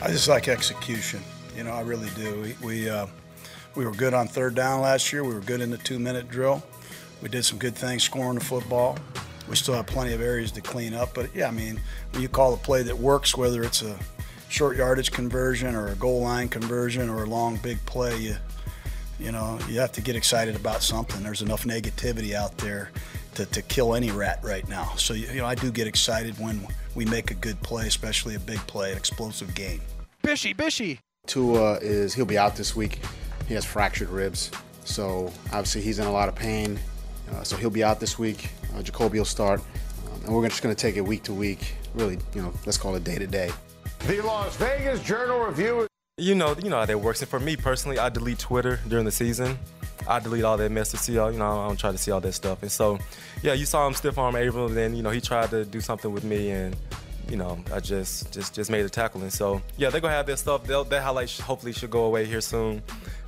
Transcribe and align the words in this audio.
I 0.00 0.08
just 0.08 0.28
like 0.28 0.46
execution. 0.46 1.20
You 1.56 1.64
know, 1.64 1.72
I 1.72 1.80
really 1.80 2.08
do. 2.14 2.40
We 2.40 2.66
we, 2.66 2.88
uh, 2.88 3.06
we 3.74 3.84
were 3.84 3.92
good 3.92 4.14
on 4.14 4.28
third 4.28 4.54
down 4.54 4.80
last 4.80 5.12
year. 5.12 5.24
We 5.24 5.34
were 5.34 5.40
good 5.40 5.60
in 5.60 5.70
the 5.70 5.78
two-minute 5.78 6.28
drill. 6.28 6.62
We 7.20 7.28
did 7.28 7.44
some 7.44 7.58
good 7.58 7.74
things 7.74 8.04
scoring 8.04 8.38
the 8.38 8.44
football. 8.44 8.96
We 9.48 9.56
still 9.56 9.74
have 9.74 9.86
plenty 9.86 10.12
of 10.12 10.20
areas 10.20 10.52
to 10.52 10.60
clean 10.60 10.94
up. 10.94 11.14
But 11.14 11.34
yeah, 11.34 11.48
I 11.48 11.50
mean, 11.50 11.80
when 12.12 12.22
you 12.22 12.28
call 12.28 12.54
a 12.54 12.56
play 12.56 12.82
that 12.84 12.96
works, 12.96 13.36
whether 13.36 13.64
it's 13.64 13.82
a 13.82 13.98
short 14.48 14.76
yardage 14.76 15.10
conversion 15.10 15.74
or 15.74 15.88
a 15.88 15.94
goal 15.96 16.20
line 16.22 16.48
conversion 16.48 17.08
or 17.08 17.24
a 17.24 17.26
long 17.26 17.56
big 17.56 17.84
play, 17.84 18.16
you 18.18 18.36
you 19.18 19.32
know 19.32 19.58
you 19.68 19.80
have 19.80 19.92
to 19.92 20.00
get 20.00 20.14
excited 20.14 20.54
about 20.54 20.82
something. 20.82 21.24
There's 21.24 21.42
enough 21.42 21.64
negativity 21.64 22.34
out 22.34 22.56
there 22.58 22.92
to, 23.34 23.46
to 23.46 23.62
kill 23.62 23.96
any 23.96 24.12
rat 24.12 24.38
right 24.44 24.68
now. 24.68 24.92
So 24.96 25.14
you 25.14 25.34
know 25.34 25.46
I 25.46 25.56
do 25.56 25.72
get 25.72 25.88
excited 25.88 26.38
when 26.38 26.64
we 26.98 27.04
make 27.04 27.30
a 27.30 27.34
good 27.34 27.62
play, 27.62 27.86
especially 27.86 28.34
a 28.34 28.40
big 28.40 28.58
play, 28.66 28.90
an 28.90 28.96
explosive 28.96 29.54
game. 29.54 29.80
Bishy, 30.24 30.54
Bishy. 30.54 30.98
Tua 31.28 31.74
is 31.74 32.12
he'll 32.12 32.24
be 32.24 32.36
out 32.36 32.56
this 32.56 32.74
week. 32.74 32.98
He 33.46 33.54
has 33.54 33.64
fractured 33.64 34.08
ribs, 34.08 34.50
so 34.84 35.32
obviously 35.52 35.80
he's 35.80 36.00
in 36.00 36.08
a 36.08 36.12
lot 36.12 36.28
of 36.28 36.34
pain. 36.34 36.76
Uh, 37.30 37.44
so 37.44 37.56
he'll 37.56 37.70
be 37.70 37.84
out 37.84 38.00
this 38.00 38.18
week. 38.18 38.50
Uh, 38.74 38.82
Jacoby 38.82 39.18
will 39.18 39.24
start, 39.24 39.60
um, 39.60 40.24
and 40.24 40.34
we're 40.34 40.48
just 40.48 40.60
going 40.60 40.74
to 40.74 40.80
take 40.80 40.96
it 40.96 41.00
week 41.02 41.22
to 41.22 41.32
week. 41.32 41.74
Really, 41.94 42.18
you 42.34 42.42
know, 42.42 42.52
let's 42.66 42.76
call 42.76 42.96
it 42.96 43.04
day 43.04 43.16
to 43.16 43.28
day. 43.28 43.52
The 44.08 44.20
Las 44.22 44.56
Vegas 44.56 45.00
Journal 45.00 45.38
Review. 45.38 45.86
You 46.16 46.34
know, 46.34 46.56
you 46.60 46.68
know 46.68 46.78
how 46.78 46.86
that 46.86 47.00
works. 47.00 47.20
And 47.20 47.30
for 47.30 47.38
me 47.38 47.56
personally, 47.56 48.00
I 48.00 48.08
delete 48.08 48.40
Twitter 48.40 48.80
during 48.88 49.04
the 49.04 49.12
season. 49.12 49.56
I 50.06 50.20
delete 50.20 50.44
all 50.44 50.56
that 50.56 50.70
mess 50.70 50.90
to 50.92 50.96
see 50.96 51.18
all, 51.18 51.32
you 51.32 51.38
know, 51.38 51.60
I 51.60 51.68
don't 51.68 51.78
try 51.78 51.92
to 51.92 51.98
see 51.98 52.10
all 52.10 52.20
that 52.20 52.32
stuff. 52.32 52.62
And 52.62 52.70
so, 52.70 52.98
yeah, 53.42 53.52
you 53.52 53.66
saw 53.66 53.86
him 53.86 53.94
stiff 53.94 54.18
arm 54.18 54.36
Abrams, 54.36 54.70
and 54.70 54.76
then, 54.76 54.94
you 54.96 55.02
know 55.02 55.10
he 55.10 55.20
tried 55.20 55.50
to 55.50 55.64
do 55.64 55.80
something 55.80 56.12
with 56.12 56.24
me, 56.24 56.50
and 56.50 56.76
you 57.28 57.36
know 57.36 57.58
I 57.72 57.80
just 57.80 58.32
just 58.32 58.54
just 58.54 58.70
made 58.70 58.84
a 58.84 58.88
tackle. 58.88 59.22
And 59.22 59.32
so, 59.32 59.60
yeah, 59.76 59.90
they're 59.90 60.00
gonna 60.00 60.14
have 60.14 60.26
their 60.26 60.36
stuff. 60.36 60.64
They'll, 60.64 60.84
that 60.84 61.02
highlight 61.02 61.30
hopefully 61.38 61.72
should 61.72 61.90
go 61.90 62.04
away 62.04 62.24
here 62.24 62.40
soon. 62.40 62.82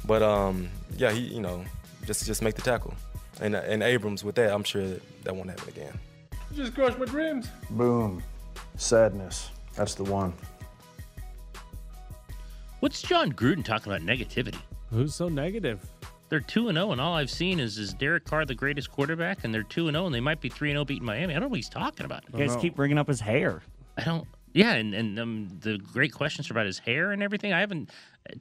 But 0.06 0.22
um, 0.22 0.69
yeah, 0.97 1.11
he, 1.12 1.20
you 1.20 1.41
know, 1.41 1.64
just 2.06 2.27
just 2.27 2.42
make 2.42 2.55
the 2.55 2.62
tackle. 2.62 2.94
And 3.41 3.55
and 3.55 3.83
Abrams 3.83 4.25
with 4.25 4.34
that, 4.37 4.53
I'm 4.53 4.64
sure 4.64 4.87
that 5.25 5.34
won't 5.34 5.50
happen 5.50 5.69
again. 5.69 5.98
You 6.50 6.56
just 6.56 6.75
crushed 6.75 6.98
my 6.98 7.05
dreams. 7.05 7.48
Boom. 7.70 8.22
Sadness. 8.77 9.50
That's 9.77 9.94
the 9.94 10.05
one. 10.05 10.33
What's 12.81 13.03
Jon 13.03 13.33
Gruden 13.33 13.64
talking 13.64 13.92
about 13.92 14.05
negativity? 14.06 14.59
Who's 14.91 15.14
so 15.14 15.28
negative? 15.28 15.81
They're 16.31 16.41
2 16.41 16.69
and 16.69 16.77
0, 16.77 16.92
and 16.92 17.00
all 17.00 17.14
I've 17.14 17.31
seen 17.31 17.59
is 17.59 17.77
is 17.77 17.92
Derek 17.92 18.25
Carr 18.25 18.45
the 18.47 18.55
greatest 18.55 18.91
quarterback, 18.91 19.45
and 19.45 19.53
they're 19.53 19.64
2 19.64 19.89
and 19.89 19.97
0, 19.97 20.06
and 20.06 20.14
they 20.14 20.20
might 20.20 20.41
be 20.41 20.48
3 20.48 20.70
and 20.70 20.77
0 20.77 20.84
beating 20.84 21.05
Miami. 21.05 21.34
I 21.34 21.37
don't 21.37 21.42
know 21.42 21.48
what 21.48 21.56
he's 21.56 21.69
talking 21.69 22.06
about. 22.06 22.25
You 22.33 22.39
guys 22.39 22.56
keep 22.56 22.77
bringing 22.77 22.98
up 22.98 23.09
his 23.09 23.20
hair. 23.20 23.62
I 23.98 24.05
don't. 24.05 24.27
Yeah, 24.53 24.72
and 24.75 24.95
and 24.95 25.19
um, 25.19 25.48
the 25.61 25.78
great 25.78 26.12
questions 26.12 26.50
about 26.50 26.67
his 26.67 26.78
hair 26.78 27.12
and 27.12 27.22
everything. 27.22 27.53
I 27.53 27.61
haven't. 27.61 27.91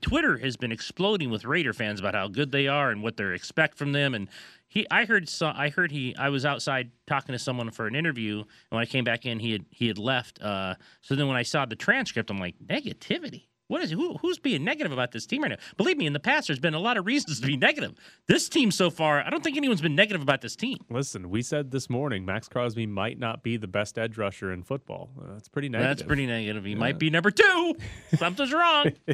Twitter 0.02 0.38
has 0.38 0.56
been 0.56 0.72
exploding 0.72 1.30
with 1.30 1.46
Raider 1.46 1.74
fans 1.74 2.00
about 2.00 2.14
how 2.14 2.28
good 2.28 2.52
they 2.52 2.68
are 2.68 2.92
and 2.92 3.02
what 3.02 3.18
they 3.18 3.34
expect 3.34 3.78
from 3.78 3.92
them. 3.92 4.14
And 4.14 4.28
he, 4.68 4.86
I 4.92 5.06
heard, 5.06 5.28
so, 5.28 5.52
I 5.54 5.70
heard 5.70 5.92
he. 5.92 6.16
I 6.16 6.30
was 6.30 6.46
outside 6.46 6.92
talking 7.08 7.34
to 7.34 7.40
someone 7.40 7.72
for 7.72 7.88
an 7.88 7.96
interview, 7.96 8.40
and 8.40 8.46
when 8.70 8.82
I 8.82 8.86
came 8.86 9.04
back 9.04 9.26
in, 9.26 9.40
he 9.40 9.52
had 9.52 9.66
he 9.72 9.88
had 9.88 9.98
left. 9.98 10.42
Uh, 10.42 10.76
so 11.02 11.16
then 11.16 11.28
when 11.28 11.38
I 11.38 11.44
saw 11.44 11.66
the 11.66 11.76
transcript, 11.76 12.30
I'm 12.30 12.38
like, 12.38 12.56
negativity. 12.60 13.46
What 13.70 13.84
is 13.84 13.92
who, 13.92 14.18
who's 14.18 14.40
being 14.40 14.64
negative 14.64 14.92
about 14.92 15.12
this 15.12 15.28
team 15.28 15.44
right 15.44 15.50
now? 15.50 15.58
Believe 15.78 15.96
me, 15.96 16.08
in 16.08 16.14
the 16.14 16.20
past, 16.20 16.48
there's 16.48 16.60
been 16.60 16.74
a 16.74 16.80
lot 16.80 16.98
of 16.98 17.06
reasons 17.06 17.40
to 17.40 17.46
be 17.46 17.56
negative. 17.56 17.94
This 18.28 18.50
team 18.50 18.72
so 18.72 18.90
far, 18.90 19.24
I 19.24 19.30
don't 19.30 19.44
think 19.44 19.58
anyone's 19.58 19.80
been 19.80 19.94
negative 19.94 20.24
about 20.24 20.42
this 20.42 20.56
team. 20.56 20.80
Listen, 20.90 21.30
we 21.30 21.44
said 21.44 21.70
this 21.70 21.88
morning 21.88 22.26
Maxx 22.26 22.50
Crosby 22.50 22.88
might 22.88 23.20
not 23.20 23.44
be 23.44 23.58
the 23.58 23.68
best 23.68 24.00
edge 24.00 24.18
rusher 24.18 24.52
in 24.52 24.64
football. 24.64 25.12
Uh, 25.16 25.34
that's 25.34 25.48
pretty 25.48 25.70
negative. 25.70 25.98
That's 25.98 26.08
pretty 26.08 26.26
negative. 26.26 26.66
He 26.66 26.74
might 26.74 26.98
be 26.98 27.12
number 27.12 27.30
two. 27.30 27.76
Something's 28.18 28.52
wrong. 28.52 28.92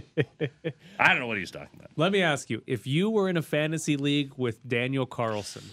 I 1.00 1.10
don't 1.10 1.20
know 1.20 1.28
what 1.28 1.38
he's 1.38 1.52
talking 1.52 1.78
about. 1.78 1.92
Let 1.98 2.14
me 2.14 2.22
ask 2.22 2.50
you: 2.50 2.64
If 2.66 2.88
you 2.88 3.10
were 3.10 3.28
in 3.28 3.36
a 3.36 3.42
fantasy 3.42 3.98
league 3.98 4.32
with 4.38 4.66
Daniel 4.66 5.06
Carlson, 5.06 5.64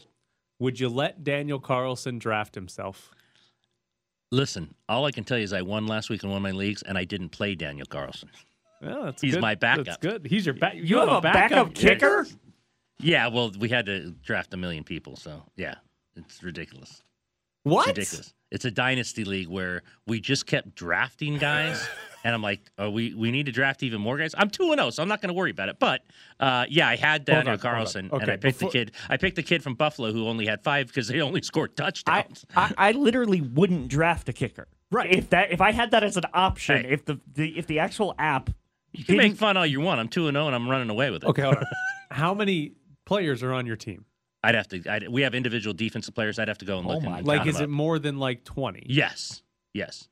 would 0.59 0.81
you 0.81 0.89
let 0.89 1.23
Daniel 1.23 1.61
Carlson 1.61 2.19
draft 2.19 2.57
himself? 2.57 3.13
Listen, 4.33 4.75
all 4.89 5.05
I 5.05 5.13
can 5.13 5.23
tell 5.23 5.39
you 5.39 5.45
is 5.45 5.53
I 5.53 5.63
won 5.63 5.87
last 5.87 6.11
week 6.11 6.25
in 6.25 6.31
one 6.31 6.39
of 6.39 6.43
my 6.43 6.51
leagues, 6.51 6.83
and 6.83 6.99
I 6.99 7.05
didn't 7.05 7.29
play 7.29 7.55
Daniel 7.55 7.87
Carlson. 7.87 8.29
Well, 8.83 9.05
that's 9.05 9.23
He's 9.23 9.35
good. 9.35 9.41
my 9.41 9.55
backup. 9.55 9.87
That's 9.87 9.97
good. 9.99 10.27
He's 10.27 10.45
your 10.47 10.55
back. 10.55 10.75
You, 10.75 10.83
You 10.83 10.99
have 10.99 11.09
a 11.09 11.21
backup 11.21 11.75
kicker? 11.75 12.27
Yeah, 12.99 13.29
well, 13.29 13.51
we 13.59 13.69
had 13.69 13.87
to 13.87 14.11
draft 14.23 14.53
a 14.55 14.57
million 14.57 14.85
people, 14.85 15.17
so 15.17 15.43
yeah, 15.57 15.75
it's 16.17 16.43
ridiculous. 16.43 17.03
What? 17.65 17.89
It's 17.89 17.99
ridiculous. 17.99 18.35
It's 18.51 18.65
a 18.67 18.71
dynasty 18.71 19.25
league 19.25 19.49
where 19.49 19.83
we 20.07 20.21
just 20.21 20.47
kept 20.47 20.75
drafting 20.75 21.39
guys, 21.39 21.89
and 22.25 22.35
I'm 22.35 22.43
like, 22.43 22.71
oh, 22.79 22.91
we 22.91 23.15
we 23.15 23.31
need 23.31 23.47
to 23.47 23.53
draft 23.53 23.83
even 23.83 24.01
more 24.01 24.19
guys. 24.19 24.35
I'm 24.37 24.51
two 24.51 24.71
and 24.73 24.79
zero, 24.79 24.91
so 24.91 25.03
I'm 25.03 25.09
not 25.09 25.21
going 25.23 25.29
to 25.31 25.35
worry 25.35 25.51
about 25.53 25.69
it. 25.71 25.79
But 25.81 26.03
uh, 26.39 26.67
yeah, 26.69 26.87
I 26.87 26.97
had 26.97 27.21
Hold 27.21 27.27
Daniel 27.27 27.39
on, 27.39 27.45
hold 27.47 27.65
on. 27.67 27.73
Carlson, 27.73 28.11
and 28.13 28.23
I 28.25 28.37
picked 28.37 28.43
before- 28.59 28.71
the 28.71 28.79
kid. 28.79 28.93
I 29.09 29.17
picked 29.17 29.37
the 29.37 29.43
kid 29.43 29.63
from 29.63 29.75
Buffalo 29.75 30.13
who 30.13 30.29
only 30.29 30.47
had 30.47 30.63
five 30.63 30.89
because 30.89 31.09
they 31.09 31.21
only 31.23 31.41
scored 31.51 31.77
touchdowns. 31.77 32.45
I 32.55 32.73
I 32.77 32.93
literally 32.93 33.41
wouldn't 33.41 33.89
draft 33.89 34.29
a 34.29 34.33
kicker. 34.33 34.69
Right. 34.91 35.11
If 35.13 35.31
that 35.31 35.51
if 35.51 35.61
I 35.63 35.73
had 35.73 35.93
that 35.93 36.05
as 36.05 36.19
an 36.19 36.25
option, 36.35 36.85
Hey. 36.85 36.91
if 36.93 37.05
the, 37.07 37.19
the 37.35 37.59
if 37.59 37.67
the 37.67 37.79
actual 37.79 38.15
app 38.19 38.51
you 38.93 39.05
can 39.05 39.17
make 39.17 39.37
fun 39.37 39.57
all 39.57 39.67
you 39.67 39.81
want. 39.81 40.01
I'm 40.01 40.09
two 40.09 40.29
and 40.29 40.35
zero, 40.35 40.47
and 40.47 40.55
I'm 40.55 40.69
running 40.69 40.91
away 40.91 41.11
with 41.11 41.25
it. 41.25 41.29
Okay, 41.29 41.43
hold 41.43 41.57
on. 41.57 41.65
How 42.11 42.35
many 42.35 42.73
players 43.07 43.43
are 43.43 43.53
on 43.53 43.67
your 43.67 43.77
team? 43.77 44.05
I'd 44.45 44.55
have 44.55 44.69
to. 44.69 44.83
I'd, 44.91 45.09
we 45.09 45.23
have 45.23 45.35
individual 45.35 45.73
defensive 45.75 46.15
players. 46.15 46.39
I'd 46.39 46.49
have 46.49 46.59
to 46.59 46.65
go 46.65 46.79
and 46.79 46.87
look. 46.87 47.03
Oh 47.03 47.09
my 47.09 47.19
and 47.19 47.27
Like, 47.27 47.47
is 47.47 47.61
it 47.61 47.65
up. 47.65 47.71
more 47.71 47.99
than 47.99 48.19
like 48.19 48.45
twenty? 48.45 48.85
Yes. 48.89 49.43
Yes. 49.73 50.09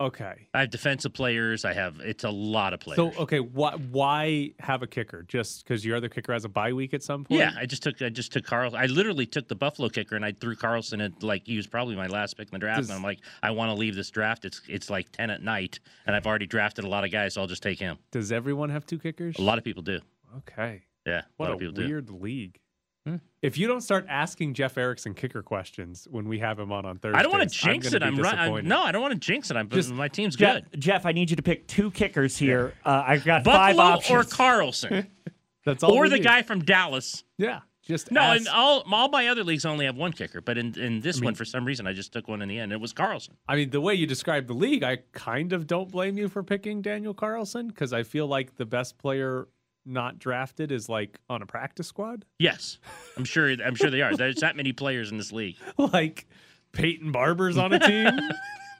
Okay. 0.00 0.46
I 0.54 0.60
have 0.60 0.70
defensive 0.70 1.12
players. 1.12 1.64
I 1.64 1.72
have. 1.72 1.98
It's 2.00 2.22
a 2.22 2.30
lot 2.30 2.72
of 2.72 2.78
players. 2.80 2.96
So 2.96 3.12
okay, 3.22 3.40
why 3.40 3.72
why 3.72 4.52
have 4.60 4.82
a 4.82 4.86
kicker? 4.86 5.24
Just 5.26 5.64
because 5.64 5.84
your 5.84 5.96
other 5.96 6.08
kicker 6.08 6.32
has 6.32 6.44
a 6.44 6.48
bye 6.48 6.72
week 6.72 6.94
at 6.94 7.02
some 7.02 7.24
point? 7.24 7.40
Yeah, 7.40 7.52
I 7.58 7.66
just 7.66 7.82
took 7.82 8.00
I 8.00 8.08
just 8.08 8.32
took 8.32 8.44
Carl. 8.44 8.76
I 8.76 8.86
literally 8.86 9.26
took 9.26 9.48
the 9.48 9.56
Buffalo 9.56 9.88
kicker 9.88 10.14
and 10.14 10.24
I 10.24 10.32
threw 10.32 10.54
Carlson 10.54 11.00
at 11.00 11.22
like 11.24 11.46
he 11.46 11.56
was 11.56 11.66
probably 11.66 11.96
my 11.96 12.06
last 12.06 12.36
pick 12.36 12.46
in 12.48 12.52
the 12.52 12.58
draft. 12.60 12.78
Does- 12.78 12.90
and 12.90 12.96
I'm 12.96 13.02
like, 13.02 13.18
I 13.42 13.50
want 13.50 13.70
to 13.70 13.74
leave 13.74 13.96
this 13.96 14.10
draft. 14.10 14.44
It's 14.44 14.60
it's 14.68 14.88
like 14.88 15.10
ten 15.10 15.30
at 15.30 15.42
night, 15.42 15.80
and 16.06 16.14
I've 16.14 16.26
already 16.26 16.46
drafted 16.46 16.84
a 16.84 16.88
lot 16.88 17.04
of 17.04 17.10
guys, 17.10 17.34
so 17.34 17.40
I'll 17.40 17.48
just 17.48 17.62
take 17.64 17.80
him. 17.80 17.98
Does 18.12 18.30
everyone 18.30 18.70
have 18.70 18.86
two 18.86 18.98
kickers? 19.00 19.36
A 19.38 19.42
lot 19.42 19.58
of 19.58 19.64
people 19.64 19.82
do. 19.82 19.98
Okay. 20.38 20.82
Yeah, 21.06 21.22
What 21.38 21.50
a 21.50 21.54
a, 21.54 21.56
people 21.58 21.72
do. 21.74 21.86
weird 21.88 22.10
league. 22.10 22.60
Hmm. 23.08 23.16
If 23.40 23.56
you 23.56 23.68
don't 23.68 23.80
start 23.82 24.04
asking 24.08 24.54
Jeff 24.54 24.76
Erickson 24.76 25.14
kicker 25.14 25.42
questions 25.42 26.08
when 26.10 26.28
we 26.28 26.38
have 26.40 26.58
him 26.58 26.72
on 26.72 26.84
on 26.84 26.98
Thursday, 26.98 27.18
I 27.18 27.22
don't 27.22 27.30
want 27.32 27.48
to 27.48 27.56
jinx 27.56 27.92
it. 27.92 28.02
I'm 28.02 28.16
right. 28.16 28.34
I'm, 28.34 28.52
right. 28.52 28.64
no, 28.64 28.82
I 28.82 28.90
don't 28.92 29.00
want 29.02 29.14
to 29.14 29.20
jinx 29.20 29.50
it. 29.50 29.56
I'm, 29.56 29.68
Just- 29.68 29.92
my 29.92 30.08
team's 30.08 30.34
Jeff, 30.36 30.62
good. 30.70 30.80
Jeff, 30.80 31.06
I 31.06 31.12
need 31.12 31.30
you 31.30 31.36
to 31.36 31.42
pick 31.42 31.66
two 31.68 31.90
kickers 31.92 32.36
here. 32.36 32.74
Uh, 32.84 33.04
I've 33.06 33.24
got 33.24 33.44
five 33.44 33.76
Buffalo 33.76 33.94
options. 33.96 34.32
or 34.32 34.36
Carlson 34.36 35.06
That's 35.64 35.82
all. 35.82 35.92
or 35.92 36.08
the 36.08 36.16
need. 36.16 36.24
guy 36.24 36.42
from 36.42 36.64
Dallas. 36.64 37.22
Yeah. 37.36 37.60
Just 37.82 38.10
No, 38.10 38.20
ask- 38.20 38.40
and 38.40 38.48
all 38.48 38.82
all 38.92 39.08
my 39.08 39.28
other 39.28 39.42
leagues 39.44 39.64
only 39.64 39.86
have 39.86 39.96
one 39.96 40.12
kicker, 40.12 40.40
but 40.42 40.58
in 40.58 40.78
in 40.78 41.00
this 41.00 41.22
one 41.22 41.34
for 41.34 41.46
some 41.46 41.64
reason 41.64 41.86
I 41.86 41.94
just 41.94 42.12
took 42.12 42.28
one 42.28 42.42
in 42.42 42.48
the 42.48 42.58
end. 42.58 42.70
It 42.72 42.80
was 42.80 42.92
Carlson. 42.92 43.36
I 43.48 43.56
mean, 43.56 43.70
the 43.70 43.80
way 43.80 43.94
you 43.94 44.06
describe 44.06 44.46
the 44.46 44.52
league, 44.52 44.82
I 44.82 44.98
kind 45.12 45.52
of 45.54 45.66
don't 45.66 45.90
blame 45.90 46.18
you 46.18 46.28
for 46.28 46.42
picking 46.42 46.82
Daniel 46.82 47.14
Carlson 47.14 47.68
because 47.68 47.94
I 47.94 48.02
feel 48.02 48.26
like 48.26 48.56
the 48.56 48.66
best 48.66 48.98
player 48.98 49.48
not 49.88 50.18
drafted 50.18 50.70
is 50.70 50.88
like 50.88 51.18
on 51.28 51.42
a 51.42 51.46
practice 51.46 51.86
squad, 51.86 52.24
Yes, 52.38 52.78
I'm 53.16 53.24
sure. 53.24 53.48
I'm 53.48 53.74
sure 53.74 53.90
they 53.90 54.02
are. 54.02 54.16
There's 54.16 54.36
that 54.36 54.56
many 54.56 54.72
players 54.72 55.10
in 55.10 55.18
this 55.18 55.32
league. 55.32 55.56
like 55.78 56.26
Peyton 56.72 57.12
Barber's 57.12 57.56
on 57.58 57.72
a 57.72 57.78
team. 57.78 58.18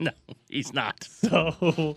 No, 0.01 0.13
he's 0.49 0.73
not. 0.73 1.03
So 1.03 1.97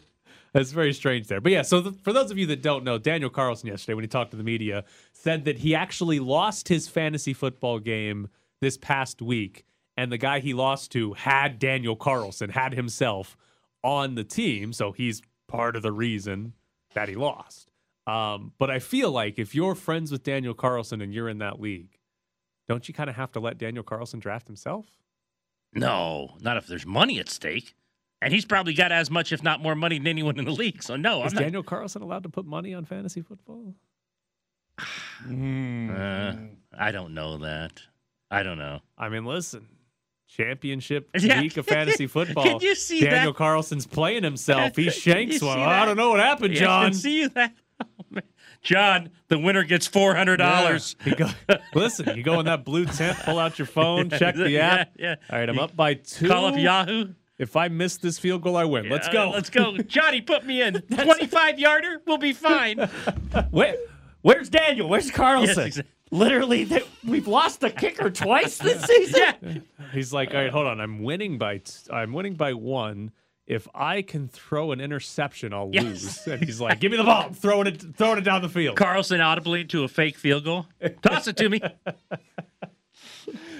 that's 0.53 0.71
very 0.71 0.91
strange 0.91 1.27
there. 1.27 1.39
But 1.39 1.51
yeah, 1.51 1.61
so 1.61 1.81
the, 1.81 1.91
for 1.91 2.11
those 2.11 2.31
of 2.31 2.37
you 2.39 2.47
that 2.47 2.63
don't 2.63 2.83
know, 2.83 2.97
Daniel 2.97 3.29
Carlson 3.29 3.67
yesterday, 3.67 3.93
when 3.93 4.03
he 4.03 4.07
talked 4.07 4.31
to 4.31 4.37
the 4.37 4.43
media, 4.43 4.85
said 5.13 5.45
that 5.45 5.59
he 5.59 5.75
actually 5.75 6.19
lost 6.19 6.67
his 6.67 6.87
fantasy 6.87 7.31
football 7.33 7.77
game 7.77 8.27
this 8.59 8.75
past 8.75 9.21
week. 9.21 9.65
And 9.97 10.11
the 10.11 10.17
guy 10.17 10.39
he 10.39 10.53
lost 10.55 10.91
to 10.93 11.13
had 11.13 11.59
Daniel 11.59 11.95
Carlson, 11.95 12.49
had 12.49 12.73
himself 12.73 13.37
on 13.83 14.15
the 14.15 14.23
team. 14.23 14.73
So 14.73 14.91
he's 14.91 15.21
part 15.47 15.75
of 15.75 15.83
the 15.83 15.91
reason 15.91 16.53
that 16.93 17.07
he 17.07 17.15
lost. 17.15 17.70
Um, 18.07 18.53
but 18.57 18.69
I 18.71 18.79
feel 18.79 19.11
like 19.11 19.37
if 19.39 19.53
you're 19.53 19.75
friends 19.75 20.11
with 20.11 20.23
Daniel 20.23 20.53
Carlson 20.53 21.01
and 21.01 21.13
you're 21.13 21.29
in 21.29 21.37
that 21.39 21.59
league, 21.61 21.97
don't 22.67 22.87
you 22.87 22.93
kind 22.93 23.09
of 23.09 23.15
have 23.15 23.31
to 23.33 23.39
let 23.39 23.57
Daniel 23.57 23.83
Carlson 23.83 24.19
draft 24.19 24.47
himself? 24.47 24.85
No, 25.73 26.35
not 26.41 26.57
if 26.57 26.67
there's 26.67 26.85
money 26.85 27.19
at 27.19 27.29
stake. 27.29 27.75
And 28.23 28.33
he's 28.33 28.45
probably 28.45 28.73
got 28.73 28.91
as 28.91 29.09
much, 29.09 29.31
if 29.31 29.41
not 29.41 29.61
more, 29.61 29.73
money 29.75 29.97
than 29.97 30.07
anyone 30.07 30.37
in 30.37 30.45
the 30.45 30.51
league. 30.51 30.83
So 30.83 30.95
no, 30.95 31.23
Is 31.25 31.31
I'm 31.31 31.35
not. 31.37 31.41
Daniel 31.41 31.63
Carlson 31.63 32.01
allowed 32.01 32.23
to 32.23 32.29
put 32.29 32.45
money 32.45 32.73
on 32.73 32.85
fantasy 32.85 33.21
football? 33.21 33.73
Uh, 35.27 36.33
I 36.77 36.91
don't 36.91 37.13
know 37.13 37.37
that. 37.39 37.81
I 38.29 38.43
don't 38.43 38.57
know. 38.57 38.79
I 38.97 39.09
mean, 39.09 39.25
listen, 39.25 39.67
championship 40.27 41.09
Yeah. 41.19 41.41
week 41.41 41.57
of 41.57 41.65
fantasy 41.67 42.07
football. 42.07 42.43
Can 42.59 42.59
you 42.61 42.75
see 42.75 43.01
Daniel 43.01 43.33
that? 43.33 43.37
Carlson's 43.37 43.85
playing 43.85 44.23
himself. 44.23 44.75
He 44.75 44.89
shanks 44.91 45.39
see 45.39 45.45
one. 45.45 45.59
that? 45.59 45.67
I 45.67 45.85
don't 45.85 45.97
know 45.97 46.11
what 46.11 46.19
happened, 46.19 46.53
Yeah, 46.55 46.61
I 46.61 46.65
John. 46.65 46.83
can 46.91 46.93
see 46.93 47.27
that. 47.27 47.53
Oh. 47.81 48.19
John, 48.61 49.09
the 49.27 49.39
winner 49.39 49.63
gets 49.63 49.87
four 49.87 50.13
hundred 50.15 50.37
dollars. 50.37 50.95
Yeah. 51.05 51.09
You 51.09 51.15
go, 51.15 51.55
listen, 51.73 52.15
you 52.15 52.23
go 52.23 52.39
in 52.39 52.45
that 52.45 52.63
blue 52.63 52.85
tent, 52.85 53.17
pull 53.19 53.39
out 53.39 53.57
your 53.57 53.65
phone, 53.65 54.09
check 54.09 54.35
the 54.35 54.59
app. 54.59 54.91
yeah. 54.99 55.15
All 55.29 55.39
right, 55.39 55.49
I'm 55.49 55.55
You 55.55 55.61
up 55.61 55.75
by 55.75 55.95
two. 55.95 56.27
Call 56.27 56.45
up 56.45 56.57
Yahoo. 56.57 57.13
If 57.39 57.55
I 57.55 57.69
miss 57.69 57.97
this 57.97 58.19
field 58.19 58.43
goal, 58.43 58.55
I 58.55 58.65
win. 58.65 58.87
Let's 58.87 59.07
go. 59.09 59.31
let's 59.31 59.49
go. 59.49 59.75
Johnny, 59.87 60.21
put 60.21 60.45
me 60.45 60.61
in. 60.61 60.81
25 60.81 61.57
yarder. 61.57 62.01
We'll 62.05 62.19
be 62.19 62.33
fine. 62.33 62.77
Where, 63.49 63.77
where's 64.21 64.47
Daniel? 64.49 64.87
Where's 64.87 65.09
Carlson? 65.09 65.55
Yes, 65.65 65.77
exa- 65.79 65.85
Literally, 66.11 66.65
they, 66.65 66.83
we've 67.07 67.27
lost 67.27 67.61
the 67.61 67.71
kicker 67.71 68.11
twice 68.11 68.59
this 68.59 68.83
season. 68.83 69.21
yeah. 69.41 69.87
He's 69.91 70.13
like, 70.13 70.35
all 70.35 70.41
right, 70.41 70.51
hold 70.51 70.67
on. 70.67 70.79
I'm 70.79 71.01
winning 71.01 71.39
by 71.39 71.59
t- 71.59 71.73
I'm 71.91 72.13
winning 72.13 72.35
by 72.35 72.53
one. 72.53 73.11
If 73.51 73.67
I 73.75 74.01
can 74.01 74.29
throw 74.29 74.71
an 74.71 74.79
interception, 74.79 75.53
I'll 75.53 75.69
Yes. 75.73 75.83
lose. 75.83 76.25
And 76.27 76.41
he's 76.41 76.61
like, 76.61 76.79
give 76.79 76.89
me 76.89 76.97
the 76.97 77.03
ball. 77.03 77.23
I'm 77.27 77.33
throwing 77.43 77.67
it, 77.67 77.83
throwing 77.97 78.17
it 78.17 78.21
down 78.21 78.41
the 78.41 78.47
field. 78.47 78.77
Carlson 78.77 79.19
audibly 79.19 79.65
to 79.65 79.83
a 79.83 79.89
fake 79.89 80.15
field 80.15 80.45
goal. 80.45 80.67
Toss 81.01 81.27
it 81.27 81.35
to 81.35 81.49
me. 81.49 81.59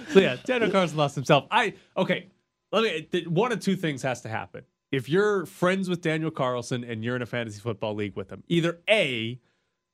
So 0.08 0.20
yeah, 0.20 0.36
Daniel 0.44 0.70
Carlson 0.70 0.96
lost 0.96 1.14
himself. 1.14 1.46
I 1.50 1.74
okay. 1.94 2.28
Let 2.72 3.10
me. 3.12 3.24
One 3.26 3.52
of 3.52 3.60
two 3.60 3.76
things 3.76 4.00
has 4.02 4.22
to 4.22 4.30
happen. 4.30 4.64
If 4.90 5.10
you're 5.10 5.44
friends 5.44 5.90
with 5.90 6.00
Daniel 6.00 6.30
Carlson 6.30 6.84
and 6.84 7.04
you're 7.04 7.16
in 7.16 7.22
a 7.22 7.26
fantasy 7.26 7.60
football 7.60 7.94
league 7.94 8.16
with 8.16 8.30
him, 8.30 8.42
either 8.48 8.80
a, 8.88 9.38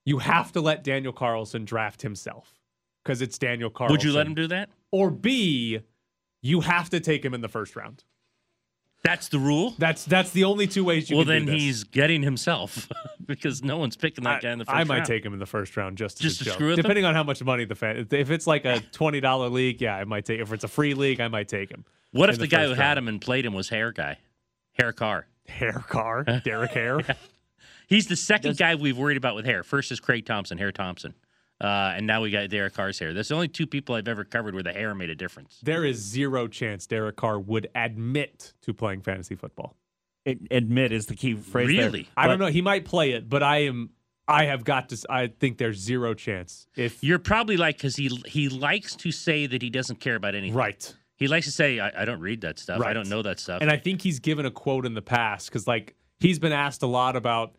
you 0.05 0.19
have 0.19 0.53
to 0.53 0.61
let 0.61 0.85
Daniel 0.85 1.11
Carlson 1.11 1.65
draft 1.65 2.01
himself 2.01 2.61
because 3.03 3.21
it's 3.21 3.37
Daniel 3.37 3.69
Carlson. 3.69 3.93
Would 3.93 4.03
you 4.03 4.13
let 4.13 4.27
him 4.27 4.33
do 4.35 4.47
that? 4.47 4.69
Or 4.91 5.09
b, 5.09 5.79
you 6.41 6.61
have 6.61 6.89
to 6.91 7.01
take 7.01 7.23
him 7.23 7.33
in 7.33 7.41
the 7.41 7.49
first 7.49 7.75
round. 7.75 8.05
That's 9.03 9.29
the 9.29 9.39
rule. 9.39 9.75
That's 9.77 10.03
that's 10.03 10.31
the 10.31 10.43
only 10.43 10.67
two 10.67 10.83
ways 10.83 11.09
you 11.09 11.15
well, 11.15 11.25
can 11.25 11.33
then 11.33 11.45
do 11.45 11.51
this. 11.53 11.61
he's 11.61 11.83
getting 11.85 12.21
himself 12.21 12.89
because 13.25 13.63
no 13.63 13.77
one's 13.77 13.95
picking 13.95 14.25
that 14.25 14.41
guy 14.41 14.51
in 14.51 14.59
the 14.59 14.65
first 14.65 14.75
I 14.75 14.83
might 14.83 14.95
round. 14.95 15.05
take 15.07 15.25
him 15.25 15.33
in 15.33 15.39
the 15.39 15.45
first 15.45 15.77
round 15.77 15.97
just, 15.97 16.17
as 16.17 16.21
Just 16.21 16.41
a 16.41 16.43
to 16.45 16.49
screw 16.51 16.67
with 16.69 16.79
him? 16.79 16.83
Depending 16.83 17.05
on 17.05 17.15
how 17.15 17.23
much 17.23 17.41
money 17.41 17.63
the 17.63 17.75
fan. 17.75 18.07
If 18.11 18.29
it's 18.29 18.45
like 18.45 18.65
a 18.65 18.79
twenty 18.91 19.21
dollar 19.21 19.47
league, 19.47 19.81
yeah, 19.81 19.95
I 19.95 20.03
might 20.03 20.25
take. 20.25 20.41
If 20.41 20.51
it's 20.51 20.65
a 20.65 20.67
free 20.67 20.93
league, 20.93 21.21
I 21.21 21.29
might 21.29 21.47
take 21.47 21.71
him. 21.71 21.85
What 22.11 22.29
if 22.29 22.39
the, 22.39 22.47
guy 22.47 22.63
who 22.63 22.69
first 22.69 22.81
had 22.81 22.97
him 22.97 23.07
and 23.07 23.21
played 23.21 23.45
him 23.45 23.53
was 23.53 23.69
Hair 23.69 23.91
Guy, 23.93 24.17
Hair 24.73 24.93
Carr? 24.93 25.27
Hair 25.47 25.83
car, 25.87 26.23
Derek 26.43 26.71
Hare. 26.71 26.99
He's 27.87 28.07
the 28.07 28.15
second 28.15 28.57
guy 28.57 28.75
we've 28.75 28.97
worried 28.97 29.17
about 29.17 29.35
with 29.35 29.45
hair. 29.45 29.63
First 29.63 29.91
is 29.91 29.99
Craig 29.99 30.25
Thompson, 30.25 30.57
Hair 30.57 30.73
Thompson, 30.73 31.15
uh, 31.61 31.93
and 31.95 32.07
now 32.07 32.21
we 32.21 32.31
got 32.31 32.49
Derek 32.49 32.73
Carr's 32.73 32.97
hair. 32.99 33.13
That's 33.13 33.29
the 33.29 33.35
only 33.35 33.47
two 33.47 33.67
people 33.67 33.95
I've 33.95 34.07
ever 34.07 34.23
covered 34.23 34.53
where 34.53 34.63
the 34.63 34.71
hair 34.73 34.95
made 34.95 35.09
a 35.09 35.15
difference. 35.15 35.59
There 35.63 35.83
is 35.85 35.97
zero 35.97 36.47
chance 36.47 36.87
Derek 36.87 37.15
Carr 37.17 37.39
would 37.39 37.67
admit 37.75 38.53
to 38.61 38.73
playing 38.73 39.01
fantasy 39.01 39.35
football. 39.35 39.75
Ad- 40.25 40.47
admit 40.51 40.91
is 40.91 41.07
the 41.07 41.15
key 41.15 41.35
phrase. 41.35 41.67
there. 41.75 41.85
Really? 41.87 42.07
I 42.15 42.27
don't 42.27 42.39
know. 42.39 42.47
He 42.47 42.61
might 42.61 42.85
play 42.85 43.11
it, 43.11 43.29
but 43.29 43.43
I 43.43 43.63
am. 43.63 43.91
I 44.27 44.45
have 44.45 44.63
got 44.63 44.89
to. 44.89 44.97
I 45.09 45.27
think 45.27 45.57
there's 45.57 45.77
zero 45.79 46.13
chance. 46.13 46.67
If 46.75 47.03
You're 47.03 47.17
probably 47.19 47.57
like 47.57 47.77
because 47.77 47.95
he 47.95 48.09
he 48.27 48.47
likes 48.47 48.95
to 48.97 49.11
say 49.11 49.47
that 49.47 49.61
he 49.61 49.69
doesn't 49.71 49.99
care 49.99 50.15
about 50.15 50.35
anything. 50.35 50.55
right, 50.55 50.93
He 51.17 51.27
likes 51.27 51.47
to 51.47 51.51
say, 51.51 51.79
I, 51.79 52.03
I 52.03 52.05
don't 52.05 52.19
read 52.19 52.41
that 52.41 52.59
stuff. 52.59 52.79
I 52.81 52.93
don't 52.93 53.09
know 53.09 53.23
that 53.23 53.39
stuff. 53.39 53.61
and 53.61 53.71
I 53.71 53.77
think 53.77 54.01
he's 54.03 54.19
given 54.19 54.45
a 54.45 54.51
quote 54.51 54.85
in 54.85 54.93
the 54.93 55.01
past 55.01 55.49
because 55.49 55.65
like 55.67 55.95
he's 56.19 56.37
been 56.37 56.51
asked 56.53 56.83
a 56.83 56.87
lot 56.87 57.15
about. 57.15 57.55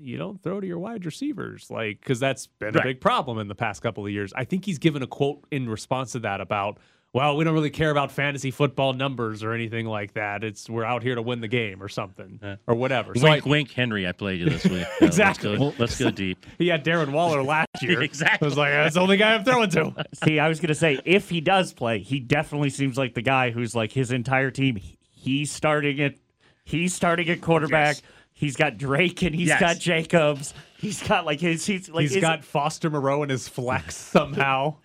You 0.00 0.18
don't 0.18 0.42
throw 0.42 0.60
to 0.60 0.66
your 0.66 0.78
wide 0.78 1.04
receivers, 1.06 1.70
like 1.70 2.00
because 2.00 2.20
that's 2.20 2.46
been 2.46 2.76
a 2.76 2.82
big 2.82 3.00
problem 3.00 3.38
in 3.38 3.48
the 3.48 3.54
past 3.54 3.82
couple 3.82 4.04
of 4.04 4.12
years. 4.12 4.32
I 4.36 4.44
think 4.44 4.64
he's 4.64 4.78
given 4.78 5.02
a 5.02 5.06
quote 5.06 5.44
in 5.50 5.68
response 5.68 6.12
to 6.12 6.18
that 6.20 6.40
about, 6.40 6.78
well, 7.12 7.36
we 7.36 7.44
don't 7.44 7.54
really 7.54 7.70
care 7.70 7.90
about 7.90 8.12
fantasy 8.12 8.50
football 8.50 8.92
numbers 8.92 9.42
or 9.42 9.52
anything 9.52 9.86
like 9.86 10.12
that. 10.14 10.44
It's 10.44 10.68
we're 10.68 10.84
out 10.84 11.02
here 11.02 11.14
to 11.14 11.22
win 11.22 11.40
the 11.40 11.48
game 11.48 11.82
or 11.82 11.88
something 11.88 12.40
or 12.66 12.74
whatever. 12.74 13.14
So 13.14 13.22
wink, 13.24 13.46
I- 13.46 13.48
wink, 13.48 13.70
Henry. 13.72 14.06
I 14.06 14.12
played 14.12 14.40
you 14.40 14.50
this 14.50 14.64
week. 14.64 14.86
Uh, 15.00 15.06
Exactly. 15.06 15.56
Let's 15.56 15.76
go, 15.76 15.82
let's 15.82 15.98
go 15.98 16.10
deep. 16.10 16.44
He 16.58 16.68
had 16.68 16.84
Darren 16.84 17.12
Waller 17.12 17.42
last 17.42 17.68
year. 17.82 18.02
Exactly. 18.02 18.44
I 18.44 18.48
was 18.48 18.56
like, 18.58 18.70
that's 18.72 18.94
the 18.96 19.00
only 19.00 19.16
guy 19.16 19.34
I'm 19.34 19.44
throwing 19.44 19.70
to. 19.70 20.04
See, 20.24 20.38
I 20.38 20.48
was 20.48 20.60
gonna 20.60 20.74
say 20.74 21.00
if 21.06 21.30
he 21.30 21.40
does 21.40 21.72
play, 21.72 22.00
he 22.00 22.20
definitely 22.20 22.70
seems 22.70 22.98
like 22.98 23.14
the 23.14 23.22
guy 23.22 23.50
who's 23.50 23.74
like 23.74 23.92
his 23.92 24.10
entire 24.12 24.50
team. 24.50 24.78
He's 25.10 25.50
starting 25.50 26.00
at 26.00 26.14
he's 26.64 26.94
starting 26.94 27.28
at 27.30 27.40
quarterback. 27.40 27.96
Yes. 27.96 28.02
He's 28.38 28.54
got 28.54 28.76
Drake 28.76 29.22
and 29.22 29.34
he's 29.34 29.48
Yes. 29.48 29.58
got 29.60 29.78
Jacobs. 29.78 30.52
He's 30.78 31.02
got 31.02 31.24
like 31.24 31.40
his 31.40 31.64
he's 31.64 31.88
like 31.88 32.02
He's 32.02 32.12
his- 32.14 32.20
got 32.20 32.44
Foster 32.44 32.90
Moreau 32.90 33.22
in 33.22 33.30
his 33.30 33.48
flex 33.48 33.96
somehow. 34.12 34.76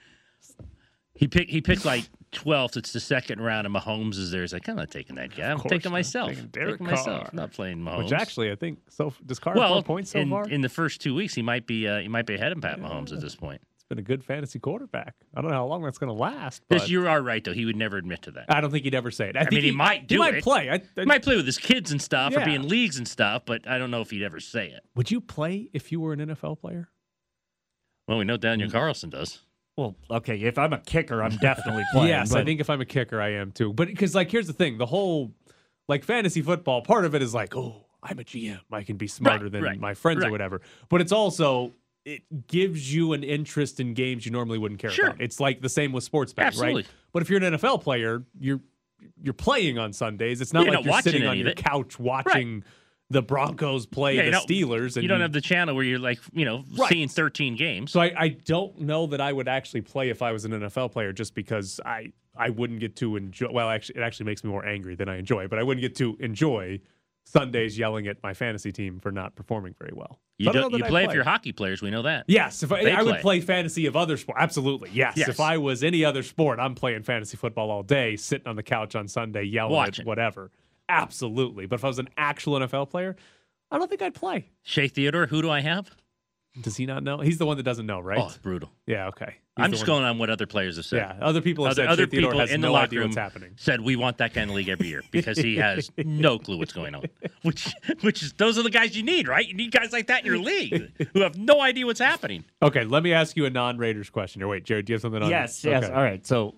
He 1.13 1.27
picked 1.27 1.51
he 1.51 1.59
picked 1.59 1.83
like 1.83 2.06
twelfth. 2.31 2.77
It's 2.77 2.94
the 2.94 3.01
second 3.01 3.42
round, 3.42 3.68
and 3.68 3.75
Mahomes 3.75 4.15
is 4.18 4.31
there. 4.31 4.39
He's 4.42 4.53
like, 4.53 4.68
I'm 4.69 4.77
not 4.77 4.89
taking 4.89 5.18
that 5.18 5.36
guy. 5.36 5.51
I'm 5.51 5.57
course 5.59 5.69
taking 5.69 5.92
not. 5.92 5.98
myself. 5.98 6.30
Taking 6.30 6.48
Derek 6.48 6.71
taking 6.80 6.88
myself. 6.88 7.27
I'm 7.30 7.36
not 7.36 7.51
playing 7.51 7.77
Mahomes. 7.80 8.06
Which 8.06 8.13
actually, 8.13 8.51
I 8.51 8.56
think 8.56 8.80
so. 8.89 9.13
Does 9.25 9.38
Carr 9.38 9.53
well, 9.56 9.63
have 9.63 9.71
more 9.75 9.83
points 9.83 10.12
so 10.12 10.19
in, 10.19 10.30
far? 10.30 10.48
in 10.48 10.62
the 10.62 10.69
first 10.69 11.01
two 11.01 11.13
weeks, 11.13 11.36
he 11.36 11.42
might 11.42 11.68
be 11.68 11.88
uh, 11.89 12.00
he 12.00 12.07
might 12.07 12.25
be 12.25 12.36
ahead 12.36 12.53
of 12.53 12.62
Pat 12.62 12.80
Mahomes 12.80 13.12
at 13.12 13.19
this 13.19 13.36
point. 13.36 13.62
It's 13.91 13.97
been 13.97 13.99
a 13.99 14.07
good 14.17 14.23
fantasy 14.23 14.57
quarterback. 14.59 15.15
I 15.35 15.41
don't 15.41 15.51
know 15.51 15.57
how 15.57 15.65
long 15.65 15.83
that's 15.83 15.97
going 15.97 16.07
to 16.07 16.13
last. 16.13 16.61
This 16.69 16.83
But 16.83 16.89
you 16.89 17.07
are 17.07 17.21
right 17.21 17.43
though. 17.43 17.51
He 17.53 17.65
would 17.65 17.75
never 17.75 17.97
admit 17.97 18.21
to 18.23 18.31
that. 18.31 18.45
I 18.47 18.61
don't 18.61 18.71
think 18.71 18.85
he'd 18.85 18.95
ever 18.95 19.11
say 19.11 19.29
it. 19.29 19.35
I, 19.35 19.41
think 19.41 19.51
mean, 19.53 19.63
he 19.63 19.71
might 19.71 20.07
do 20.07 20.15
He 20.15 20.19
might 20.19 20.35
it. 20.35 20.43
play. 20.43 20.69
I, 20.69 20.75
I- 20.75 20.81
He 20.95 21.05
might 21.05 21.23
play 21.23 21.35
with 21.35 21.45
his 21.45 21.57
kids 21.57 21.91
and 21.91 22.01
stuff, 22.01 22.35
or 22.35 22.45
be 22.45 22.55
in 22.55 22.67
leagues 22.67 22.97
and 22.97 23.07
stuff, 23.07 23.43
but 23.45 23.67
I 23.67 23.77
don't 23.77 23.91
know 23.91 24.01
if 24.01 24.11
he'd 24.11 24.23
ever 24.23 24.39
say 24.39 24.67
it. 24.67 24.81
would 24.95 25.11
you 25.11 25.19
play 25.19 25.69
if 25.73 25.91
you 25.91 25.99
were 25.99 26.13
an 26.13 26.19
NFL 26.19 26.59
player? 26.61 26.89
Well, 28.07 28.17
we 28.17 28.23
know 28.25 28.38
Daniel 28.38 28.69
Mm. 28.69 28.71
Carlson 28.73 29.09
does. 29.09 29.39
well, 29.77 29.95
okay. 30.09 30.38
If 30.41 30.57
I'm 30.57 30.73
a 30.73 30.79
kicker, 30.79 31.21
I'm 31.21 31.35
definitely 31.38 31.83
playing. 31.91 32.07
yes, 32.09 32.33
I 32.33 32.43
think 32.43 32.59
if 32.61 32.69
I'm 32.69 32.81
a 32.81 32.85
kicker, 32.85 33.21
I 33.21 33.33
am 33.33 33.51
too. 33.51 33.73
But 33.73 33.88
because 33.88 34.15
like, 34.15 34.31
here's 34.31 34.47
the 34.47 34.53
thing: 34.53 34.77
the 34.77 34.85
whole 34.85 35.31
like 35.88 36.03
fantasy 36.03 36.41
football 36.41 36.81
part 36.81 37.05
of 37.05 37.15
it 37.15 37.21
is 37.21 37.33
like, 37.33 37.55
oh, 37.55 37.85
I'm 38.03 38.19
a 38.19 38.23
GM. 38.23 38.59
I 38.71 38.83
can 38.83 38.97
be 38.97 39.07
smarter 39.07 39.49
than 39.49 39.63
right, 39.63 39.79
my 39.79 39.93
friends 39.93 40.23
or 40.23 40.31
whatever. 40.31 40.61
But 40.89 41.01
it's 41.01 41.11
also 41.11 41.73
it 42.06 42.48
gives 42.48 42.94
you 42.94 43.13
an 43.13 43.24
interest 43.24 43.80
in 43.80 43.94
games 43.94 44.25
you 44.25 44.31
normally 44.31 44.57
wouldn't 44.57 44.80
care 44.80 44.89
Sure. 44.89 45.07
about. 45.07 45.21
It's 45.21 45.39
like 45.39 45.62
the 45.62 45.69
same 45.69 45.92
with 45.92 46.03
sports 46.03 46.33
betting, 46.33 46.48
Absolutely. 46.48 46.81
right? 46.83 46.92
But 47.13 47.21
if 47.21 47.30
you're 47.30 47.44
an 47.44 47.53
NFL 47.53 47.81
player, 47.81 48.24
you're 48.39 48.62
you're 49.24 49.33
playing 49.33 49.77
on 49.80 49.94
Sundays. 49.94 50.42
It's 50.42 50.53
not 50.53 50.65
You're 50.65 50.75
like 50.75 50.86
not 50.86 50.94
you're 50.94 51.01
sitting 51.01 51.27
on 51.27 51.38
your 51.38 51.53
couch 51.53 52.00
watching 52.00 52.63
the 53.09 53.21
Broncos 53.21 53.86
play 53.86 54.15
Yeah, 54.15 54.30
the 54.30 54.38
Steelers. 54.38 54.95
And 54.95 55.03
you 55.03 55.09
don't 55.09 55.21
have 55.21 55.33
the 55.33 55.42
channel 55.42 55.75
where 55.75 55.83
you're 55.83 56.00
like, 56.00 56.19
you 56.33 56.45
know, 56.45 56.63
Right. 56.77 56.89
seeing 56.92 57.07
13 57.07 57.56
games. 57.56 57.92
So 57.92 58.00
I, 58.00 58.13
I 58.18 58.27
don't 58.30 58.80
know 58.81 59.07
that 59.07 59.19
I 59.19 59.33
would 59.33 59.48
actually 59.48 59.81
play 59.81 60.09
if 60.09 60.21
I 60.21 60.31
was 60.31 60.45
an 60.45 60.51
NFL 60.51 60.92
player, 60.92 61.12
just 61.13 61.33
because 61.36 61.80
I 61.86 62.13
I 62.38 62.50
wouldn't 62.51 62.80
get 62.80 62.95
to 62.98 63.18
enjoy. 63.18 63.50
Well, 63.51 63.69
actually, 63.69 64.00
it 64.00 64.03
actually 64.03 64.27
makes 64.27 64.44
me 64.44 64.50
more 64.50 64.65
angry 64.65 64.95
than 64.95 65.09
I 65.09 65.18
enjoy. 65.18 65.48
But 65.48 65.59
I 65.59 65.63
wouldn't 65.63 65.81
get 65.81 65.95
to 65.98 66.15
enjoy 66.19 66.80
Sundays 67.31 67.77
yelling 67.77 68.07
at 68.07 68.21
my 68.21 68.33
fantasy 68.33 68.71
team 68.71 68.99
for 68.99 69.11
not 69.11 69.35
performing 69.35 69.73
very 69.79 69.93
well. 69.95 70.19
you 70.37 70.47
So 70.47 70.51
don't, 70.51 70.73
you 70.77 70.83
I'd 70.83 70.89
play 70.89 71.05
if 71.05 71.13
you're 71.13 71.23
hockey 71.23 71.51
players. 71.53 71.81
We 71.81 71.89
know 71.89 72.01
that. 72.01 72.25
Yes, 72.27 72.61
if 72.63 72.71
I, 72.71 72.81
I 72.89 73.03
would 73.03 73.13
play. 73.13 73.21
play 73.21 73.41
fantasy 73.41 73.85
of 73.85 73.95
other 73.95 74.17
sport, 74.17 74.37
absolutely. 74.39 74.89
Yes. 74.93 75.15
Yes. 75.15 75.29
if 75.29 75.39
I 75.39 75.57
was 75.57 75.83
any 75.83 76.03
other 76.03 76.23
sport, 76.23 76.59
I'm 76.59 76.75
playing 76.75 77.03
fantasy 77.03 77.37
football 77.37 77.71
all 77.71 77.83
day, 77.83 78.15
sitting 78.17 78.47
on 78.47 78.55
the 78.57 78.63
couch 78.63 78.95
on 78.95 79.07
Sunday 79.07 79.43
yelling 79.43 79.73
Watching. 79.73 80.03
at 80.03 80.07
whatever. 80.07 80.51
Absolutely. 80.89 81.67
But 81.67 81.75
if 81.79 81.85
I 81.85 81.87
was 81.87 81.99
an 81.99 82.09
actual 82.17 82.59
NFL 82.59 82.89
player, 82.89 83.15
I 83.71 83.77
don't 83.77 83.89
think 83.89 84.01
I'd 84.01 84.13
play. 84.13 84.49
Shea 84.63 84.89
Theodore, 84.89 85.27
who 85.27 85.41
do 85.41 85.49
I 85.49 85.61
have? 85.61 85.89
Does 86.59 86.75
he 86.75 86.86
not 86.86 87.01
know? 87.01 87.20
He's 87.20 87.38
the 87.38 87.46
one 87.46 87.55
that 87.58 87.63
doesn't 87.63 87.86
know, 87.86 88.01
right? 88.01 88.17
Oh, 88.20 88.25
it's 88.25 88.38
brutal. 88.38 88.70
Yeah. 88.86 89.08
Okay. 89.08 89.36
He's 89.55 89.65
I'm 89.65 89.72
just 89.72 89.84
one- 89.84 90.00
going 90.00 90.03
on 90.03 90.17
what 90.17 90.29
other 90.29 90.46
players 90.46 90.75
have 90.75 90.86
said. 90.86 90.98
Yeah, 90.98 91.25
other 91.25 91.39
people 91.39 91.63
have 91.63 91.72
Other, 91.74 91.84
said 91.84 91.89
other 91.89 92.03
Shea 92.03 92.10
Theodore 92.10 92.31
people 92.31 92.39
has 92.41 92.51
in 92.51 92.60
no 92.60 92.67
the 92.67 92.72
locker 92.74 92.84
idea 92.86 93.00
room 93.00 93.10
what's 93.10 93.17
happening. 93.17 93.53
said 93.55 93.79
we 93.79 93.96
want 93.96 94.17
that 94.17 94.34
guy 94.34 94.41
in 94.41 94.50
the 94.50 94.53
league 94.53 94.67
every 94.67 94.88
year 94.88 95.01
because 95.12 95.38
he 95.38 95.55
has 95.58 95.89
no 95.98 96.39
clue 96.39 96.58
what's 96.58 96.74
going 96.74 96.93
on. 96.93 97.03
Which, 97.43 97.74
which 98.01 98.22
is 98.22 98.34
those 98.34 98.58
are 98.58 98.63
the 98.63 98.70
guys 98.70 98.98
you 98.98 99.03
need, 99.03 99.29
right? 99.29 99.48
You 99.48 99.53
need 99.53 99.72
guys 99.72 99.93
like 99.93 100.08
that 100.08 100.22
in 100.22 100.25
your 100.25 100.39
league 100.39 100.91
who 101.13 101.22
have 101.22 101.38
no 101.38 101.62
idea 101.62 101.86
what's 101.86 102.01
happening. 102.01 102.43
Okay, 102.62 102.84
let 102.84 103.01
me 103.03 103.13
ask 103.13 103.38
you 103.38 103.46
a 103.46 103.50
non-Raiders 103.50 104.10
question. 104.10 104.43
Or 104.43 104.50
wait, 104.50 104.65
Jared, 104.65 104.86
do 104.86 104.91
you 104.91 104.96
have 104.96 105.01
something 105.01 105.24
on? 105.24 105.29
Yes, 105.29 105.62
this? 105.62 105.72
yes. 105.72 105.84
Okay. 105.86 105.93
All 105.93 106.03
right. 106.03 106.25
So 106.27 106.55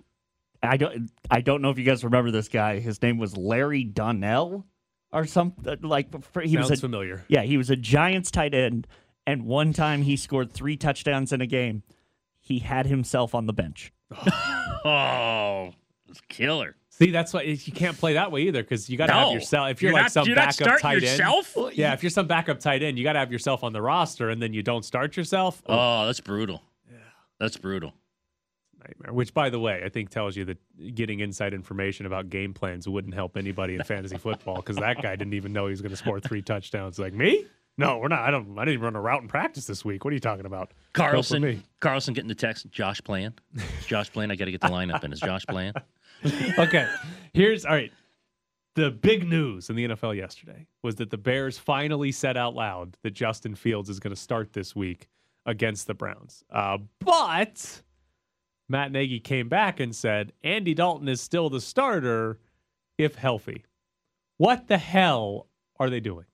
I 0.63 0.77
don't 0.77 1.11
I 1.29 1.41
don't 1.41 1.61
know 1.61 1.69
if 1.69 1.77
you 1.77 1.83
guys 1.85 2.03
remember 2.03 2.31
this 2.31 2.47
guy. 2.47 2.79
His 2.79 2.99
name 3.01 3.19
was 3.19 3.37
Larry 3.37 3.83
Donnell 3.83 4.65
or 5.11 5.25
something 5.25 5.77
like 5.81 6.07
he 6.41 6.53
Sounds 6.55 6.69
was 6.71 6.79
a, 6.79 6.81
familiar. 6.81 7.23
Yeah, 7.27 7.43
he 7.43 7.57
was 7.57 7.69
a 7.69 7.75
Giants 7.75 8.31
tight 8.31 8.53
end 8.55 8.87
and 9.25 9.45
one 9.45 9.73
time 9.73 10.01
he 10.03 10.15
scored 10.17 10.51
3 10.51 10.77
touchdowns 10.77 11.31
in 11.33 11.41
a 11.41 11.47
game. 11.47 11.83
He 12.39 12.59
had 12.59 12.85
himself 12.87 13.33
on 13.35 13.45
the 13.45 13.53
bench. 13.53 13.91
Oh, 14.85 15.71
it's 16.09 16.19
killer. 16.27 16.75
See, 16.89 17.09
that's 17.11 17.33
why 17.33 17.43
you 17.43 17.71
can't 17.71 17.97
play 17.97 18.13
that 18.15 18.31
way 18.31 18.41
either 18.41 18.61
because 18.61 18.89
you 18.89 18.97
got 18.97 19.07
to 19.07 19.13
have 19.13 19.31
yourself. 19.31 19.69
If 19.71 19.81
you're, 19.81 19.91
You're 19.91 19.93
like 19.95 20.03
not- 20.03 20.11
some 20.11 20.27
you're 20.27 20.35
backup 20.35 20.53
starting 20.53 20.81
tight 20.81 21.01
yourself? 21.01 21.57
end, 21.57 21.71
yeah. 21.75 21.93
If 21.93 22.03
you're 22.03 22.09
some 22.09 22.27
backup 22.27 22.59
tight 22.59 22.83
end, 22.83 22.97
you 22.97 23.03
got 23.03 23.13
to 23.13 23.19
have 23.19 23.31
yourself 23.31 23.63
on 23.63 23.71
the 23.73 23.81
roster, 23.81 24.29
and 24.29 24.41
then 24.41 24.53
you 24.53 24.61
don't 24.61 24.83
start 24.83 25.15
yourself. 25.17 25.63
Oh, 25.67 26.05
that's 26.05 26.19
brutal. 26.19 26.61
Yeah, 26.91 26.97
that's 27.39 27.55
brutal. 27.57 27.93
nightmare. 28.77 29.13
Which, 29.13 29.33
by 29.33 29.49
the 29.49 29.59
way, 29.59 29.81
I 29.85 29.89
think 29.89 30.09
tells 30.09 30.35
you 30.35 30.45
that 30.45 30.57
getting 30.95 31.21
inside 31.21 31.53
information 31.53 32.05
about 32.05 32.29
game 32.29 32.53
plans 32.53 32.87
wouldn't 32.87 33.13
help 33.15 33.37
anybody 33.37 33.75
in 33.75 33.83
fantasy 33.85 34.17
football 34.17 34.57
because 34.57 34.75
that 34.75 35.01
guy 35.01 35.15
didn't 35.15 35.33
even 35.33 35.53
know 35.53 35.65
he 35.67 35.71
was 35.71 35.81
going 35.81 35.91
to 35.91 35.97
score 35.97 36.19
three 36.19 36.41
touchdowns. 36.41 36.99
Like 36.99 37.13
me? 37.13 37.45
No, 37.77 37.97
we're 37.97 38.07
not. 38.07 38.19
I 38.19 38.31
don't. 38.31 38.57
I 38.57 38.65
didn't 38.65 38.81
run 38.81 38.95
a 38.95 39.01
route 39.01 39.21
in 39.21 39.27
practice 39.27 39.65
this 39.65 39.83
week. 39.83 40.05
What 40.05 40.11
are 40.11 40.13
you 40.13 40.19
talking 40.19 40.45
about? 40.45 40.73
Carlson, 40.93 41.41
me. 41.41 41.61
Carlson 41.79 42.13
getting 42.13 42.27
the 42.27 42.35
text. 42.35 42.69
Josh 42.69 43.01
playing. 43.03 43.33
Is 43.55 43.85
Josh 43.87 44.11
playing. 44.11 44.29
I 44.29 44.35
got 44.35 44.45
to 44.45 44.51
get 44.51 44.61
the 44.61 44.67
lineup 44.67 45.03
in. 45.03 45.11
Is 45.11 45.19
Josh 45.19 45.45
playing? 45.47 45.73
okay. 46.59 46.87
Here's 47.33 47.65
all 47.65 47.73
right. 47.73 47.91
The 48.75 48.91
big 48.91 49.27
news 49.27 49.69
in 49.69 49.75
the 49.75 49.87
NFL 49.89 50.15
yesterday 50.15 50.67
was 50.83 50.95
that 50.95 51.09
the 51.09 51.17
Bears 51.17 51.57
finally 51.57 52.11
said 52.11 52.37
out 52.37 52.55
loud 52.55 52.97
that 53.03 53.11
Justin 53.11 53.55
Fields 53.55 53.89
is 53.89 53.99
going 53.99 54.15
to 54.15 54.19
start 54.19 54.53
this 54.53 54.75
week 54.75 55.09
against 55.45 55.85
the 55.87 55.93
Browns. 55.93 56.43
Uh, 56.51 56.79
but 56.99 57.81
Matt 58.69 58.91
Nagy 58.91 59.19
came 59.19 59.49
back 59.49 59.79
and 59.79 59.95
said 59.95 60.33
Andy 60.43 60.73
Dalton 60.73 61.07
is 61.07 61.21
still 61.21 61.49
the 61.49 61.61
starter 61.61 62.39
if 62.97 63.15
healthy. 63.15 63.63
What 64.37 64.67
the 64.67 64.77
hell 64.77 65.47
are 65.79 65.89
they 65.89 65.99
doing? 65.99 66.25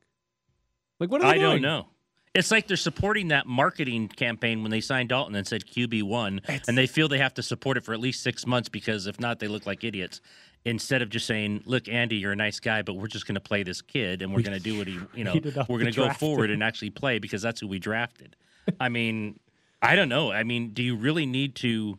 Like, 1.00 1.10
what 1.10 1.22
are 1.22 1.26
they 1.26 1.30
I 1.32 1.34
doing? 1.36 1.52
don't 1.54 1.62
know. 1.62 1.88
It's 2.36 2.52
like 2.52 2.68
they're 2.68 2.78
supporting 2.78 3.30
that 3.30 3.48
marketing 3.48 4.08
campaign 4.08 4.62
when 4.62 4.70
they 4.70 4.82
signed 4.82 5.10
Dalton 5.10 5.34
and 5.36 5.48
said 5.48 5.66
QB 5.66 6.04
one, 6.04 6.42
and 6.68 6.78
they 6.78 6.86
feel 6.86 7.08
they 7.08 7.18
have 7.18 7.34
to 7.36 7.44
support 7.44 7.76
it 7.76 7.84
for 7.84 7.94
at 7.94 8.00
least 8.00 8.22
six 8.22 8.46
months 8.46 8.70
because 8.70 9.08
if 9.08 9.20
not, 9.20 9.40
they 9.40 9.48
look 9.48 9.66
like 9.66 9.84
idiots. 9.84 10.22
Instead 10.66 11.02
of 11.02 11.10
just 11.10 11.26
saying, 11.26 11.64
"Look, 11.66 11.88
Andy, 11.88 12.18
you're 12.18 12.34
a 12.34 12.36
nice 12.36 12.60
guy, 12.60 12.82
but 12.84 12.94
we're 12.94 13.08
just 13.08 13.26
going 13.26 13.36
to 13.36 13.42
play 13.42 13.64
this 13.64 13.82
kid, 13.82 14.22
and 14.22 14.32
we're 14.34 14.42
going 14.42 14.58
to 14.58 14.64
do 14.64 14.78
what 14.78 14.88
he, 14.88 15.00
you 15.16 15.24
know, 15.24 15.34
we're 15.68 15.80
going 15.80 15.92
to 15.92 15.96
go 15.96 16.12
forward 16.14 16.52
and 16.52 16.62
actually 16.62 16.90
play 16.92 17.18
because 17.18 17.42
that's 17.42 17.62
who 17.62 17.68
we 17.68 17.80
drafted." 17.80 18.36
I 18.80 18.90
mean, 18.90 19.40
I 19.82 19.96
don't 19.96 20.10
know. 20.10 20.32
I 20.32 20.44
mean, 20.44 20.70
do 20.70 20.84
you 20.84 20.96
really 20.96 21.26
need 21.26 21.56
to? 21.56 21.98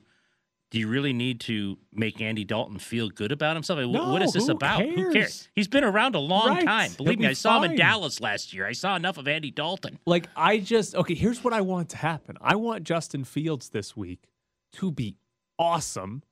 Do 0.70 0.78
you 0.78 0.86
really 0.86 1.12
need 1.12 1.40
to 1.42 1.78
make 1.92 2.20
Andy 2.20 2.44
Dalton 2.44 2.78
feel 2.78 3.08
good 3.08 3.32
about 3.32 3.56
himself? 3.56 3.78
I 3.80 3.82
mean, 3.86 3.92
what 3.92 4.22
is 4.22 4.32
this 4.32 4.46
who 4.46 4.52
about? 4.52 4.82
Who 4.82 4.94
cares? 4.94 5.12
cares? 5.12 5.48
He's 5.54 5.66
been 5.66 5.82
around 5.82 6.14
a 6.14 6.20
long 6.20 6.48
Right. 6.50 6.64
time. 6.64 6.90
He'll 6.90 6.96
Believe 6.98 7.18
me, 7.18 7.26
be 7.26 7.30
I 7.30 7.32
saw 7.32 7.60
him 7.60 7.72
in. 7.72 7.76
Dallas 7.76 8.20
last 8.20 8.52
year. 8.52 8.66
I 8.66 8.72
saw 8.72 8.94
enough 8.94 9.18
of 9.18 9.26
Andy 9.26 9.50
Dalton. 9.50 9.98
Like, 10.06 10.28
I 10.36 10.58
just, 10.58 10.94
okay, 10.94 11.14
here's 11.14 11.42
what 11.42 11.52
I 11.52 11.60
want 11.60 11.88
to 11.90 11.96
happen. 11.96 12.36
I 12.40 12.54
want 12.54 12.84
Justin 12.84 13.24
Fields 13.24 13.70
this 13.70 13.96
week 13.96 14.28
to 14.74 14.92
be 14.92 15.16
awesome 15.58 16.22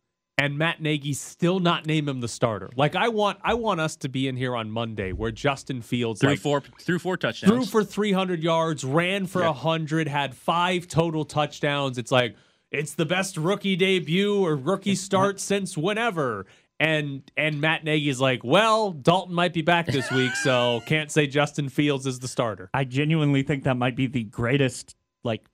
and 0.40 0.56
Matt 0.56 0.80
Nagy 0.80 1.14
still 1.14 1.58
not 1.58 1.84
name 1.84 2.08
him 2.08 2.20
the 2.20 2.28
starter. 2.28 2.70
Like, 2.76 2.94
I 2.94 3.08
want, 3.08 3.38
I 3.42 3.54
want 3.54 3.80
us 3.80 3.96
to 3.96 4.08
be 4.08 4.28
in 4.28 4.36
here 4.36 4.54
on 4.54 4.70
Monday 4.70 5.10
where 5.10 5.32
Justin 5.32 5.82
Fields 5.82 6.20
threw 6.20 6.30
like, 6.30 6.38
four 6.38 6.62
through 6.80 7.00
four 7.00 7.16
touchdowns. 7.16 7.52
threw 7.52 7.64
for 7.64 7.82
300 7.82 8.40
yards, 8.40 8.84
ran 8.84 9.26
for 9.26 9.42
a 9.42 9.46
100, 9.46 10.06
had 10.06 10.36
five 10.36 10.86
total 10.86 11.24
touchdowns. 11.24 11.98
It's 11.98 12.12
like, 12.12 12.36
it's 12.70 12.94
the 12.94 13.06
best 13.06 13.36
rookie 13.36 13.76
debut 13.76 14.44
or 14.44 14.56
rookie 14.56 14.94
start 14.94 15.40
since 15.40 15.76
whenever. 15.76 16.46
And 16.80 17.28
and 17.36 17.60
Matt 17.60 17.82
Nagy 17.84 18.08
is 18.08 18.20
like, 18.20 18.44
well, 18.44 18.92
Dalton 18.92 19.34
might 19.34 19.52
be 19.52 19.62
back 19.62 19.86
this 19.86 20.10
week, 20.12 20.34
so 20.36 20.80
can't 20.86 21.10
say 21.10 21.26
Justin 21.26 21.68
Fields 21.68 22.06
is 22.06 22.20
the 22.20 22.28
starter. 22.28 22.70
I 22.72 22.84
genuinely 22.84 23.42
think 23.42 23.64
that 23.64 23.76
might 23.76 23.96
be 23.96 24.06
the 24.06 24.22
greatest 24.24 24.94
like 25.24 25.44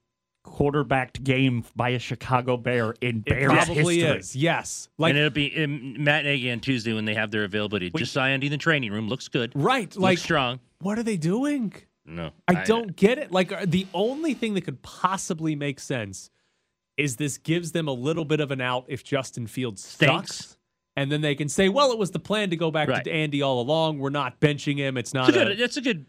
quarterbacked 0.43 1.25
game 1.25 1.65
by 1.75 1.91
a 1.91 1.99
Chicago 1.99 2.57
Bear 2.59 2.95
in 3.01 3.19
It 3.21 3.25
Bears 3.25 3.53
probably 3.53 4.01
history. 4.01 4.19
is. 4.19 4.37
Yes. 4.37 4.89
Like 4.99 5.11
and 5.11 5.19
it'll 5.19 5.31
be 5.31 5.65
um, 5.65 6.03
Matt 6.05 6.25
Nagy 6.25 6.51
on 6.53 6.61
Tuesday 6.61 6.93
when 6.93 7.07
they 7.07 7.15
have 7.15 7.31
their 7.31 7.45
availability. 7.45 7.91
Just 7.97 8.13
saw 8.13 8.25
Andy 8.25 8.49
in 8.49 8.51
the 8.51 8.59
training 8.59 8.93
room. 8.93 9.09
Looks 9.09 9.29
good. 9.29 9.53
right. 9.55 9.85
Looks 9.85 9.97
Like 9.97 10.19
strong. 10.19 10.61
what 10.81 10.99
are 10.99 11.03
they 11.03 11.17
doing? 11.17 11.73
No, 12.07 12.33
I 12.47 12.65
don't 12.65 12.95
get 12.95 13.17
it. 13.17 13.33
Like 13.33 13.51
uh, 13.51 13.65
the 13.67 13.87
only 13.95 14.35
thing 14.35 14.53
that 14.55 14.61
could 14.67 14.83
possibly 14.83 15.57
make 15.57 15.81
sense 15.81 16.29
is 16.97 17.17
this 17.17 17.39
gives 17.39 17.73
them 17.73 17.89
a 17.89 17.93
little 17.93 18.25
bit 18.25 18.41
of 18.41 18.51
an 18.51 18.61
out 18.61 18.85
if 18.89 19.03
Justin 19.05 19.47
Fields 19.47 19.85
Stinks. 19.85 20.37
sucks. 20.37 20.57
And 20.97 21.11
then 21.11 21.23
they 21.23 21.35
can 21.35 21.49
say, 21.49 21.69
well, 21.69 21.91
it 21.91 21.99
was 21.99 22.13
the 22.13 22.21
plan 22.21 22.51
to 22.51 22.57
go 22.57 22.71
back 22.71 22.89
Right. 22.89 23.03
to 23.03 23.11
Andy 23.13 23.43
all 23.43 23.61
along. 23.61 23.99
We're 23.99 24.11
not 24.11 24.39
benching 24.41 24.77
him. 24.79 24.97
It's 24.97 25.13
not 25.13 25.29
It's 25.29 25.37
a 25.37 25.41
a, 25.41 25.45
good. 25.47 25.61
It's 25.61 25.77
a 25.77 25.81
good 25.81 26.07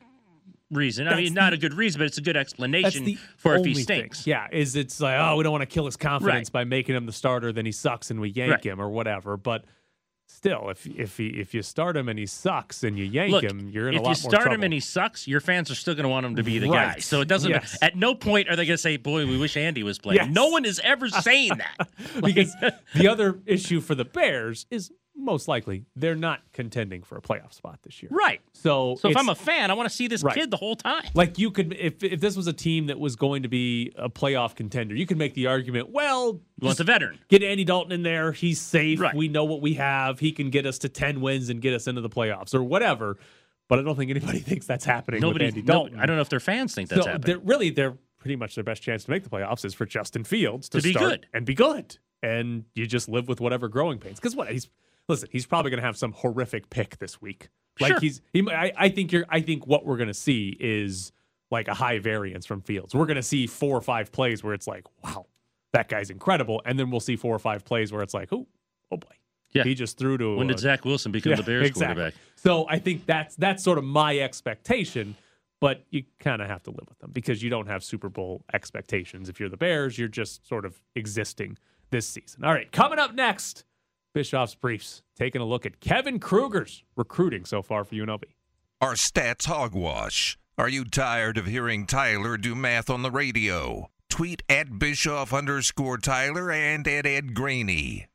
reason. 0.70 1.08
I 1.08 1.16
mean, 1.16 1.34
not 1.34 1.50
the- 1.52 1.56
a 1.56 1.60
good 1.60 1.74
reason, 1.74 1.98
but 2.00 2.06
it's 2.06 2.20
a 2.20 2.22
good 2.22 2.38
explanation 2.38 3.18
for 3.38 3.56
if 3.56 3.66
he 3.66 3.74
thing. 3.74 3.84
stinks. 3.84 4.28
Yeah, 4.28 4.48
is 4.52 4.76
it's 4.76 5.00
like, 5.00 5.18
oh, 5.20 5.38
we 5.38 5.44
don't 5.44 5.52
want 5.52 5.64
to 5.64 5.66
kill 5.68 5.86
his 5.86 5.98
confidence 5.98 6.50
Right. 6.50 6.54
by 6.54 6.64
making 6.66 6.96
him 6.96 7.08
the 7.08 7.12
starter, 7.12 7.52
then 7.52 7.66
he 7.66 7.72
sucks 7.72 8.12
and 8.12 8.20
we 8.22 8.30
yank 8.30 8.52
Right. 8.52 8.64
him 8.64 8.80
or 8.80 8.90
whatever. 8.90 9.38
But 9.38 9.66
still, 10.28 10.70
if 10.70 10.86
if 10.86 11.18
he 11.18 11.28
if 11.28 11.54
you 11.54 11.62
start 11.62 11.98
him 11.98 12.10
and 12.10 12.20
he 12.20 12.26
sucks 12.26 12.84
and 12.84 12.98
you 12.98 13.06
yank 13.06 13.32
Look, 13.32 13.44
him, 13.44 13.70
you're 13.70 13.90
in 13.90 13.96
a 13.96 13.98
lot 13.98 14.04
more 14.04 14.12
If 14.12 14.18
you 14.18 14.22
start 14.30 14.44
trouble. 14.44 14.56
him 14.56 14.64
and 14.64 14.74
he 14.74 14.80
sucks, 14.80 15.28
your 15.28 15.40
fans 15.40 15.72
are 15.72 15.76
still 15.76 15.96
going 15.96 16.04
to 16.04 16.10
want 16.10 16.26
him 16.26 16.36
to 16.36 16.44
be 16.44 16.60
the 16.60 16.68
guy. 16.68 17.00
So 17.00 17.22
it 17.22 17.28
doesn't. 17.28 17.50
Yes. 17.50 17.78
At 17.82 17.96
no 17.96 18.16
point 18.16 18.50
are 18.50 18.56
they 18.56 18.66
going 18.66 18.76
to 18.76 18.82
say, 18.82 18.98
"Boy, 18.98 19.26
we 19.26 19.38
wish 19.38 19.58
Andy 19.58 19.84
was 19.84 20.00
playing." 20.00 20.22
Yes. 20.22 20.30
No 20.32 20.48
one 20.48 20.66
is 20.66 20.80
ever 20.84 21.10
saying 21.10 21.54
that. 21.58 21.90
because 22.24 22.54
the 22.96 23.08
other 23.08 23.40
issue 23.46 23.82
for 23.82 23.96
the 23.96 24.06
Bears 24.06 24.66
is 24.70 24.92
most 25.26 25.48
likely 25.48 25.86
they're 25.96 26.16
not 26.16 26.40
contending 26.54 27.04
for 27.04 27.18
a 27.18 27.22
playoff 27.22 27.54
spot 27.54 27.80
this 27.84 28.02
year. 28.02 28.10
right. 28.14 28.40
So, 28.54 28.96
So 29.00 29.10
if 29.10 29.18
I'm 29.18 29.28
a 29.30 29.36
fan, 29.36 29.72
I 29.72 29.74
want 29.74 29.90
to 29.90 29.96
see 29.96 30.08
this 30.08 30.24
Right. 30.24 30.36
kid 30.36 30.52
the 30.52 30.58
whole 30.58 30.76
time. 30.76 31.04
like 31.14 31.38
you 31.38 31.52
could 31.52 31.74
if 31.74 32.04
if 32.04 32.22
this 32.22 32.38
was 32.38 32.48
a 32.48 32.54
team 32.54 32.88
that 32.88 33.00
was 33.00 33.16
going 33.16 33.44
to 33.44 33.50
be 33.50 33.92
a 33.98 34.10
playoff 34.10 34.56
contender, 34.56 34.96
you 34.96 35.06
could 35.06 35.18
make 35.18 35.34
the 35.34 35.48
argument, 35.48 35.90
well, 35.90 36.40
You 36.62 36.66
want 36.68 36.78
the 36.78 36.84
veteran. 36.86 37.20
get 37.28 37.44
Andy 37.44 37.64
Dalton 37.66 37.92
in 37.92 38.04
there, 38.04 38.32
he's 38.32 38.62
safe, 38.62 39.00
Right. 39.02 39.16
we 39.16 39.28
know 39.28 39.44
what 39.44 39.62
we 39.62 39.74
have, 39.74 40.20
he 40.20 40.32
can 40.32 40.50
get 40.50 40.66
us 40.66 40.78
to 40.80 40.90
10 40.90 41.20
wins 41.22 41.50
and 41.50 41.62
get 41.62 41.74
us 41.74 41.88
into 41.88 42.02
the 42.02 42.10
playoffs 42.10 42.54
or 42.56 42.64
whatever. 42.64 43.18
But 43.68 43.80
I 43.80 43.82
don't 43.82 43.96
think 43.96 44.12
anybody 44.12 44.40
thinks 44.50 44.66
that's 44.68 44.86
happening 44.86 45.22
Nobody. 45.22 45.46
with 45.46 45.56
Andy 45.56 45.66
no, 45.66 45.74
Dalton. 45.74 46.00
I 46.00 46.06
don't 46.06 46.16
know 46.16 46.22
if 46.22 46.30
their 46.30 46.40
fans 46.40 46.76
think 46.76 46.90
that's 46.90 47.02
so 47.04 47.12
happening. 47.12 47.26
they're 47.26 47.40
really 47.46 47.72
they're 47.72 47.98
pretty 48.20 48.36
much 48.36 48.56
their 48.56 48.64
best 48.64 48.82
chance 48.82 49.04
to 49.06 49.12
make 49.12 49.24
the 49.24 49.30
playoffs 49.30 49.64
is 49.66 49.74
for 49.76 49.86
Justin 49.86 50.24
Fields 50.24 50.68
to, 50.70 50.80
To 50.80 50.84
be 50.84 50.94
good. 50.94 51.28
and 51.34 51.46
be 51.46 51.54
good, 51.54 51.98
and 52.24 52.64
you 52.74 52.88
just 52.88 53.08
live 53.08 53.28
with 53.28 53.40
whatever 53.40 53.68
growing 53.68 54.00
pains. 54.00 54.20
Because 54.20 54.36
what 54.36 54.52
he's 54.52 54.68
listen, 55.08 55.30
he's 55.32 55.46
probably 55.46 55.72
going 55.72 55.82
to 55.82 55.86
have 55.86 55.98
some 55.98 56.12
horrific 56.14 56.70
pick 56.70 56.98
this 56.98 57.22
week. 57.22 57.50
Like 57.80 57.92
Sure. 57.92 58.00
he's 58.00 58.22
he. 58.34 58.48
I, 58.50 58.72
I 58.78 58.90
think 58.90 59.12
you're. 59.12 59.26
I 59.30 59.42
think 59.42 59.68
what 59.68 59.86
we're 59.86 59.98
going 59.98 60.08
to 60.08 60.14
see 60.14 60.56
is 60.60 61.12
like 61.52 61.68
a 61.68 61.74
high 61.74 62.00
variance 62.00 62.46
from 62.46 62.62
Fields. 62.62 62.96
We're 62.96 63.06
going 63.06 63.16
to 63.18 63.24
see 63.24 63.48
four 63.48 63.78
or 63.78 63.82
five 63.82 64.12
plays 64.12 64.44
where 64.44 64.54
it's 64.54 64.66
like, 64.68 64.86
wow, 65.04 65.26
that 65.74 65.90
guy's 65.90 66.10
incredible, 66.10 66.62
and 66.66 66.80
then 66.80 66.90
we'll 66.90 67.00
see 67.02 67.16
four 67.18 67.36
or 67.36 67.40
five 67.40 67.66
plays 67.66 67.92
where 67.92 68.02
it's 68.02 68.14
like, 68.14 68.32
oh, 68.32 68.48
oh 68.92 68.98
boy, 68.98 69.10
Yeah. 69.54 69.64
he 69.64 69.76
just 69.76 69.98
threw 69.98 70.18
to. 70.18 70.38
when 70.38 70.48
did 70.48 70.58
Zach 70.60 70.86
Wilson 70.86 71.12
become 71.12 71.32
Yeah, 71.32 71.36
the 71.38 71.44
Bears 71.44 71.68
exactly. 71.68 71.96
quarterback? 71.96 72.14
So 72.38 72.66
I 72.70 72.80
think 72.80 73.06
that's 73.06 73.36
that's 73.36 73.62
sort 73.64 73.78
of 73.78 73.84
my 73.84 74.18
expectation, 74.20 75.16
but 75.60 75.84
you 75.90 76.04
kind 76.20 76.42
of 76.42 76.48
have 76.48 76.64
to 76.64 76.70
live 76.72 76.86
with 76.88 77.00
them 77.00 77.12
because 77.14 77.44
you 77.44 77.50
don't 77.50 77.68
have 77.68 77.84
Super 77.84 78.08
Bowl 78.08 78.44
expectations. 78.54 79.28
If 79.28 79.40
you're 79.40 79.50
the 79.50 79.58
Bears, 79.58 79.98
you're 79.98 80.08
just 80.08 80.48
sort 80.48 80.66
of 80.66 80.80
existing 80.96 81.58
this 81.92 82.08
season. 82.08 82.44
All 82.46 82.54
right, 82.54 82.72
coming 82.72 83.00
up 83.00 83.14
next, 83.14 83.66
Bischoff's 84.16 84.56
briefs, 84.56 85.04
taking 85.18 85.42
a 85.42 85.46
look 85.46 85.66
at 85.66 85.82
Kevin 85.82 86.20
Kruger's 86.20 86.86
recruiting 86.96 87.44
so 87.44 87.62
far 87.62 87.84
for 87.84 87.96
UNLV. 87.96 88.24
Our 88.80 88.94
stats 88.94 89.46
hogwash. 89.46 90.38
Are 90.58 90.70
you 90.70 90.86
tired 90.86 91.38
of 91.38 91.48
hearing 91.48 91.86
Tyler 91.86 92.38
do 92.38 92.56
math 92.56 92.90
on 92.90 93.02
the 93.02 93.12
radio? 93.12 93.90
Tweet 94.10 94.42
at 94.48 94.80
Bischoff 94.80 95.34
underscore 95.34 95.98
Tyler 95.98 96.50
and 96.50 96.88
at 96.88 97.06
Ed 97.06 97.34
Graney. 97.34 98.06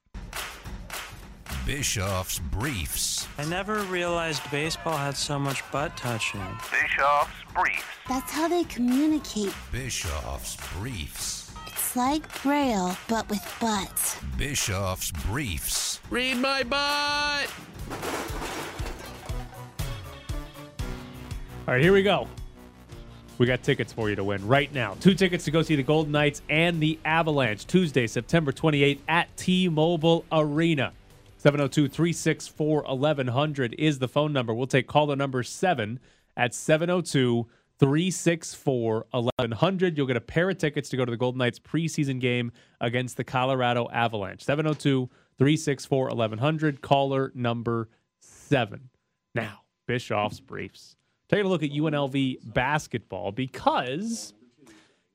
Bischoff's 1.66 2.38
Briefs. 2.38 3.28
I 3.36 3.44
never 3.44 3.80
realized 3.82 4.50
baseball 4.50 4.96
had 4.96 5.18
so 5.18 5.38
much 5.38 5.62
butt 5.70 5.94
touching. 5.98 6.40
Bischoff's 6.70 7.30
Briefs. 7.54 7.84
That's 8.08 8.32
how 8.32 8.48
they 8.48 8.64
communicate. 8.64 9.52
Bischoff's 9.70 10.56
Briefs. 10.78 11.39
It's 11.90 11.96
like 11.96 12.42
Braille, 12.44 12.96
but 13.08 13.28
with 13.28 13.44
butts. 13.60 14.16
Bischoff's 14.38 15.10
Briefs. 15.10 15.98
Read 16.08 16.36
my 16.36 16.62
butt. 16.62 17.52
All 21.66 21.74
right, 21.74 21.82
here 21.82 21.92
we 21.92 22.04
go. 22.04 22.28
We 23.38 23.46
got 23.46 23.64
tickets 23.64 23.92
for 23.92 24.08
you 24.08 24.14
to 24.14 24.22
win 24.22 24.46
right 24.46 24.72
now. 24.72 24.94
Two 25.00 25.14
tickets 25.14 25.44
to 25.46 25.50
go 25.50 25.62
see 25.62 25.74
the 25.74 25.82
Golden 25.82 26.12
Knights 26.12 26.42
and 26.48 26.80
the 26.80 26.96
Avalanche 27.04 27.66
Tuesday, 27.66 28.06
September 28.06 28.52
28th 28.52 29.00
at 29.08 29.36
T 29.36 29.68
Mobile 29.68 30.24
Arena. 30.30 30.92
702 31.38 31.88
364 31.88 32.82
1100 32.82 33.74
is 33.76 33.98
the 33.98 34.06
phone 34.06 34.32
number. 34.32 34.54
We'll 34.54 34.68
take 34.68 34.86
caller 34.86 35.16
number 35.16 35.42
seven 35.42 35.98
at 36.36 36.54
702 36.54 37.48
364 37.80 39.06
1100. 39.10 39.96
You'll 39.96 40.06
get 40.06 40.16
a 40.16 40.20
pair 40.20 40.50
of 40.50 40.58
tickets 40.58 40.90
to 40.90 40.96
go 40.98 41.04
to 41.04 41.10
the 41.10 41.16
Golden 41.16 41.38
Knights 41.38 41.58
preseason 41.58 42.20
game 42.20 42.52
against 42.80 43.16
the 43.16 43.24
Colorado 43.24 43.88
Avalanche. 43.90 44.44
702 44.44 45.08
364 45.38 46.08
1100. 46.08 46.82
Caller 46.82 47.32
number 47.34 47.88
seven. 48.20 48.90
Now, 49.34 49.62
Bischoff's 49.86 50.40
briefs. 50.40 50.94
Taking 51.30 51.46
a 51.46 51.48
look 51.48 51.62
at 51.62 51.70
UNLV 51.70 52.52
basketball 52.52 53.32
because 53.32 54.34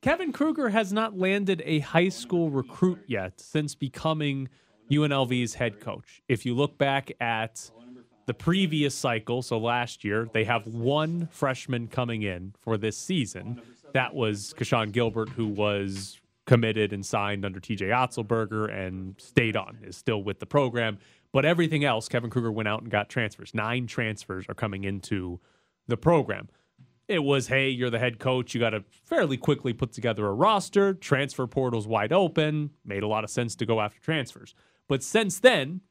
Kevin 0.02 0.32
Kruger 0.32 0.70
has 0.70 0.92
not 0.92 1.18
landed 1.18 1.62
a 1.66 1.80
high 1.80 2.10
school 2.10 2.50
recruit 2.50 3.00
yet 3.08 3.40
since 3.40 3.76
becoming 3.76 4.50
UNLV's 4.92 5.54
head 5.54 5.80
coach. 5.80 6.24
If 6.28 6.46
you 6.46 6.56
look 6.56 6.78
back 6.78 7.12
at 7.20 7.70
the 8.26 8.34
previous 8.34 8.96
cycle, 8.96 9.42
so 9.42 9.58
last 9.58 10.04
year, 10.04 10.28
they 10.34 10.44
have 10.46 10.68
one 10.68 11.28
freshman 11.32 11.88
coming 11.88 12.24
in 12.24 12.54
for 12.60 12.78
this 12.78 12.98
season. 12.98 13.62
That 13.94 14.16
was 14.16 14.54
Keshon 14.58 14.92
Gilbert, 14.92 15.30
who 15.30 15.48
was 15.48 16.20
committed 16.46 16.94
and 16.94 17.06
signed 17.06 17.46
under 17.46 17.60
TJ 17.60 17.90
Otzelberger 17.90 18.72
and 18.72 19.16
stayed 19.20 19.56
on, 19.56 19.80
is 19.84 19.98
still 19.98 20.24
with 20.24 20.40
the 20.40 20.46
program. 20.46 20.98
But 21.32 21.46
everything 21.46 21.84
else, 21.84 22.08
Kevin 22.08 22.30
Kruger 22.30 22.52
went 22.52 22.68
out 22.68 22.82
and 22.82 22.90
got 22.90 23.10
transfers. 23.10 23.54
Nine 23.54 23.88
transfers 23.88 24.46
are 24.48 24.54
coming 24.54 24.84
into 24.84 25.40
the 25.88 25.98
program. 25.98 26.50
It 27.08 27.24
was, 27.24 27.48
hey, 27.48 27.70
you're 27.70 27.90
the 27.92 28.00
head 28.00 28.20
coach. 28.20 28.54
You 28.54 28.60
got 28.60 28.72
to 28.72 28.84
fairly 28.90 29.38
quickly 29.38 29.74
put 29.74 29.92
together 29.92 30.26
a 30.26 30.34
roster. 30.34 30.94
Transfer 30.94 31.46
portal's 31.46 31.88
wide 31.88 32.12
open. 32.12 32.72
Made 32.84 33.04
a 33.04 33.08
lot 33.08 33.24
of 33.24 33.30
sense 33.30 33.56
to 33.58 33.66
go 33.66 33.82
after 33.82 34.00
transfers. 34.02 34.56
But 34.88 35.04
since 35.04 35.40
then, 35.40 35.82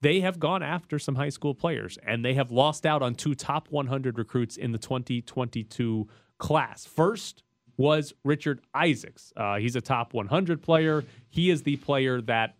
they 0.00 0.20
have 0.20 0.38
gone 0.38 0.62
after 0.62 0.98
some 0.98 1.16
high 1.16 1.28
school 1.28 1.54
players 1.54 1.98
and 2.06 2.24
they 2.24 2.34
have 2.34 2.50
lost 2.50 2.86
out 2.86 3.02
on 3.02 3.14
two 3.14 3.34
top 3.34 3.68
100 3.70 4.18
recruits 4.18 4.56
in 4.56 4.72
the 4.72 4.78
2022 4.78 6.08
class. 6.38 6.84
First 6.84 7.42
was 7.76 8.12
Richard 8.24 8.60
Isaacs. 8.74 9.32
Uh, 9.36 9.56
he's 9.56 9.76
a 9.76 9.80
top 9.80 10.14
100 10.14 10.62
player. 10.62 11.04
He 11.28 11.50
is 11.50 11.62
the 11.62 11.76
player 11.76 12.20
that 12.22 12.56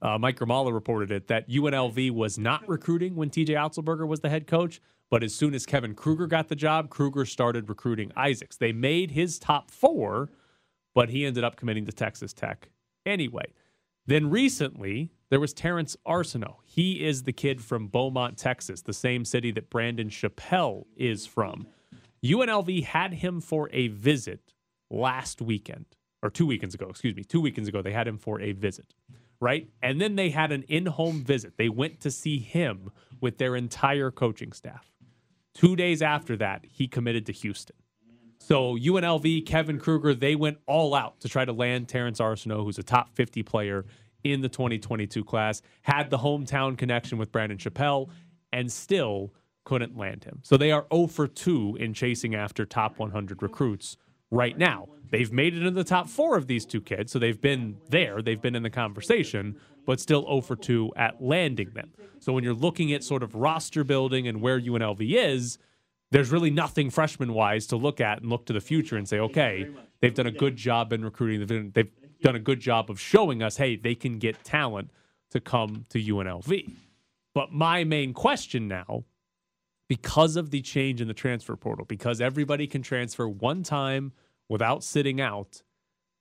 uh, 0.00 0.18
Mike 0.18 0.38
Grimala 0.38 0.72
reported 0.72 1.10
it, 1.10 1.28
that 1.28 1.48
UNLV 1.48 2.10
was 2.12 2.38
not 2.38 2.66
recruiting 2.68 3.16
when 3.16 3.30
TJ 3.30 3.48
Otzelberger 3.48 4.06
was 4.06 4.20
the 4.20 4.28
head 4.28 4.46
coach. 4.46 4.80
But 5.10 5.22
as 5.22 5.34
soon 5.34 5.54
as 5.54 5.64
Kevin 5.64 5.94
Kruger 5.94 6.26
got 6.26 6.48
the 6.48 6.54
job, 6.54 6.90
Kruger 6.90 7.24
started 7.24 7.68
recruiting 7.68 8.12
Isaacs. 8.16 8.56
They 8.56 8.72
made 8.72 9.12
his 9.12 9.38
top 9.38 9.70
four, 9.70 10.28
but 10.94 11.08
he 11.08 11.24
ended 11.24 11.44
up 11.44 11.56
committing 11.56 11.86
to 11.86 11.92
Texas 11.92 12.32
Tech 12.34 12.68
anyway. 13.06 13.54
Then 14.08 14.30
recently, 14.30 15.12
there 15.28 15.38
was 15.38 15.52
Terrance 15.52 15.94
Arceneaux. 16.06 16.60
He 16.64 17.04
is 17.06 17.24
the 17.24 17.32
kid 17.32 17.60
from 17.62 17.88
Beaumont, 17.88 18.38
Texas, 18.38 18.80
the 18.80 18.94
same 18.94 19.22
city 19.22 19.50
that 19.50 19.68
Brandon 19.68 20.08
Chappelle 20.08 20.86
is 20.96 21.26
from. 21.26 21.66
UNLV 22.24 22.84
had 22.84 23.12
him 23.12 23.42
for 23.42 23.68
a 23.70 23.88
visit 23.88 24.54
last 24.90 25.42
weekend, 25.42 25.84
or 26.22 26.30
two 26.30 26.46
weekends 26.46 26.74
ago, 26.74 26.86
excuse 26.88 27.14
me, 27.14 27.22
two 27.22 27.42
weekends 27.42 27.68
ago, 27.68 27.82
they 27.82 27.92
had 27.92 28.08
him 28.08 28.16
for 28.16 28.40
a 28.40 28.52
visit, 28.52 28.94
right? 29.40 29.68
And 29.82 30.00
then 30.00 30.16
they 30.16 30.30
had 30.30 30.52
an 30.52 30.62
in 30.62 30.86
home 30.86 31.22
visit. 31.22 31.58
They 31.58 31.68
went 31.68 32.00
to 32.00 32.10
see 32.10 32.38
him 32.38 32.90
with 33.20 33.36
their 33.36 33.56
entire 33.56 34.10
coaching 34.10 34.52
staff. 34.52 34.90
Two 35.52 35.76
days 35.76 36.00
after 36.00 36.34
that, 36.38 36.64
he 36.66 36.88
committed 36.88 37.26
to 37.26 37.32
Houston. 37.32 37.76
So 38.38 38.76
UNLV, 38.76 39.44
Kevin 39.46 39.78
Kruger, 39.78 40.14
they 40.14 40.34
went 40.34 40.58
all 40.66 40.94
out 40.94 41.20
to 41.20 41.28
try 41.28 41.44
to 41.44 41.52
land 41.52 41.88
Terrance 41.88 42.20
Arceneaux, 42.20 42.64
who's 42.64 42.78
a 42.78 42.82
top 42.82 43.14
50 43.14 43.42
player 43.42 43.84
in 44.24 44.40
the 44.40 44.48
2022 44.48 45.24
class, 45.24 45.62
had 45.82 46.10
the 46.10 46.18
hometown 46.18 46.76
connection 46.76 47.18
with 47.18 47.30
Brandon 47.30 47.58
Chappelle, 47.58 48.08
and 48.52 48.72
still 48.72 49.32
couldn't 49.64 49.96
land 49.96 50.24
him. 50.24 50.40
So 50.42 50.56
they 50.56 50.72
are 50.72 50.86
0 50.92 51.08
for 51.08 51.26
2 51.26 51.76
in 51.78 51.92
chasing 51.92 52.34
after 52.34 52.64
top 52.64 52.98
100 52.98 53.42
recruits 53.42 53.96
right 54.30 54.56
now. 54.56 54.88
They've 55.10 55.32
made 55.32 55.54
it 55.54 55.64
in 55.64 55.74
the 55.74 55.84
top 55.84 56.08
four 56.08 56.36
of 56.36 56.46
these 56.46 56.66
two 56.66 56.80
kids, 56.80 57.12
so 57.12 57.18
they've 57.18 57.40
been 57.40 57.76
there, 57.88 58.22
they've 58.22 58.40
been 58.40 58.54
in 58.54 58.62
the 58.62 58.70
conversation, 58.70 59.56
but 59.86 60.00
still 60.00 60.22
0 60.22 60.40
for 60.42 60.56
2 60.56 60.92
at 60.96 61.22
landing 61.22 61.70
them. 61.74 61.92
So 62.18 62.32
when 62.32 62.44
you're 62.44 62.54
looking 62.54 62.92
at 62.92 63.04
sort 63.04 63.22
of 63.22 63.34
roster 63.34 63.84
building 63.84 64.26
and 64.26 64.40
where 64.40 64.60
UNLV 64.60 65.00
is, 65.00 65.58
there's 66.10 66.30
really 66.30 66.50
nothing 66.50 66.90
freshman 66.90 67.34
wise 67.34 67.66
to 67.68 67.76
look 67.76 68.00
at 68.00 68.20
and 68.20 68.30
look 68.30 68.46
to 68.46 68.52
the 68.52 68.60
future 68.60 68.96
and 68.96 69.08
say, 69.08 69.18
okay, 69.18 69.68
they've 70.00 70.14
done 70.14 70.26
a 70.26 70.32
good 70.32 70.56
job 70.56 70.92
in 70.92 71.04
recruiting. 71.04 71.72
They've 71.72 71.90
done, 72.22 72.34
a 72.34 72.40
good 72.40 72.60
job 72.60 72.90
of 72.90 72.98
showing 73.00 73.42
us, 73.42 73.56
hey, 73.56 73.76
they 73.76 73.94
can 73.94 74.18
get 74.18 74.42
talent 74.42 74.90
to 75.30 75.40
come 75.40 75.84
to 75.90 76.02
UNLV. 76.02 76.72
But 77.34 77.52
my 77.52 77.84
main 77.84 78.14
question 78.14 78.68
now, 78.68 79.04
because 79.88 80.36
of 80.36 80.50
the 80.50 80.60
change 80.62 81.00
in 81.00 81.08
the 81.08 81.14
transfer 81.14 81.56
portal, 81.56 81.84
because 81.84 82.20
everybody 82.20 82.66
can 82.66 82.82
transfer 82.82 83.28
one 83.28 83.62
time 83.62 84.12
without 84.48 84.82
sitting 84.82 85.20
out, 85.20 85.62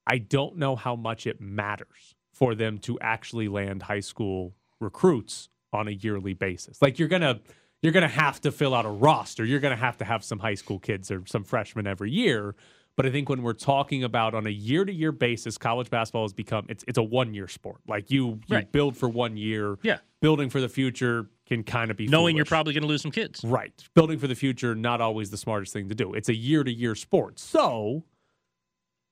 I 0.06 0.18
don't 0.20 0.58
know 0.58 0.76
how 0.76 0.96
much 0.96 1.26
it 1.26 1.42
matters 1.42 2.16
for 2.34 2.56
them 2.56 2.78
to 2.80 3.00
actually 3.00 3.48
land 3.48 3.84
high 3.84 4.00
school 4.02 4.54
recruits 4.80 5.50
on 5.74 5.88
a 5.88 5.92
yearly 5.92 6.34
basis. 6.34 6.82
Like 6.82 7.00
you're 7.00 7.08
going 7.08 7.24
to 7.24 7.40
you're 7.82 7.94
going 7.94 8.04
to 8.04 8.08
have 8.08 8.42
to 8.42 8.52
fill 8.52 8.74
out 8.74 8.86
a 8.86 8.90
roster. 8.90 9.46
You're 9.46 9.60
going 9.60 9.76
to 9.76 9.80
have 9.82 9.98
to 9.98 10.06
have 10.06 10.24
some 10.24 10.40
high 10.40 10.56
school 10.56 10.80
kids 10.80 11.12
or 11.12 11.24
some 11.28 11.44
freshmen 11.44 11.88
every 11.88 12.12
year. 12.12 12.56
But 12.96 13.06
I 13.06 13.12
think 13.12 13.30
when 13.30 13.44
we're 13.44 13.54
talking 13.54 14.04
about 14.04 14.34
on 14.34 14.48
a 14.48 14.52
year 14.52 14.84
to 14.84 14.92
year 14.92 15.12
basis, 15.12 15.56
college 15.60 15.92
basketball 15.92 16.24
has 16.24 16.34
become 16.34 16.66
it's 16.68 16.84
it's 16.88 16.98
a 16.98 17.04
one 17.04 17.36
year 17.36 17.48
sport. 17.48 17.78
Like 17.88 18.10
you 18.10 18.40
you 18.48 18.56
Right. 18.56 18.72
build 18.72 18.98
for 18.98 19.08
one 19.08 19.38
year. 19.38 19.78
Yeah. 19.84 20.00
Building 20.20 20.50
for 20.50 20.60
the 20.60 20.68
future 20.70 21.30
can 21.46 21.64
kind 21.64 21.92
of 21.92 21.98
be 21.98 22.08
Knowing 22.08 22.36
you're 22.36 22.46
probably 22.46 22.74
going 22.74 22.82
to 22.82 22.88
lose 22.88 23.04
some 23.04 23.12
kids. 23.12 23.42
Right. 23.44 23.72
Building 23.94 24.18
for 24.18 24.26
the 24.26 24.34
future, 24.34 24.74
not 24.74 25.00
always 25.00 25.30
the 25.30 25.38
smartest 25.38 25.74
thing 25.74 25.90
to 25.90 25.96
do. 25.96 26.16
It's 26.16 26.28
a 26.30 26.36
year 26.36 26.64
to 26.64 26.72
year 26.74 26.96
sport. 26.96 27.38
So 27.38 28.04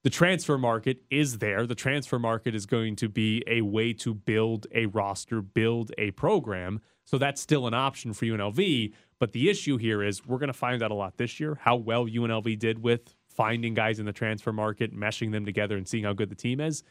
the 0.05 0.11
transfer 0.11 0.55
market 0.55 1.01
is 1.09 1.39
there. 1.39 1.65
The 1.65 1.73
transfer 1.73 2.19
market 2.19 2.53
is 2.53 2.67
going 2.67 2.95
to 2.97 3.09
be 3.09 3.43
a 3.47 3.61
way 3.61 3.91
to 3.93 4.13
build 4.13 4.67
a 4.71 4.85
roster, 4.85 5.41
build 5.41 5.91
a 5.97 6.11
program. 6.11 6.79
So 7.05 7.17
that's 7.17 7.41
still 7.41 7.65
an 7.65 7.73
option 7.73 8.13
for 8.13 8.25
UNLV. 8.25 8.93
But 9.17 9.31
the 9.31 9.49
issue 9.49 9.77
here 9.77 10.03
is 10.03 10.23
we're 10.23 10.37
going 10.37 10.45
to 10.45 10.53
find 10.53 10.83
out 10.83 10.91
a 10.91 10.93
lot 10.93 11.17
this 11.17 11.39
year 11.39 11.57
how 11.59 11.77
well 11.77 12.05
UNLV 12.05 12.59
did 12.59 12.83
with 12.83 13.15
finding 13.29 13.73
guys 13.73 13.97
in 13.97 14.05
the 14.05 14.13
transfer 14.13 14.53
market, 14.53 14.95
meshing 14.95 15.31
them 15.31 15.43
together, 15.43 15.75
and 15.75 15.87
seeing 15.87 16.03
how 16.03 16.13
good 16.13 16.29
the 16.29 16.35
team 16.35 16.61
is. 16.61 16.83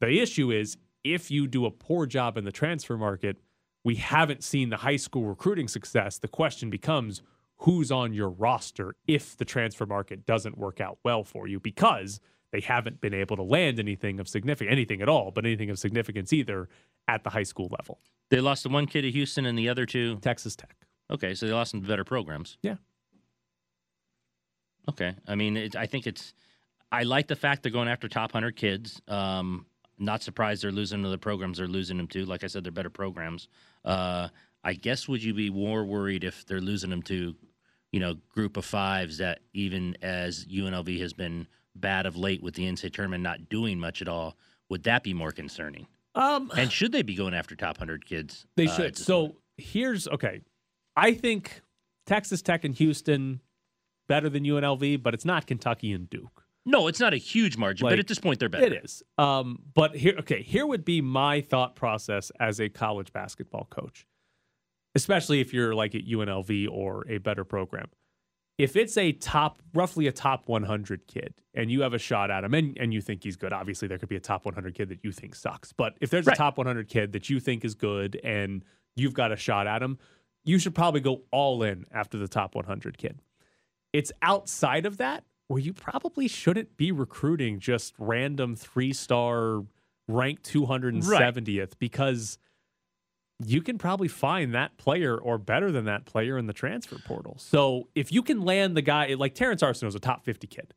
The 0.00 0.20
issue 0.20 0.50
is 0.50 0.76
if 1.04 1.30
you 1.30 1.46
do 1.46 1.66
a 1.66 1.70
poor 1.70 2.04
job 2.04 2.36
in 2.36 2.44
the 2.44 2.50
transfer 2.50 2.96
market, 2.96 3.36
we 3.84 3.94
haven't 3.94 4.42
seen 4.42 4.70
the 4.70 4.78
high 4.78 4.96
school 4.96 5.26
recruiting 5.26 5.68
success. 5.68 6.18
The 6.18 6.26
question 6.26 6.68
becomes 6.68 7.22
who's 7.58 7.92
on 7.92 8.12
your 8.12 8.28
roster 8.28 8.96
if 9.06 9.36
the 9.36 9.44
transfer 9.44 9.86
market 9.86 10.26
doesn't 10.26 10.58
work 10.58 10.80
out 10.80 10.98
well 11.04 11.22
for 11.22 11.46
you 11.46 11.60
because 11.60 12.20
they 12.52 12.60
haven't 12.60 13.00
been 13.00 13.14
able 13.14 13.36
to 13.36 13.42
land 13.42 13.78
anything 13.78 14.20
of 14.20 14.28
significant 14.28 14.72
anything 14.72 15.02
at 15.02 15.08
all, 15.08 15.30
but 15.30 15.44
anything 15.44 15.70
of 15.70 15.78
significance 15.78 16.32
either 16.32 16.68
at 17.08 17.24
the 17.24 17.30
high 17.30 17.42
school 17.42 17.68
level. 17.78 17.98
They 18.30 18.40
lost 18.40 18.62
the 18.62 18.68
one 18.68 18.86
kid 18.86 19.02
to 19.02 19.10
Houston 19.10 19.46
and 19.46 19.58
the 19.58 19.68
other 19.68 19.86
two. 19.86 20.16
Texas 20.16 20.56
Tech. 20.56 20.76
Okay, 21.10 21.34
so 21.34 21.46
they 21.46 21.52
lost 21.52 21.70
some 21.70 21.80
better 21.80 22.04
programs. 22.04 22.58
Yeah. 22.62 22.76
Okay, 24.88 25.14
I 25.26 25.34
mean, 25.34 25.56
it, 25.56 25.76
I 25.76 25.86
think 25.86 26.06
it's. 26.06 26.34
I 26.92 27.02
like 27.02 27.26
the 27.26 27.36
fact 27.36 27.62
they're 27.62 27.72
going 27.72 27.88
after 27.88 28.08
top 28.08 28.32
hundred 28.32 28.56
kids. 28.56 29.00
Um, 29.08 29.66
not 29.98 30.22
surprised 30.22 30.62
they're 30.62 30.72
losing 30.72 31.02
to 31.02 31.08
the 31.08 31.18
programs 31.18 31.58
they're 31.58 31.66
losing 31.66 31.96
them 31.96 32.08
to. 32.08 32.24
Like 32.24 32.44
I 32.44 32.46
said, 32.46 32.64
they're 32.64 32.72
better 32.72 32.90
programs. 32.90 33.48
Uh, 33.84 34.28
I 34.62 34.74
guess 34.74 35.08
would 35.08 35.22
you 35.22 35.34
be 35.34 35.50
more 35.50 35.84
worried 35.84 36.24
if 36.24 36.44
they're 36.46 36.60
losing 36.60 36.90
them 36.90 37.02
to, 37.04 37.34
you 37.92 38.00
know, 38.00 38.14
group 38.28 38.56
of 38.56 38.64
fives 38.64 39.18
that 39.18 39.40
even 39.52 39.96
as 40.02 40.44
UNLV 40.46 41.00
has 41.00 41.12
been 41.12 41.46
bad 41.80 42.06
of 42.06 42.16
late 42.16 42.42
with 42.42 42.54
the 42.54 42.64
NCAA 42.64 42.92
tournament 42.92 43.22
not 43.22 43.48
doing 43.48 43.78
much 43.78 44.02
at 44.02 44.08
all, 44.08 44.36
would 44.68 44.82
that 44.84 45.02
be 45.02 45.14
more 45.14 45.32
concerning? 45.32 45.86
Um, 46.14 46.50
and 46.56 46.72
should 46.72 46.92
they 46.92 47.02
be 47.02 47.14
going 47.14 47.34
after 47.34 47.54
top 47.54 47.76
hundred 47.76 48.06
kids? 48.06 48.46
They 48.56 48.66
uh, 48.66 48.74
should. 48.74 48.96
so 48.96 49.36
here's 49.56 50.08
okay. 50.08 50.40
I 50.96 51.12
think 51.12 51.60
Texas 52.06 52.40
Tech 52.40 52.64
and 52.64 52.74
Houston 52.74 53.40
better 54.08 54.28
than 54.30 54.44
UNLV, 54.44 55.02
but 55.02 55.14
it's 55.14 55.24
not 55.24 55.46
Kentucky 55.46 55.92
and 55.92 56.08
Duke. 56.08 56.44
No, 56.64 56.88
it's 56.88 56.98
not 56.98 57.14
a 57.14 57.16
huge 57.16 57.56
margin, 57.56 57.88
but 57.88 57.98
at 57.98 58.08
this 58.08 58.18
point 58.18 58.40
they're 58.40 58.48
better. 58.48 58.64
It 58.66 58.84
is. 58.84 59.02
Um, 59.18 59.62
but 59.74 59.94
here, 59.94 60.14
okay, 60.18 60.42
here 60.42 60.66
would 60.66 60.84
be 60.84 61.00
my 61.00 61.40
thought 61.40 61.76
process 61.76 62.32
as 62.40 62.60
a 62.60 62.68
college 62.68 63.12
basketball 63.12 63.66
coach, 63.70 64.04
especially 64.96 65.40
if 65.40 65.54
you're 65.54 65.74
like 65.74 65.94
at 65.94 66.06
UNLV 66.06 66.68
or 66.70 67.04
a 67.08 67.18
better 67.18 67.44
program. 67.44 67.86
If 68.58 68.74
it's 68.74 68.96
a 68.96 69.12
top, 69.12 69.60
roughly 69.74 70.06
a 70.06 70.12
top 70.12 70.48
100 70.48 71.06
kid, 71.06 71.34
and 71.52 71.70
you 71.70 71.82
have 71.82 71.92
a 71.92 71.98
shot 71.98 72.30
at 72.30 72.42
him, 72.42 72.54
and, 72.54 72.76
and 72.78 72.92
you 72.94 73.02
think 73.02 73.22
he's 73.24 73.36
good, 73.36 73.52
obviously 73.52 73.86
there 73.86 73.98
could 73.98 74.08
be 74.08 74.16
a 74.16 74.20
top 74.20 74.44
100 74.46 74.74
kid 74.74 74.88
that 74.88 75.00
you 75.02 75.12
think 75.12 75.34
sucks. 75.34 75.72
But 75.72 75.96
if 76.00 76.08
there's 76.10 76.26
Right. 76.26 76.34
a 76.34 76.36
top 76.36 76.56
100 76.56 76.88
kid 76.88 77.12
that 77.12 77.28
you 77.28 77.38
think 77.38 77.64
is 77.64 77.74
good 77.74 78.18
and 78.24 78.64
you've 78.94 79.12
got 79.14 79.30
a 79.30 79.36
shot 79.36 79.66
at 79.66 79.82
him, 79.82 79.98
you 80.44 80.58
should 80.58 80.74
probably 80.74 81.00
go 81.00 81.22
all 81.30 81.62
in 81.62 81.84
after 81.92 82.16
the 82.16 82.28
top 82.28 82.54
100 82.54 82.96
kid. 82.96 83.20
It's 83.92 84.10
outside 84.22 84.86
of 84.86 84.96
that 84.98 85.24
where 85.48 85.60
you 85.60 85.72
probably 85.72 86.26
shouldn't 86.28 86.76
be 86.76 86.90
recruiting 86.92 87.60
just 87.60 87.94
random 87.98 88.56
three 88.56 88.92
star 88.92 89.64
ranked 90.08 90.50
270th 90.50 91.72
because 91.78 92.38
you 93.44 93.60
can 93.60 93.76
probably 93.78 94.08
find 94.08 94.54
that 94.54 94.76
player 94.78 95.16
or 95.16 95.36
better 95.38 95.70
than 95.70 95.84
that 95.84 96.06
player 96.06 96.38
in 96.38 96.46
the 96.46 96.52
transfer 96.52 96.96
portal. 97.06 97.36
So 97.38 97.88
if 97.94 98.10
you 98.12 98.22
can 98.22 98.42
land 98.42 98.76
the 98.76 98.82
guy 98.82 99.14
like 99.14 99.34
Terrance 99.34 99.62
Arceneaux 99.62 99.88
is 99.88 99.94
a 99.94 100.00
top 100.00 100.24
50 100.24 100.46
kid. 100.46 100.74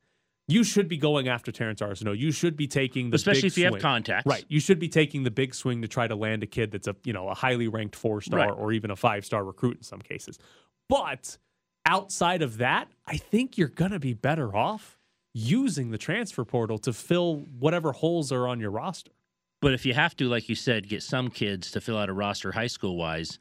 You 0.48 0.64
should 0.64 0.88
be 0.90 0.98
going 0.98 1.28
after 1.28 1.52
Terrance 1.52 1.80
Arceneaux. 1.80 2.18
You 2.18 2.32
should 2.32 2.58
be 2.58 2.66
taking 2.68 3.12
the 3.12 3.16
Especially 3.18 3.42
big 3.44 3.52
if 3.52 3.58
you 3.60 3.64
have 3.66 3.74
swing. 3.74 3.82
contacts. 3.82 4.26
Right. 4.26 4.44
You 4.50 4.60
should 4.60 4.80
be 4.80 4.90
taking 4.90 5.24
the 5.24 5.30
big 5.32 5.54
swing 5.54 5.84
to 5.84 5.88
try 5.88 6.08
to 6.08 6.16
land 6.16 6.42
a 6.42 6.48
kid 6.48 6.72
that's 6.72 6.88
a 6.88 6.96
you 7.04 7.14
know 7.14 7.30
a 7.30 7.36
highly 7.36 7.68
ranked 7.68 7.96
four 7.96 8.20
star 8.20 8.40
Right. 8.40 8.50
or 8.50 8.72
even 8.72 8.90
a 8.90 8.96
five 8.96 9.24
star 9.26 9.44
recruit 9.44 9.78
in 9.78 9.84
some 9.84 10.00
cases. 10.02 10.40
But 10.90 11.38
outside 11.86 12.42
of 12.42 12.58
that, 12.58 12.88
I 13.06 13.18
think 13.18 13.58
you're 13.60 13.68
gonna 13.68 14.00
be 14.00 14.14
better 14.16 14.56
off 14.56 14.98
using 15.36 15.92
the 15.92 16.00
transfer 16.00 16.44
portal 16.44 16.80
to 16.80 16.94
fill 16.94 17.46
whatever 17.60 17.92
holes 17.92 18.32
are 18.32 18.48
on 18.48 18.60
your 18.60 18.72
roster. 18.72 19.12
But 19.62 19.74
if 19.74 19.86
you 19.86 19.94
have 19.94 20.16
to, 20.18 20.30
like 20.30 20.48
you 20.48 20.56
said, 20.56 20.88
get 20.88 21.04
some 21.04 21.30
kids 21.30 21.72
to 21.72 21.82
fill 21.82 21.98
out 21.98 22.10
a 22.10 22.14
roster 22.14 22.52
high 22.52 22.68
school 22.68 22.96
wise, 22.96 23.40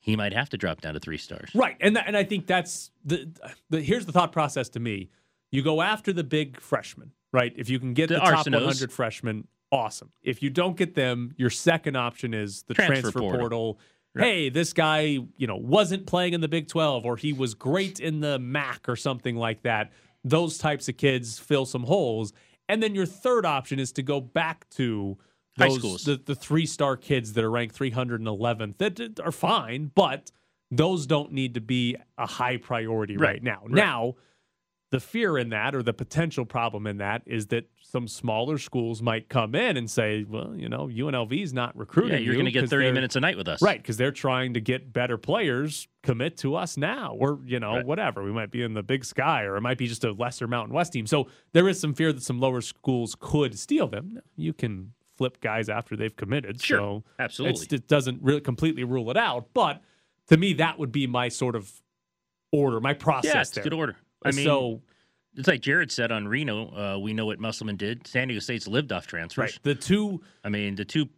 he 0.00 0.16
might 0.16 0.32
have 0.32 0.48
to 0.50 0.56
drop 0.56 0.80
down 0.80 0.94
to 0.94 1.00
three 1.00 1.18
stars. 1.18 1.50
Right. 1.54 1.76
And 1.80 1.96
that, 1.96 2.06
and 2.06 2.16
I 2.16 2.24
think 2.24 2.46
that's 2.46 2.90
the, 3.04 3.30
the 3.70 3.80
here's 3.80 4.06
the 4.06 4.12
thought 4.12 4.32
process 4.32 4.68
to 4.70 4.80
me. 4.80 5.10
You 5.50 5.62
go 5.62 5.82
after 5.82 6.12
the 6.12 6.24
big 6.24 6.60
freshmen, 6.60 7.12
right? 7.32 7.52
If 7.56 7.68
you 7.68 7.78
can 7.78 7.92
get 7.94 8.08
The 8.08 8.14
the, 8.14 8.20
top 8.20 8.50
100 8.50 8.90
freshmen, 8.90 9.46
awesome. 9.70 10.10
If 10.22 10.42
you 10.42 10.50
don't 10.50 10.76
get 10.76 10.94
them, 10.94 11.34
your 11.36 11.50
second 11.50 11.96
option 11.96 12.32
is 12.32 12.62
the 12.64 12.74
Transfer 12.74 13.02
transfer, 13.02 13.20
portal. 13.20 13.40
portal. 13.40 13.78
Hey, 14.14 14.48
this 14.50 14.72
guy, 14.72 15.18
you 15.36 15.46
know, 15.46 15.56
wasn't 15.56 16.06
playing 16.06 16.34
in 16.34 16.40
the 16.42 16.48
Big 16.48 16.68
12 16.68 17.04
or 17.06 17.16
he 17.16 17.32
was 17.32 17.54
great 17.54 18.00
in 18.00 18.20
the 18.20 18.38
MAC 18.38 18.88
or 18.88 18.96
something 18.96 19.36
like 19.36 19.62
that. 19.62 19.90
Those 20.24 20.58
types 20.58 20.88
of 20.88 20.96
kids 20.96 21.38
fill 21.38 21.64
some 21.64 21.84
holes. 21.84 22.32
And 22.68 22.82
then 22.82 22.94
your 22.94 23.06
third 23.06 23.46
option 23.46 23.78
is 23.78 23.92
to 23.92 24.02
go 24.02 24.20
back 24.20 24.68
to 24.70 25.16
High 25.58 25.68
those 25.68 25.78
schools. 25.78 26.04
the, 26.04 26.16
the 26.16 26.34
three 26.34 26.66
star 26.66 26.96
kids 26.96 27.34
that 27.34 27.44
are 27.44 27.50
ranked 27.50 27.78
311th 27.78 28.78
that 28.78 29.20
are 29.20 29.32
fine, 29.32 29.90
but 29.94 30.30
those 30.70 31.06
don't 31.06 31.32
need 31.32 31.54
to 31.54 31.60
be 31.60 31.96
a 32.16 32.26
high 32.26 32.56
priority 32.56 33.16
right, 33.16 33.34
Right, 33.34 33.42
now. 33.42 33.60
right. 33.64 33.70
Now, 33.74 34.14
the 34.90 35.00
fear 35.00 35.38
in 35.38 35.48
that 35.50 35.74
or 35.74 35.82
the 35.82 35.92
potential 35.94 36.44
problem 36.44 36.86
in 36.86 36.98
that 36.98 37.22
is 37.26 37.46
that 37.46 37.64
some 37.82 38.06
smaller 38.06 38.58
schools 38.58 39.00
might 39.02 39.28
come 39.28 39.54
in 39.54 39.76
and 39.78 39.90
say, 39.90 40.24
well, 40.28 40.54
you 40.54 40.68
know, 40.68 40.86
UNLV 40.86 41.42
is 41.42 41.52
not 41.54 41.76
recruiting. 41.76 42.12
Yeah, 42.12 42.18
you're 42.18 42.34
you 42.34 42.40
going 42.40 42.52
to 42.52 42.60
get 42.60 42.68
30 42.68 42.92
minutes 42.92 43.16
a 43.16 43.20
night 43.20 43.36
with 43.36 43.48
us. 43.48 43.62
Right, 43.62 43.80
because 43.80 43.96
they're 43.96 44.12
trying 44.12 44.54
to 44.54 44.60
get 44.60 44.92
better 44.92 45.16
players. 45.16 45.88
Commit 46.02 46.36
to 46.38 46.56
us 46.56 46.76
now, 46.76 47.14
or 47.18 47.38
you 47.44 47.58
know, 47.60 47.80
whatever. 47.82 48.22
We 48.22 48.32
might 48.32 48.50
be 48.50 48.62
in 48.62 48.74
the 48.74 48.82
Big 48.82 49.04
Sky, 49.04 49.44
or 49.44 49.56
it 49.56 49.60
might 49.62 49.78
be 49.78 49.86
just 49.86 50.04
a 50.04 50.12
lesser 50.12 50.46
Mountain 50.46 50.74
West 50.74 50.92
team. 50.92 51.06
So 51.06 51.28
there 51.52 51.68
is 51.68 51.80
some 51.80 51.94
fear 51.94 52.12
that 52.12 52.22
some 52.22 52.38
lower 52.40 52.60
schools 52.60 53.16
could 53.18 53.58
steal 53.58 53.88
them. 53.88 54.20
You 54.36 54.52
can 54.52 54.92
flip 55.22 55.40
guys 55.40 55.68
after 55.68 55.94
they've 55.96 56.16
committed. 56.16 56.60
Sure, 56.60 56.78
so 56.78 57.04
absolutely. 57.20 57.76
it 57.76 57.86
doesn't 57.86 58.20
really 58.22 58.40
completely 58.40 58.82
rule 58.82 59.08
it 59.08 59.16
out. 59.16 59.46
But 59.54 59.80
to 60.26 60.36
me, 60.36 60.54
that 60.54 60.80
would 60.80 60.90
be 60.90 61.06
my 61.06 61.28
sort 61.28 61.54
of 61.54 61.70
order, 62.50 62.80
my 62.80 62.92
process. 62.92 63.34
Yeah, 63.34 63.40
it's 63.42 63.50
there. 63.50 63.62
good 63.62 63.72
order. 63.72 63.96
I 64.24 64.32
mean, 64.32 64.44
so 64.44 64.82
it's 65.36 65.46
like 65.46 65.60
Jared 65.60 65.92
said 65.92 66.10
on 66.10 66.26
Reno. 66.26 66.94
Uh, 66.96 66.98
we 66.98 67.12
know 67.14 67.26
what 67.26 67.38
Musselman 67.38 67.76
did. 67.76 68.04
San 68.04 68.26
Diego 68.26 68.40
State's 68.40 68.66
lived 68.66 68.90
off 68.90 69.06
transfers. 69.06 69.38
right, 69.38 69.58
the 69.62 69.76
two 69.76 70.20
I 70.42 70.48
mean, 70.48 70.74
the 70.74 70.84
two 70.84 71.08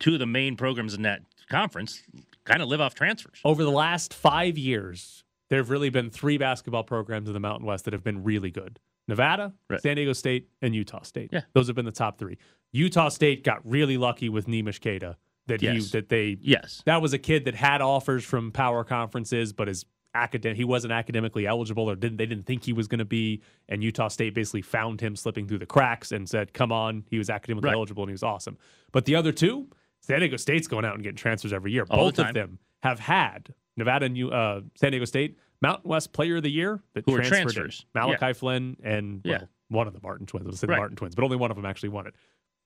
two 0.00 0.14
of 0.14 0.18
the 0.18 0.26
main 0.26 0.56
programs 0.56 0.94
in 0.94 1.02
that 1.02 1.20
conference 1.48 2.02
kind 2.44 2.60
of 2.60 2.68
live 2.68 2.80
off 2.80 2.96
transfers. 2.96 3.40
over 3.44 3.62
the 3.62 3.70
last 3.70 4.12
five 4.12 4.58
years, 4.58 5.22
there 5.50 5.60
have 5.60 5.70
really 5.70 5.90
been 5.90 6.10
three 6.10 6.36
basketball 6.36 6.82
programs 6.82 7.28
in 7.28 7.34
the 7.34 7.40
Mountain 7.40 7.64
West 7.66 7.84
that 7.84 7.92
have 7.92 8.02
been 8.02 8.24
really 8.24 8.50
good. 8.50 8.80
Nevada, 9.08 9.52
Right. 9.70 9.80
San 9.80 9.96
Diego 9.96 10.12
State, 10.12 10.48
and 10.62 10.74
Utah 10.74 11.02
State. 11.02 11.30
Yeah. 11.32 11.42
Those 11.54 11.66
have 11.68 11.76
been 11.76 11.84
the 11.84 11.92
top 11.92 12.18
three. 12.18 12.38
Utah 12.72 13.08
State 13.08 13.44
got 13.44 13.64
really 13.64 13.96
lucky 13.96 14.28
with 14.28 14.46
Neemias 14.46 14.80
Queta 14.80 15.16
that 15.46 15.60
he 15.60 15.68
Yes. 15.68 15.90
that 15.92 16.08
they 16.08 16.36
Yes. 16.40 16.82
that 16.86 17.00
was 17.00 17.12
a 17.12 17.18
kid 17.18 17.44
that 17.44 17.54
had 17.54 17.80
offers 17.80 18.24
from 18.24 18.50
power 18.50 18.82
conferences, 18.84 19.52
but 19.52 19.68
his 19.68 19.84
academic 20.14 20.56
he 20.56 20.64
wasn't 20.64 20.92
academically 20.92 21.46
eligible 21.46 21.88
or 21.90 21.94
didn't 21.94 22.16
they 22.16 22.26
didn't 22.26 22.46
think 22.46 22.64
he 22.64 22.72
was 22.72 22.88
going 22.88 22.98
to 22.98 23.04
be. 23.04 23.42
And 23.68 23.84
Utah 23.84 24.08
State 24.08 24.34
basically 24.34 24.62
found 24.62 25.00
him 25.00 25.14
slipping 25.14 25.46
through 25.46 25.58
the 25.58 25.66
cracks 25.66 26.10
and 26.10 26.28
said, 26.28 26.52
"Come 26.54 26.72
on, 26.72 27.04
he 27.10 27.18
was 27.18 27.28
academically 27.30 27.68
Right. 27.68 27.74
eligible 27.76 28.02
and 28.02 28.10
he 28.10 28.14
was 28.14 28.22
awesome." 28.22 28.56
But 28.92 29.04
the 29.04 29.14
other 29.14 29.30
two, 29.30 29.68
San 30.00 30.20
Diego 30.20 30.36
State's 30.36 30.66
going 30.66 30.84
out 30.84 30.94
and 30.94 31.02
getting 31.02 31.16
transfers 31.16 31.52
every 31.52 31.70
year. 31.72 31.84
All 31.90 32.06
the 32.10 32.12
Both 32.22 32.28
of 32.28 32.34
them 32.34 32.58
have 32.82 32.98
had 33.00 33.54
Nevada 33.76 34.06
and 34.06 34.32
uh, 34.32 34.62
San 34.74 34.92
Diego 34.92 35.04
State 35.04 35.36
Mountain 35.62 35.88
West 35.88 36.12
Player 36.12 36.36
of 36.36 36.42
the 36.42 36.50
Year 36.50 36.80
that 36.94 37.04
Who 37.06 37.14
are 37.14 37.18
transferred 37.18 37.38
in. 37.38 37.44
transfers. 37.54 37.86
Malachi 37.94 38.32
Flynn 38.32 38.76
and 38.82 39.20
well, 39.24 39.32
Yeah. 39.40 39.46
one 39.68 39.86
of 39.86 39.92
the 39.94 40.00
Martin 40.02 40.26
twins. 40.26 40.46
Let's 40.46 40.60
say 40.60 40.66
the 40.66 40.72
Right. 40.72 40.78
Martin 40.78 40.96
twins, 40.96 41.14
but 41.14 41.24
only 41.24 41.36
one 41.36 41.50
of 41.50 41.56
them 41.56 41.64
actually 41.66 41.88
won 41.90 42.06
it. 42.06 42.14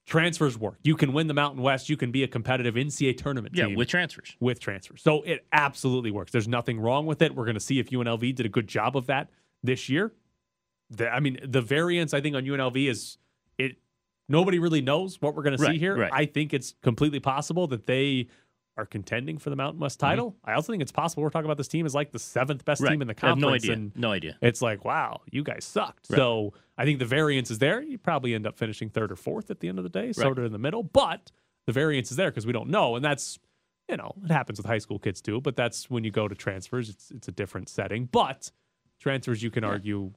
Transfers 0.07 0.59
work. 0.59 0.79
You 0.83 0.97
can 0.97 1.13
win 1.13 1.27
the 1.29 1.35
Mountain 1.35 1.63
West. 1.63 1.89
You 1.89 1.97
can 1.97 2.11
be 2.11 2.23
a 2.25 2.29
competitive 2.29 2.75
NCAA 2.77 3.13
tournament 3.17 3.55
Yeah, 3.55 3.67
team 3.67 3.77
with 3.77 3.89
transfers. 3.89 4.37
with 4.41 4.59
transfers. 4.59 5.03
So 5.03 5.23
it 5.23 5.47
absolutely 5.53 6.11
works. 6.11 6.33
There's 6.33 6.49
nothing 6.49 6.81
wrong 6.81 7.07
with 7.07 7.23
it. 7.23 7.35
We're 7.35 7.45
going 7.45 7.55
to 7.55 7.61
see 7.61 7.79
if 7.79 7.91
UNLV 7.91 8.35
did 8.35 8.47
a 8.47 8.49
good 8.49 8.67
job 8.67 8.97
of 8.97 9.07
that 9.07 9.31
this 9.63 9.89
year. 9.89 10.13
The, 10.89 11.09
I 11.09 11.21
mean, 11.21 11.39
the 11.47 11.61
variance 11.61 12.13
I 12.15 12.21
think 12.21 12.35
on 12.35 12.45
UNLV 12.45 12.89
is 12.89 13.19
it. 13.59 13.77
Nobody 14.29 14.59
really 14.59 14.81
knows 14.81 15.21
what 15.21 15.35
we're 15.35 15.43
going 15.43 15.57
to 15.59 15.65
see 15.65 15.79
here. 15.79 15.97
right. 15.97 16.11
I 16.13 16.25
think 16.25 16.55
it's 16.55 16.75
completely 16.83 17.21
possible 17.21 17.67
that 17.69 17.87
they 17.87 18.29
are 18.77 18.87
contending 18.87 19.37
for 19.39 19.51
the 19.51 19.57
Mountain 19.57 19.81
West 19.81 19.99
Mm-hmm. 19.99 20.07
title. 20.11 20.37
I 20.45 20.55
also 20.55 20.73
think 20.73 20.83
it's 20.83 20.93
possible 20.93 21.23
we're 21.23 21.31
talking 21.31 21.47
about 21.47 21.59
this 21.59 21.69
team 21.69 21.85
as 21.87 21.95
like 21.95 22.13
the 22.13 22.19
seventh 22.19 22.65
best 22.65 22.81
Right. 22.81 22.91
team 22.91 23.03
in 23.03 23.09
the 23.09 23.15
conference. 23.15 23.43
no 23.43 23.49
idea. 23.51 23.73
And 23.73 23.97
No 23.97 24.13
idea. 24.13 24.39
it's 24.41 24.63
like, 24.63 24.85
wow, 24.85 25.21
you 25.31 25.43
guys 25.43 25.65
sucked. 25.65 26.07
Right. 26.09 26.17
So 26.17 26.55
I 26.79 26.85
think 26.85 26.99
the 26.99 27.05
variance 27.05 27.51
is 27.51 27.59
there. 27.59 27.83
You 27.83 27.99
probably 27.99 28.35
end 28.35 28.47
up 28.47 28.57
finishing 28.57 28.89
third 28.89 29.13
or 29.13 29.17
fourth 29.17 29.51
at 29.51 29.61
the 29.61 29.69
end 29.69 29.79
of 29.79 29.85
the 29.85 29.91
day, 29.91 30.13
sort 30.13 30.39
of 30.39 30.45
in 30.45 30.53
the 30.53 30.59
middle. 30.59 30.83
But 30.83 31.31
the 31.67 31.73
variance 31.73 32.11
is 32.11 32.17
there 32.17 32.31
because 32.31 32.47
we 32.47 32.53
don't 32.53 32.71
know, 32.71 32.97
and 32.97 33.05
that's 33.05 33.39
you 33.89 33.97
know 33.97 34.15
it 34.25 34.31
happens 34.31 34.59
with 34.59 34.67
high 34.67 34.79
school 34.79 34.99
kids 34.99 35.21
too. 35.21 35.41
But 35.41 35.57
that's 35.57 35.91
when 35.91 36.05
you 36.05 36.11
go 36.11 36.27
to 36.29 36.35
transfers, 36.35 36.89
it's 36.89 37.11
it's 37.11 37.29
a 37.29 37.33
different 37.33 37.69
setting. 37.69 38.07
But 38.07 38.51
transfers, 39.01 39.43
you 39.43 39.51
can 39.51 39.65
argue, 39.65 40.13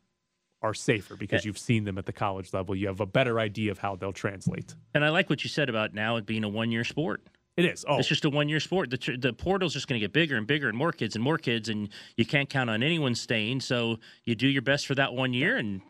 are 0.61 0.73
safer 0.73 1.15
because 1.17 1.43
Yeah. 1.43 1.49
you've 1.49 1.57
seen 1.57 1.83
them 1.83 1.97
at 1.97 2.05
the 2.05 2.13
college 2.13 2.53
level. 2.53 2.75
You 2.75 2.87
have 2.87 2.99
a 3.01 3.05
better 3.05 3.39
idea 3.39 3.71
of 3.71 3.79
how 3.79 3.95
they'll 3.97 4.13
translate. 4.13 4.75
And 4.93 5.03
I 5.03 5.09
like 5.09 5.29
what 5.29 5.43
you 5.43 5.49
said 5.49 5.69
about 5.69 5.93
now 5.93 6.15
it 6.17 6.25
being 6.25 6.43
a 6.45 6.49
one 6.49 6.71
year 6.71 6.83
sport. 6.85 7.21
It 7.55 7.65
is. 7.65 7.85
Oh, 7.87 7.99
It's 7.99 8.07
just 8.07 8.25
a 8.25 8.29
one 8.29 8.49
year 8.49 8.59
sport. 8.59 8.89
The, 8.89 9.17
the 9.17 9.31
portal's 9.33 9.73
just 9.73 9.87
going 9.87 9.99
to 9.99 10.03
get 10.03 10.11
bigger 10.13 10.35
and 10.37 10.47
bigger 10.47 10.69
and 10.69 10.77
more 10.77 10.91
kids 10.91 11.15
and 11.15 11.23
more 11.23 11.37
kids, 11.37 11.69
and 11.69 11.89
you 12.17 12.25
can't 12.25 12.49
count 12.49 12.69
on 12.69 12.81
anyone 12.81 13.13
staying. 13.15 13.59
So 13.61 13.97
you 14.25 14.33
do 14.35 14.47
your 14.47 14.63
best 14.63 14.87
for 14.87 14.95
that 14.95 15.13
one 15.13 15.33
year 15.33 15.57
and 15.57 15.81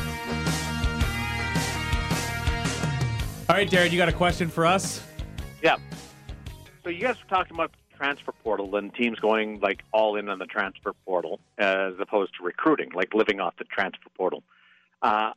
All 3.50 3.56
right, 3.56 3.68
Darren, 3.68 3.90
you 3.90 3.98
got 3.98 4.08
a 4.08 4.12
question 4.12 4.48
for 4.48 4.64
us? 4.64 5.02
Yeah. 5.62 5.78
So 6.84 6.90
you 6.90 7.00
guys 7.00 7.16
were 7.22 7.28
talking 7.28 7.54
about 7.54 7.72
the 7.72 7.78
transfer 8.02 8.32
portal 8.42 8.74
and 8.74 8.92
teams 8.94 9.18
going 9.20 9.60
like 9.60 9.82
all 9.92 10.16
in 10.16 10.28
on 10.28 10.38
the 10.38 10.46
transfer 10.46 10.92
portal 11.04 11.38
as 11.58 11.92
opposed 12.00 12.32
to 12.36 12.44
recruiting, 12.44 12.90
like 12.94 13.14
living 13.14 13.40
off 13.40 13.54
the 13.58 13.64
transfer 13.64 14.08
portal. 14.16 14.42
Uh, 15.02 15.30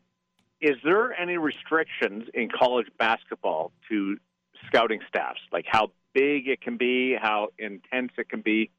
is 0.61 0.75
there 0.83 1.13
any 1.13 1.37
restrictions 1.37 2.23
in 2.33 2.49
college 2.49 2.87
basketball 2.97 3.71
to 3.89 4.17
scouting 4.65 4.99
staffs, 5.07 5.41
like 5.51 5.65
how 5.67 5.91
big 6.13 6.47
it 6.47 6.59
can 6.61 6.77
be, 6.77 7.15
how 7.19 7.49
intense 7.59 8.11
it 8.17 8.29
can 8.29 8.41
be, 8.41 8.71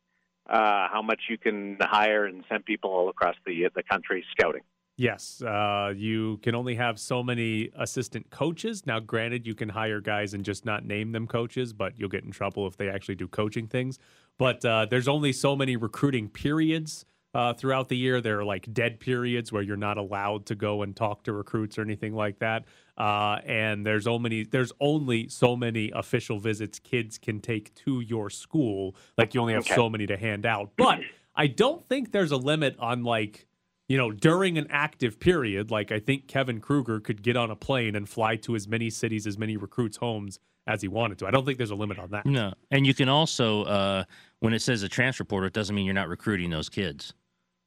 uh, 0.48 0.88
how 0.92 1.02
much 1.02 1.20
you 1.28 1.38
can 1.38 1.76
hire 1.80 2.24
and 2.24 2.44
send 2.48 2.64
people 2.64 2.90
all 2.90 3.08
across 3.08 3.36
the 3.46 3.68
the 3.74 3.84
country 3.84 4.24
scouting? 4.32 4.62
Yes, 4.98 5.42
uh, 5.42 5.92
you 5.94 6.38
can 6.42 6.54
only 6.54 6.74
have 6.76 6.98
so 6.98 7.22
many 7.22 7.70
assistant 7.76 8.30
coaches. 8.30 8.86
Now, 8.86 8.98
granted, 8.98 9.46
you 9.46 9.54
can 9.54 9.68
hire 9.68 10.00
guys 10.00 10.32
and 10.32 10.42
just 10.42 10.64
not 10.64 10.86
name 10.86 11.12
them 11.12 11.26
coaches, 11.26 11.74
but 11.74 11.98
you'll 11.98 12.08
get 12.08 12.24
in 12.24 12.30
trouble 12.30 12.66
if 12.66 12.78
they 12.78 12.88
actually 12.88 13.16
do 13.16 13.28
coaching 13.28 13.66
things. 13.66 13.98
But 14.38 14.64
uh, 14.64 14.86
there's 14.86 15.06
only 15.06 15.32
so 15.34 15.54
many 15.54 15.76
recruiting 15.76 16.30
periods 16.30 17.04
uh, 17.34 17.52
throughout 17.52 17.90
the 17.90 17.96
year. 17.98 18.22
There 18.22 18.40
are 18.40 18.44
like 18.44 18.72
dead 18.72 18.98
periods 18.98 19.52
where 19.52 19.60
you're 19.62 19.76
not 19.76 19.98
allowed 19.98 20.46
to 20.46 20.54
go 20.54 20.80
and 20.80 20.96
talk 20.96 21.24
to 21.24 21.32
recruits 21.34 21.76
or 21.76 21.82
anything 21.82 22.14
like 22.14 22.38
that. 22.38 22.64
Uh, 22.96 23.38
and 23.44 23.84
there's 23.84 24.06
only 24.06 24.44
there's 24.44 24.72
only 24.80 25.28
so 25.28 25.54
many 25.56 25.90
official 25.94 26.38
visits 26.38 26.78
kids 26.78 27.18
can 27.18 27.40
take 27.40 27.74
to 27.74 28.00
your 28.00 28.30
school. 28.30 28.96
Like 29.18 29.34
you 29.34 29.42
only 29.42 29.52
have 29.52 29.64
Okay. 29.66 29.74
so 29.74 29.90
many 29.90 30.06
to 30.06 30.16
hand 30.16 30.46
out. 30.46 30.70
But 30.78 31.00
I 31.34 31.48
don't 31.48 31.86
think 31.86 32.12
there's 32.12 32.30
a 32.32 32.38
limit 32.38 32.76
on 32.78 33.04
like 33.04 33.46
you 33.88 33.96
know, 33.96 34.10
during 34.10 34.58
an 34.58 34.66
active 34.70 35.20
period, 35.20 35.70
like 35.70 35.92
I 35.92 36.00
think 36.00 36.26
Kevin 36.26 36.60
Kruger 36.60 37.00
could 37.00 37.22
get 37.22 37.36
on 37.36 37.50
a 37.50 37.56
plane 37.56 37.94
and 37.94 38.08
fly 38.08 38.36
to 38.36 38.56
as 38.56 38.66
many 38.66 38.90
cities, 38.90 39.26
as 39.26 39.38
many 39.38 39.56
recruits' 39.56 39.96
homes 39.98 40.38
as 40.66 40.82
he 40.82 40.88
wanted 40.88 41.18
to. 41.18 41.26
I 41.26 41.30
don't 41.30 41.44
think 41.44 41.58
there's 41.58 41.70
a 41.70 41.76
limit 41.76 41.98
on 41.98 42.10
that. 42.10 42.26
No, 42.26 42.52
and 42.70 42.86
you 42.86 42.94
can 42.94 43.08
also 43.08 43.62
uh, 43.64 44.04
when 44.40 44.52
it 44.54 44.60
says 44.60 44.82
a 44.82 44.88
transfer 44.88 45.24
portal, 45.24 45.46
it 45.46 45.52
doesn't 45.52 45.74
mean 45.74 45.84
you're 45.84 45.94
not 45.94 46.08
recruiting 46.08 46.50
those 46.50 46.68
kids. 46.68 47.14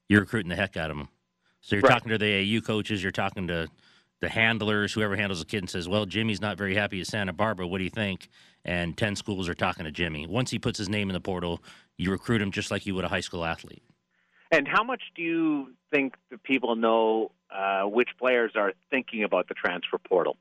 You're 0.09 0.21
recruiting 0.21 0.49
the 0.49 0.55
heck 0.55 0.75
out 0.75 0.91
of 0.91 0.97
them. 0.97 1.07
So 1.61 1.75
you're 1.75 1.83
Right. 1.83 1.91
talking 1.93 2.09
to 2.09 2.17
the 2.17 2.57
AU 2.57 2.61
coaches, 2.61 3.01
you're 3.03 3.11
talking 3.11 3.47
to 3.47 3.67
the 4.21 4.29
handlers, 4.29 4.91
whoever 4.93 5.15
handles 5.15 5.41
a 5.41 5.45
kid, 5.45 5.59
and 5.59 5.69
says, 5.69 5.87
"Well, 5.87 6.05
Jimmy's 6.05 6.41
not 6.41 6.57
very 6.57 6.75
happy 6.75 6.99
at 6.99 7.07
Santa 7.07 7.31
Barbara. 7.31 7.67
What 7.67 7.77
do 7.77 7.85
you 7.85 7.89
think?" 7.89 8.27
and 8.65 8.97
10 8.97 9.15
schools 9.15 9.47
are 9.47 9.53
talking 9.53 9.85
to 9.85 9.91
Jimmy. 9.91 10.27
Once 10.27 10.51
he 10.51 10.59
puts 10.59 10.77
his 10.77 10.89
name 10.89 11.09
in 11.09 11.13
the 11.13 11.21
portal, 11.21 11.63
you 11.97 12.11
recruit 12.11 12.41
him 12.41 12.51
just 12.51 12.71
like 12.71 12.85
you 12.85 12.93
would 12.93 13.05
a 13.05 13.07
high 13.07 13.21
school 13.21 13.45
athlete. 13.45 13.81
And 14.51 14.67
how 14.67 14.83
much 14.83 15.01
do 15.15 15.21
you 15.21 15.73
think 15.91 16.15
the 16.31 16.37
people 16.37 16.75
know 16.75 17.31
uh, 17.51 17.83
which 17.83 18.09
players 18.17 18.51
are 18.55 18.73
thinking 18.89 19.23
about 19.23 19.47
the 19.47 19.53
transfer 19.53 19.97
portal? 19.97 20.37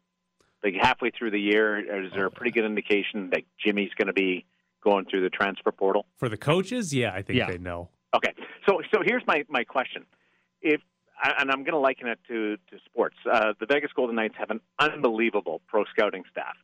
Like 0.65 0.75
halfway 0.81 1.11
through 1.11 1.31
the 1.33 1.41
year, 1.41 1.79
is 2.05 2.11
there 2.13 2.27
a 2.27 2.31
pretty 2.31 2.51
good 2.51 2.65
indication 2.65 3.31
that 3.31 3.43
Jimmy's 3.65 3.91
going 3.97 4.07
to 4.09 4.13
be 4.13 4.45
going 4.83 5.05
through 5.05 5.23
the 5.23 5.31
transfer 5.31 5.71
portal? 5.71 6.07
For 6.17 6.29
the 6.29 6.37
coaches, 6.37 6.93
yeah, 6.93 7.13
I 7.15 7.23
think 7.23 7.39
Yeah. 7.39 7.51
they 7.51 7.59
know. 7.59 7.91
Okay, 8.17 8.33
so 8.67 8.81
so 8.93 9.03
here's 9.05 9.23
my 9.27 9.45
my 9.51 9.63
question: 9.65 10.07
If 10.63 10.81
and 11.23 11.51
I'm 11.51 11.59
going 11.59 11.73
to 11.75 11.79
liken 11.79 12.09
it 12.09 12.19
to 12.29 12.57
to 12.57 12.79
sports, 12.87 13.17
uh, 13.31 13.53
the 13.61 13.67
Vegas 13.67 13.93
Golden 13.95 14.17
Knights 14.17 14.35
have 14.39 14.51
an 14.51 14.61
unbelievable 14.79 15.61
pro 15.69 15.85
scouting 15.85 16.25
staff. 16.31 16.57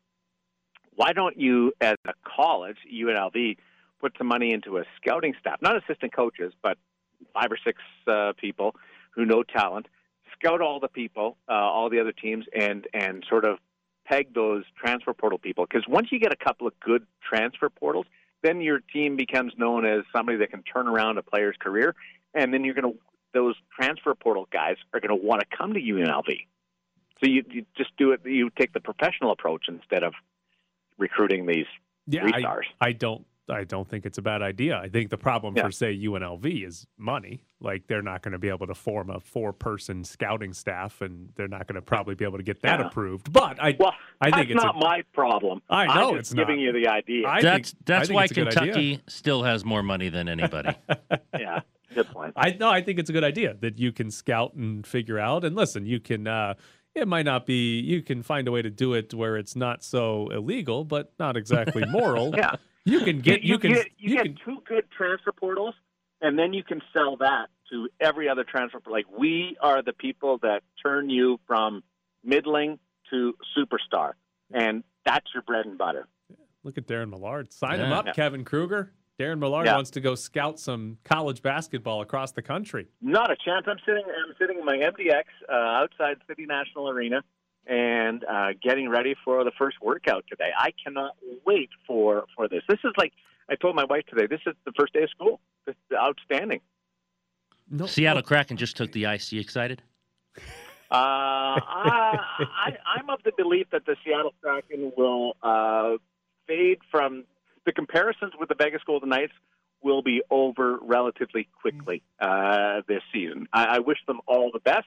Why 0.96 1.12
don't 1.12 1.38
you, 1.38 1.72
as 1.82 1.96
a 2.06 2.14
college, 2.24 2.78
UNLV, 2.92 3.58
put 4.00 4.14
some 4.16 4.26
money 4.26 4.52
into 4.52 4.78
a 4.78 4.84
scouting 4.96 5.34
staff, 5.38 5.58
not 5.60 5.76
assistant 5.76 6.14
coaches, 6.14 6.52
but 6.62 6.78
five 7.32 7.50
or 7.50 7.58
six 7.64 7.80
uh, 8.06 8.32
people 8.36 8.74
who 9.12 9.24
know 9.24 9.42
talent, 9.42 9.86
scout 10.38 10.60
all 10.60 10.80
the 10.80 10.88
people, 10.88 11.36
uh, 11.48 11.52
all 11.52 11.88
the 11.90 12.00
other 12.00 12.12
teams, 12.12 12.44
and 12.58 12.86
and 12.92 13.24
sort 13.28 13.44
of 13.44 13.58
peg 14.06 14.34
those 14.34 14.64
transfer 14.78 15.14
portal 15.14 15.38
people. 15.38 15.66
Because 15.68 15.86
once 15.88 16.08
you 16.10 16.18
get 16.18 16.32
a 16.32 16.44
couple 16.44 16.66
of 16.66 16.78
good 16.80 17.06
transfer 17.26 17.70
portals, 17.70 18.06
then 18.42 18.60
your 18.60 18.80
team 18.92 19.16
becomes 19.16 19.52
known 19.56 19.86
as 19.86 20.02
somebody 20.14 20.38
that 20.38 20.50
can 20.50 20.62
turn 20.62 20.88
around 20.88 21.18
a 21.18 21.22
player's 21.22 21.56
career, 21.58 21.94
and 22.34 22.52
then 22.52 22.64
you're 22.64 22.74
going 22.74 22.92
to 22.92 22.98
those 23.32 23.56
transfer 23.78 24.14
portal 24.14 24.48
guys 24.52 24.76
are 24.92 25.00
going 25.00 25.08
to 25.08 25.26
want 25.26 25.40
to 25.40 25.56
come 25.56 25.74
to 25.74 25.80
UNLV. 25.80 26.28
So 27.22 27.28
you, 27.30 27.44
you 27.50 27.66
just 27.76 27.90
do 27.96 28.12
it. 28.12 28.20
You 28.24 28.50
take 28.50 28.72
the 28.72 28.80
professional 28.80 29.32
approach 29.32 29.64
instead 29.68 30.02
of 30.02 30.14
recruiting 30.98 31.46
these 31.46 31.66
Yeah, 32.06 32.24
I. 32.80 32.88
I 32.88 32.92
don't. 32.92 33.26
I 33.48 33.64
don't 33.64 33.86
think 33.86 34.06
it's 34.06 34.16
a 34.16 34.22
bad 34.22 34.40
idea. 34.40 34.78
I 34.78 34.88
think 34.88 35.10
the 35.10 35.18
problem 35.18 35.54
Yeah. 35.56 35.64
for 35.64 35.70
say 35.70 35.92
UNLV 35.94 36.64
is 36.66 36.86
money. 36.96 37.42
Like 37.60 37.86
they're 37.88 38.02
not 38.02 38.22
going 38.22 38.32
to 38.32 38.38
be 38.38 38.48
able 38.48 38.66
to 38.66 38.74
form 38.74 39.10
a 39.10 39.20
four-person 39.20 40.04
scouting 40.04 40.54
staff, 40.54 41.02
and 41.02 41.28
they're 41.36 41.48
not 41.48 41.66
going 41.66 41.74
to 41.76 41.82
probably 41.82 42.14
be 42.14 42.24
able 42.24 42.38
to 42.38 42.42
get 42.42 42.62
that 42.62 42.80
Yeah. 42.80 42.86
approved. 42.86 43.32
But 43.32 43.62
I, 43.62 43.76
Well, 43.78 43.92
I 44.20 44.30
think 44.30 44.50
it's 44.50 44.62
not 44.62 44.76
a, 44.76 44.78
my 44.78 45.02
problem. 45.12 45.60
I 45.68 45.86
know 45.86 46.10
I'm 46.12 46.16
it's 46.18 46.32
giving 46.32 46.56
not. 46.56 46.62
you 46.62 46.72
the 46.72 46.88
idea. 46.88 47.28
I 47.28 47.42
that's 47.42 47.72
think- 47.72 47.84
that's 47.84 48.10
I 48.10 48.14
why 48.14 48.22
it's 48.24 48.32
a 48.32 48.34
good 48.34 48.48
idea. 48.48 48.60
Kentucky 48.72 49.00
still 49.08 49.42
has 49.42 49.64
more 49.64 49.82
money 49.82 50.08
than 50.08 50.28
anybody. 50.28 50.74
yeah, 51.38 51.60
good 51.94 52.08
point. 52.08 52.32
I 52.36 52.56
no, 52.58 52.70
I 52.70 52.80
think 52.82 52.98
it's 52.98 53.10
a 53.10 53.12
good 53.12 53.24
idea 53.24 53.54
that 53.60 53.78
you 53.78 53.92
can 53.92 54.10
scout 54.10 54.54
and 54.54 54.86
figure 54.86 55.18
out. 55.18 55.44
And 55.44 55.54
listen, 55.54 55.84
you 55.86 56.00
can. 56.00 56.26
uh 56.26 56.54
It 56.94 57.08
might 57.08 57.24
not 57.26 57.44
be. 57.44 57.80
You 57.80 58.02
can 58.02 58.22
find 58.22 58.46
a 58.48 58.52
way 58.52 58.62
to 58.62 58.70
do 58.70 58.94
it 58.94 59.12
where 59.12 59.36
it's 59.36 59.56
not 59.56 59.82
so 59.84 60.28
illegal, 60.30 60.84
but 60.84 61.12
not 61.18 61.36
exactly 61.36 61.84
moral. 61.90 62.32
Yeah. 62.36 62.54
You 62.84 63.00
can 63.00 63.20
get. 63.20 63.42
You, 63.42 63.58
can. 63.58 63.72
get, 63.72 63.86
you, 63.98 64.10
you 64.10 64.16
get 64.16 64.24
can. 64.24 64.36
two 64.44 64.58
good 64.66 64.84
transfer 64.96 65.32
portals, 65.32 65.74
and 66.20 66.38
then 66.38 66.52
you 66.52 66.62
can 66.62 66.82
sell 66.92 67.16
that 67.18 67.46
to 67.70 67.88
every 68.00 68.28
other 68.28 68.44
transfer. 68.44 68.78
Like 68.86 69.06
we 69.16 69.56
are 69.60 69.82
the 69.82 69.92
people 69.94 70.38
that 70.42 70.62
turn 70.84 71.08
you 71.10 71.38
from 71.46 71.82
middling 72.22 72.78
to 73.10 73.34
superstar, 73.56 74.12
and 74.52 74.84
that's 75.04 75.26
your 75.32 75.42
bread 75.42 75.66
and 75.66 75.78
butter. 75.78 76.06
Look 76.62 76.78
at 76.78 76.86
Darren 76.86 77.10
Millard. 77.10 77.52
Sign 77.52 77.78
him 77.80 77.92
up, 77.92 78.06
Yeah. 78.06 78.12
Kevin 78.12 78.44
Kruger. 78.44 78.92
Darren 79.20 79.38
Millard 79.38 79.66
Yeah. 79.66 79.76
wants 79.76 79.90
to 79.90 80.00
go 80.00 80.14
scout 80.14 80.58
some 80.58 80.98
college 81.04 81.40
basketball 81.42 82.00
across 82.00 82.32
the 82.32 82.42
country. 82.42 82.88
Not 83.00 83.30
a 83.30 83.36
chance. 83.36 83.64
I'm 83.68 83.78
sitting. 83.86 84.02
I'm 84.04 84.34
sitting 84.38 84.58
in 84.58 84.64
my 84.64 84.76
MDX 84.76 85.24
uh, 85.48 85.52
outside 85.54 86.16
City 86.26 86.46
National 86.46 86.88
Arena, 86.88 87.22
and 87.66 88.24
uh, 88.24 88.48
getting 88.62 88.88
ready 88.88 89.14
for 89.24 89.44
the 89.44 89.52
first 89.56 89.76
workout 89.80 90.24
today. 90.28 90.50
I 90.56 90.72
cannot 90.82 91.12
wait 91.46 91.70
for 91.86 92.26
for 92.36 92.48
this. 92.48 92.62
This 92.68 92.78
is 92.84 92.92
like 92.96 93.12
I 93.48 93.56
told 93.56 93.76
my 93.76 93.84
wife 93.84 94.04
today. 94.08 94.26
This 94.26 94.40
is 94.46 94.54
the 94.64 94.72
first 94.78 94.92
day 94.92 95.02
of 95.02 95.10
school. 95.10 95.40
This 95.66 95.74
is 95.90 95.96
outstanding. 95.96 96.60
No, 97.70 97.86
Seattle 97.86 98.22
Kraken 98.22 98.56
just 98.56 98.76
took 98.76 98.92
the 98.92 99.06
ice. 99.06 99.32
You 99.32 99.40
excited? 99.40 99.82
Uh, 100.90 101.58
I, 101.58 102.18
I, 102.38 102.76
I'm 102.94 103.08
of 103.10 103.20
the 103.24 103.32
belief 103.36 103.66
that 103.72 103.86
the 103.86 103.96
Seattle 104.04 104.34
Kraken 104.42 104.92
will 104.96 105.34
uh, 105.42 105.96
fade 106.46 106.78
from 106.90 107.24
the 107.64 107.72
comparisons 107.72 108.32
with 108.38 108.48
the 108.48 108.54
Vegas 108.54 108.82
Golden 108.86 109.08
Knights 109.08 109.32
will 109.82 110.02
be 110.02 110.22
over 110.30 110.78
relatively 110.82 111.48
quickly 111.60 112.02
uh, 112.20 112.82
this 112.86 113.02
season. 113.12 113.48
I, 113.52 113.76
I 113.76 113.78
wish 113.80 113.98
them 114.06 114.20
all 114.26 114.50
the 114.52 114.60
best, 114.60 114.86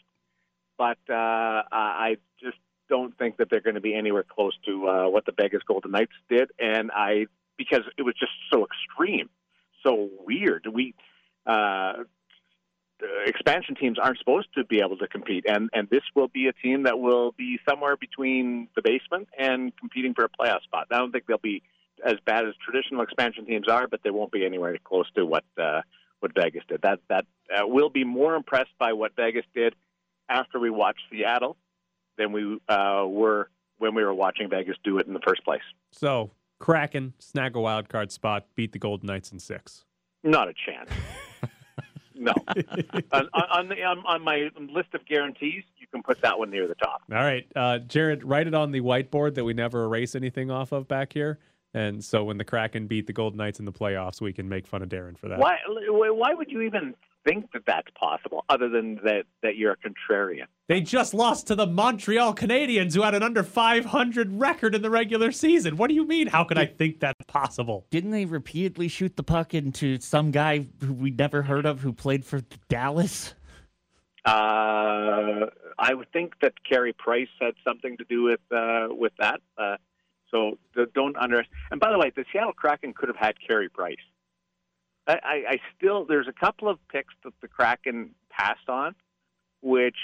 but 0.78 0.98
uh, 1.10 1.14
I 1.14 1.64
I 1.72 2.18
just 2.40 2.58
don't 2.90 3.18
think 3.18 3.38
that 3.38 3.50
they're 3.50 3.62
going 3.62 3.76
to 3.76 3.82
be 3.82 3.96
anywhere 3.96 4.24
close 4.24 4.54
to 4.66 4.88
uh, 4.88 5.10
what 5.10 5.26
the 5.26 5.34
Vegas 5.38 5.62
Golden 5.68 5.92
Knights 5.92 6.14
did, 6.30 6.50
and 6.60 6.92
I 6.92 7.28
because 7.58 7.82
it 7.98 8.04
was 8.04 8.16
just 8.20 8.32
so 8.52 8.66
extreme, 8.66 9.30
so 9.84 10.10
weird. 10.26 10.68
We 10.72 10.94
uh, 11.46 11.94
expansion 13.26 13.76
teams 13.76 13.98
aren't 14.00 14.18
supposed 14.20 14.48
to 14.56 14.64
be 14.66 14.80
able 14.80 14.98
to 14.98 15.08
compete, 15.08 15.46
and 15.48 15.70
and 15.74 15.90
this 15.90 16.04
will 16.16 16.28
be 16.28 16.48
a 16.48 16.54
team 16.54 16.84
that 16.84 17.00
will 17.00 17.32
be 17.32 17.60
somewhere 17.68 17.98
between 17.98 18.68
the 18.76 18.82
basement 18.82 19.28
and 19.38 19.76
competing 19.78 20.14
for 20.14 20.26
a 20.26 20.30
playoff 20.30 20.62
spot. 20.64 20.88
I 20.92 20.98
don't 20.98 21.12
think 21.12 21.26
they'll 21.28 21.38
be 21.38 21.64
as 22.06 22.16
bad 22.26 22.48
as 22.48 22.54
traditional 22.64 23.02
expansion 23.02 23.46
teams 23.46 23.68
are, 23.68 23.88
but 23.88 24.02
they 24.04 24.12
won't 24.12 24.32
be 24.32 24.46
anywhere 24.46 24.78
close 24.84 25.10
to 25.16 25.26
what 25.26 25.44
uh, 25.58 25.82
what 26.20 26.32
Vegas 26.36 26.64
did. 26.68 26.82
That 26.84 27.00
that 27.10 27.26
uh, 27.54 27.64
we'll 27.66 27.90
be 27.90 28.04
more 28.04 28.36
impressed 28.36 28.78
by 28.80 28.94
what 28.94 29.16
Vegas 29.16 29.46
did 29.54 29.76
after 30.30 30.60
we 30.60 30.70
watched 30.70 31.02
Seattle 31.12 31.58
than 32.18 32.32
we 32.32 32.60
uh, 32.70 33.06
were 33.08 33.50
when 33.78 33.94
we 33.94 34.04
were 34.04 34.14
watching 34.14 34.50
Vegas 34.50 34.76
do 34.84 34.98
it 34.98 35.08
in 35.08 35.14
the 35.14 35.20
first 35.26 35.44
place. 35.44 35.62
So 35.92 36.32
Kraken 36.60 37.14
snag 37.20 37.56
a 37.56 37.62
wild 37.62 37.90
card 37.90 38.12
spot, 38.12 38.48
beat 38.56 38.72
the 38.72 38.80
Golden 38.80 39.08
Knights 39.08 39.32
in 39.32 39.40
six. 39.40 39.86
Not 40.24 40.48
a 40.48 40.54
chance. 40.54 40.90
no. 42.16 42.34
on, 43.12 43.30
on, 43.34 43.70
the, 43.70 43.84
on, 43.84 44.04
on 44.06 44.24
my 44.24 44.50
list 44.58 44.90
of 44.94 45.06
guarantees, 45.06 45.64
you 45.78 45.88
can 45.92 46.02
put 46.02 46.22
that 46.22 46.38
one 46.38 46.50
near 46.50 46.68
the 46.68 46.76
top. 46.76 47.04
All 47.12 47.18
right, 47.18 47.46
uh, 47.56 47.80
Jared, 47.80 48.24
write 48.24 48.48
it 48.48 48.56
on 48.56 48.72
the 48.72 48.82
whiteboard 48.82 49.36
that 49.36 49.44
we 49.44 49.54
never 49.54 49.86
erase 49.86 50.16
anything 50.16 50.50
off 50.50 50.72
of 50.72 50.88
back 50.88 51.14
here. 51.14 51.40
And 51.74 52.04
so 52.04 52.24
when 52.24 52.38
the 52.38 52.46
Kraken 52.46 52.88
beat 52.88 53.06
the 53.06 53.14
Golden 53.14 53.38
Knights 53.38 53.60
in 53.60 53.66
the 53.66 53.72
playoffs, 53.72 54.20
we 54.20 54.34
can 54.34 54.50
make 54.50 54.66
fun 54.66 54.82
of 54.82 54.90
Darren 54.90 55.18
for 55.18 55.28
that. 55.28 55.38
Why? 55.38 55.58
Why 55.68 56.34
would 56.34 56.50
you 56.50 56.62
even 56.62 56.96
think 57.28 57.52
that 57.52 57.64
that's 57.68 57.90
possible, 58.00 58.46
other 58.50 58.70
than 58.70 58.96
that 59.04 59.24
that 59.44 59.58
you're 59.58 59.74
a 59.74 59.78
contrarian? 59.78 60.46
They 60.68 60.82
just 60.82 61.14
lost 61.14 61.48
to 61.48 61.56
the 61.56 61.68
Montreal 61.68 62.34
Canadiens, 62.34 62.94
who 62.94 63.02
had 63.02 63.14
an 63.14 63.24
under 63.24 63.44
500 63.44 64.40
record 64.40 64.76
in 64.76 64.82
the 64.82 64.90
regular 64.90 65.32
season. 65.32 65.78
What 65.78 65.90
do 65.90 65.94
you 65.94 66.06
mean? 66.06 66.28
How 66.28 66.44
could 66.44 66.58
I 66.58 66.66
think 66.66 67.00
that's 67.00 67.24
possible? 67.28 67.86
Didn't 67.90 68.12
they 68.12 68.26
repeatedly 68.26 68.88
shoot 68.88 69.16
the 69.16 69.24
puck 69.24 69.54
into 69.54 70.00
some 70.00 70.32
guy 70.32 70.68
who 70.82 70.94
we 70.94 71.12
never 71.12 71.42
heard 71.42 71.66
of 71.66 71.82
who 71.82 71.94
played 71.94 72.26
for 72.26 72.42
Dallas? 72.70 73.34
Uh, 74.26 75.48
I 75.80 75.94
would 75.94 76.12
think 76.12 76.34
that 76.42 76.54
Carey 76.64 76.94
Price 76.94 77.30
had 77.40 77.54
something 77.66 77.98
to 77.98 78.04
do 78.06 78.24
with 78.24 78.42
uh, 78.52 78.88
with 78.90 79.14
that. 79.20 79.42
Uh, 79.58 79.78
so 80.32 80.58
don't 80.94 81.16
under. 81.18 81.46
And 81.72 81.80
by 81.80 81.92
the 81.92 81.98
way, 81.98 82.12
the 82.16 82.26
Seattle 82.32 82.54
Kraken 82.54 82.94
could 82.94 83.10
have 83.10 83.18
had 83.18 83.36
Carey 83.46 83.70
Price. 83.70 83.96
I, 85.08 85.44
I, 85.50 85.58
still 85.78 86.06
there's 86.06 86.28
a 86.28 86.34
couple 86.34 86.68
of 86.70 86.80
picks 86.90 87.14
that 87.24 87.34
the 87.42 87.48
Kraken 87.48 88.12
passed 88.30 88.68
on, 88.68 88.94
which 89.62 89.96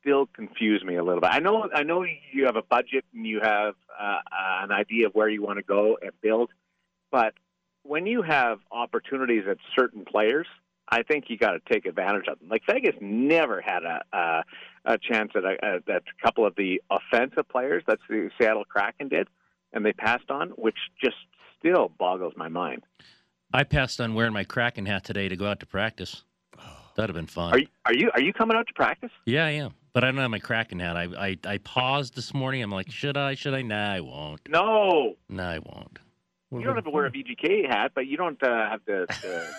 still 0.00 0.26
confuse 0.26 0.82
me 0.84 0.96
a 0.96 1.04
little 1.04 1.20
bit. 1.20 1.30
I 1.32 1.40
know 1.40 1.68
I 1.74 1.82
know 1.82 2.04
you 2.32 2.46
have 2.46 2.56
a 2.56 2.62
budget 2.62 3.04
and 3.14 3.26
you 3.26 3.40
have 3.42 3.74
uh, 3.98 4.18
an 4.62 4.72
idea 4.72 5.08
of 5.08 5.14
where 5.14 5.28
you 5.28 5.42
want 5.42 5.58
to 5.58 5.64
go 5.64 5.98
and 6.00 6.12
build, 6.22 6.50
but 7.10 7.34
when 7.82 8.06
you 8.06 8.22
have 8.22 8.60
opportunities 8.70 9.44
at 9.50 9.56
certain 9.76 10.04
players, 10.04 10.46
I 10.88 11.02
think 11.02 11.24
you 11.28 11.36
got 11.36 11.52
to 11.52 11.60
take 11.70 11.86
advantage 11.86 12.28
of 12.28 12.38
them. 12.38 12.48
Like 12.48 12.62
Vegas 12.66 12.94
never 13.00 13.60
had 13.60 13.82
a 13.84 14.02
a, 14.12 14.44
a 14.84 14.98
chance 14.98 15.32
at 15.34 15.44
a, 15.44 15.56
a, 15.62 15.74
at 15.92 16.02
a 16.02 16.22
couple 16.24 16.46
of 16.46 16.54
the 16.56 16.80
offensive 16.90 17.48
players 17.48 17.82
that 17.86 17.98
the 18.08 18.30
Seattle 18.38 18.64
Kraken 18.64 19.08
did, 19.08 19.28
and 19.72 19.84
they 19.84 19.92
passed 19.92 20.30
on, 20.30 20.50
which 20.50 20.78
just 21.02 21.16
still 21.58 21.90
boggles 21.98 22.34
my 22.36 22.48
mind. 22.48 22.82
I 23.52 23.64
passed 23.64 24.00
on 24.00 24.14
wearing 24.14 24.32
my 24.32 24.44
Kraken 24.44 24.86
hat 24.86 25.04
today 25.04 25.28
to 25.28 25.36
go 25.36 25.46
out 25.46 25.60
to 25.60 25.66
practice. 25.66 26.22
That'd 26.96 27.10
have 27.10 27.16
been 27.16 27.26
fun. 27.26 27.52
Are 27.52 27.58
you 27.58 27.66
are 27.86 27.94
you 27.94 28.10
are 28.14 28.20
you 28.20 28.32
coming 28.32 28.56
out 28.56 28.66
to 28.66 28.72
practice? 28.74 29.10
Yeah, 29.24 29.46
I 29.46 29.50
am. 29.50 29.74
But 29.92 30.04
I 30.04 30.08
don't 30.10 30.18
have 30.20 30.30
my 30.30 30.38
Kraken 30.38 30.78
hat. 30.78 30.96
I, 30.96 31.08
I 31.18 31.36
I 31.44 31.58
paused 31.58 32.14
this 32.14 32.32
morning. 32.34 32.62
I'm 32.62 32.70
like, 32.70 32.90
should 32.90 33.16
I? 33.16 33.34
Should 33.34 33.54
I? 33.54 33.62
Nah, 33.62 33.92
I 33.94 34.00
won't. 34.00 34.40
No, 34.48 35.14
Nah, 35.28 35.50
I 35.50 35.58
won't. 35.58 35.98
you 36.52 36.62
don't 36.62 36.74
have 36.76 36.84
to 36.84 36.90
wear 36.90 37.06
a 37.06 37.10
VGK 37.10 37.68
hat, 37.68 37.92
but 37.94 38.06
you 38.06 38.16
don't 38.16 38.40
uh, 38.42 38.68
have 38.70 38.84
to, 38.86 39.06
to, 39.06 39.12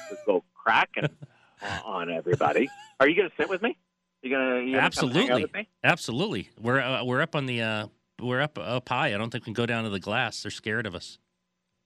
to 0.10 0.18
go 0.26 0.44
cracking 0.54 1.08
on 1.86 2.10
everybody. 2.12 2.70
Are 3.00 3.10
you 3.10 3.16
going 3.16 3.30
to 3.30 3.36
sit 3.38 3.50
with 3.50 3.62
me? 3.62 3.78
You 4.22 4.30
going 4.30 4.50
to 4.62 4.66
you 4.70 4.76
gonna 4.76 4.92
come 4.92 5.10
hang 5.10 5.32
out 5.32 5.40
Absolutely, 5.40 5.42
with 5.44 5.54
me? 5.54 5.70
absolutely. 5.84 6.50
We're 6.62 6.80
uh, 6.80 7.04
we're 7.04 7.22
up 7.22 7.36
on 7.36 7.46
the 7.46 7.62
uh, 7.62 7.88
we're 8.22 8.42
up 8.42 8.58
up 8.60 8.88
high. 8.88 9.14
I 9.14 9.18
don't 9.18 9.32
think 9.32 9.44
we 9.44 9.46
can 9.46 9.54
go 9.54 9.66
down 9.66 9.84
to 9.86 9.90
the 9.90 10.00
glass. 10.00 10.44
They're 10.44 10.52
scared 10.52 10.86
of 10.86 10.96
us. 10.96 11.18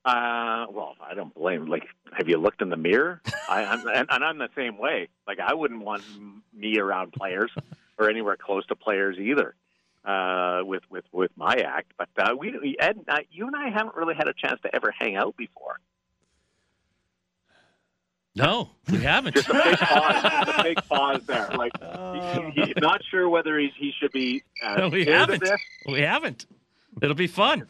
Uh, 0.05 0.67
well, 0.71 0.95
I 1.01 1.15
don't 1.15 1.33
blame. 1.33 1.65
Like, 1.65 1.87
have 2.15 2.29
you 2.29 2.37
looked 2.37 2.61
in 2.61 2.69
the 2.69 2.77
mirror? 2.77 3.21
I, 3.49 3.65
I'm, 3.65 3.87
and, 3.93 4.07
and 4.09 4.23
I'm 4.23 4.37
the 4.37 4.49
same 4.55 4.77
way. 4.77 5.09
Like, 5.27 5.39
I 5.39 5.53
wouldn't 5.55 5.81
want 5.81 6.03
me 6.53 6.77
around 6.77 7.11
players 7.13 7.51
or 7.97 8.09
anywhere 8.09 8.37
close 8.37 8.65
to 8.67 8.75
players 8.75 9.17
either. 9.17 9.55
uh, 10.05 10.61
with 10.63 10.83
with 10.91 11.05
with 11.11 11.31
my 11.35 11.55
act. 11.55 11.91
But 11.97 12.09
uh, 12.17 12.35
we, 12.37 12.51
we 12.61 12.75
Ed, 12.79 12.99
uh, 13.07 13.19
you 13.31 13.47
and 13.47 13.55
I 13.55 13.69
haven't 13.69 13.95
really 13.95 14.13
had 14.13 14.27
a 14.27 14.33
chance 14.33 14.61
to 14.61 14.75
ever 14.75 14.93
hang 14.97 15.15
out 15.15 15.35
before. 15.37 15.79
No, 18.35 18.69
we 18.91 18.97
haven't. 18.99 19.33
Just 19.33 19.47
a 19.49 19.53
big 19.53 19.77
pause. 19.77 20.23
Just 20.45 20.59
a 20.59 20.63
big 20.63 20.77
pause 20.89 21.21
there. 21.25 21.49
Like 21.57 21.71
he, 22.53 22.61
he's 22.63 22.73
not 22.77 23.01
sure 23.09 23.29
whether 23.29 23.57
he's, 23.57 23.71
he 23.77 23.93
should 23.99 24.11
be. 24.11 24.43
Uh, 24.61 24.75
No, 24.75 24.89
we 24.89 25.05
haven't. 25.05 25.41
We 25.87 26.01
haven't. 26.01 26.45
It'll 27.01 27.15
be 27.15 27.27
fun. 27.27 27.67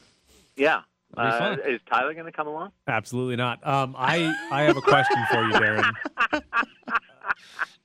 Yeah. 0.58 0.82
It'll 1.18 1.56
be 1.56 1.62
Uh, 1.62 1.76
is 1.76 1.82
Tyler 1.90 2.14
going 2.14 2.26
to 2.26 2.32
come 2.32 2.48
along? 2.48 2.72
Absolutely 2.88 3.36
not. 3.36 3.66
Um, 3.66 3.96
I 3.98 4.34
I 4.52 4.64
have 4.64 4.78
a 4.78 4.82
question 4.82 5.18
for 5.32 5.44
you, 5.44 5.54
Darren. 5.54 5.92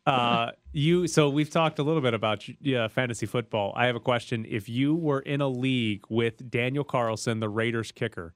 Uh, 0.06 0.50
you 0.72 1.06
so 1.06 1.28
we've 1.28 1.50
talked 1.50 1.78
a 1.78 1.82
little 1.82 2.00
bit 2.00 2.14
about 2.14 2.44
yeah, 2.60 2.88
fantasy 2.88 3.26
football. 3.26 3.72
I 3.76 3.86
have 3.86 3.96
a 3.96 4.00
question. 4.00 4.46
If 4.48 4.68
you 4.68 4.94
were 4.94 5.20
in 5.20 5.40
a 5.40 5.48
league 5.48 6.04
with 6.08 6.50
Daniel 6.50 6.84
Carlson, 6.84 7.38
the 7.38 7.48
Raiders 7.48 7.92
kicker, 7.92 8.34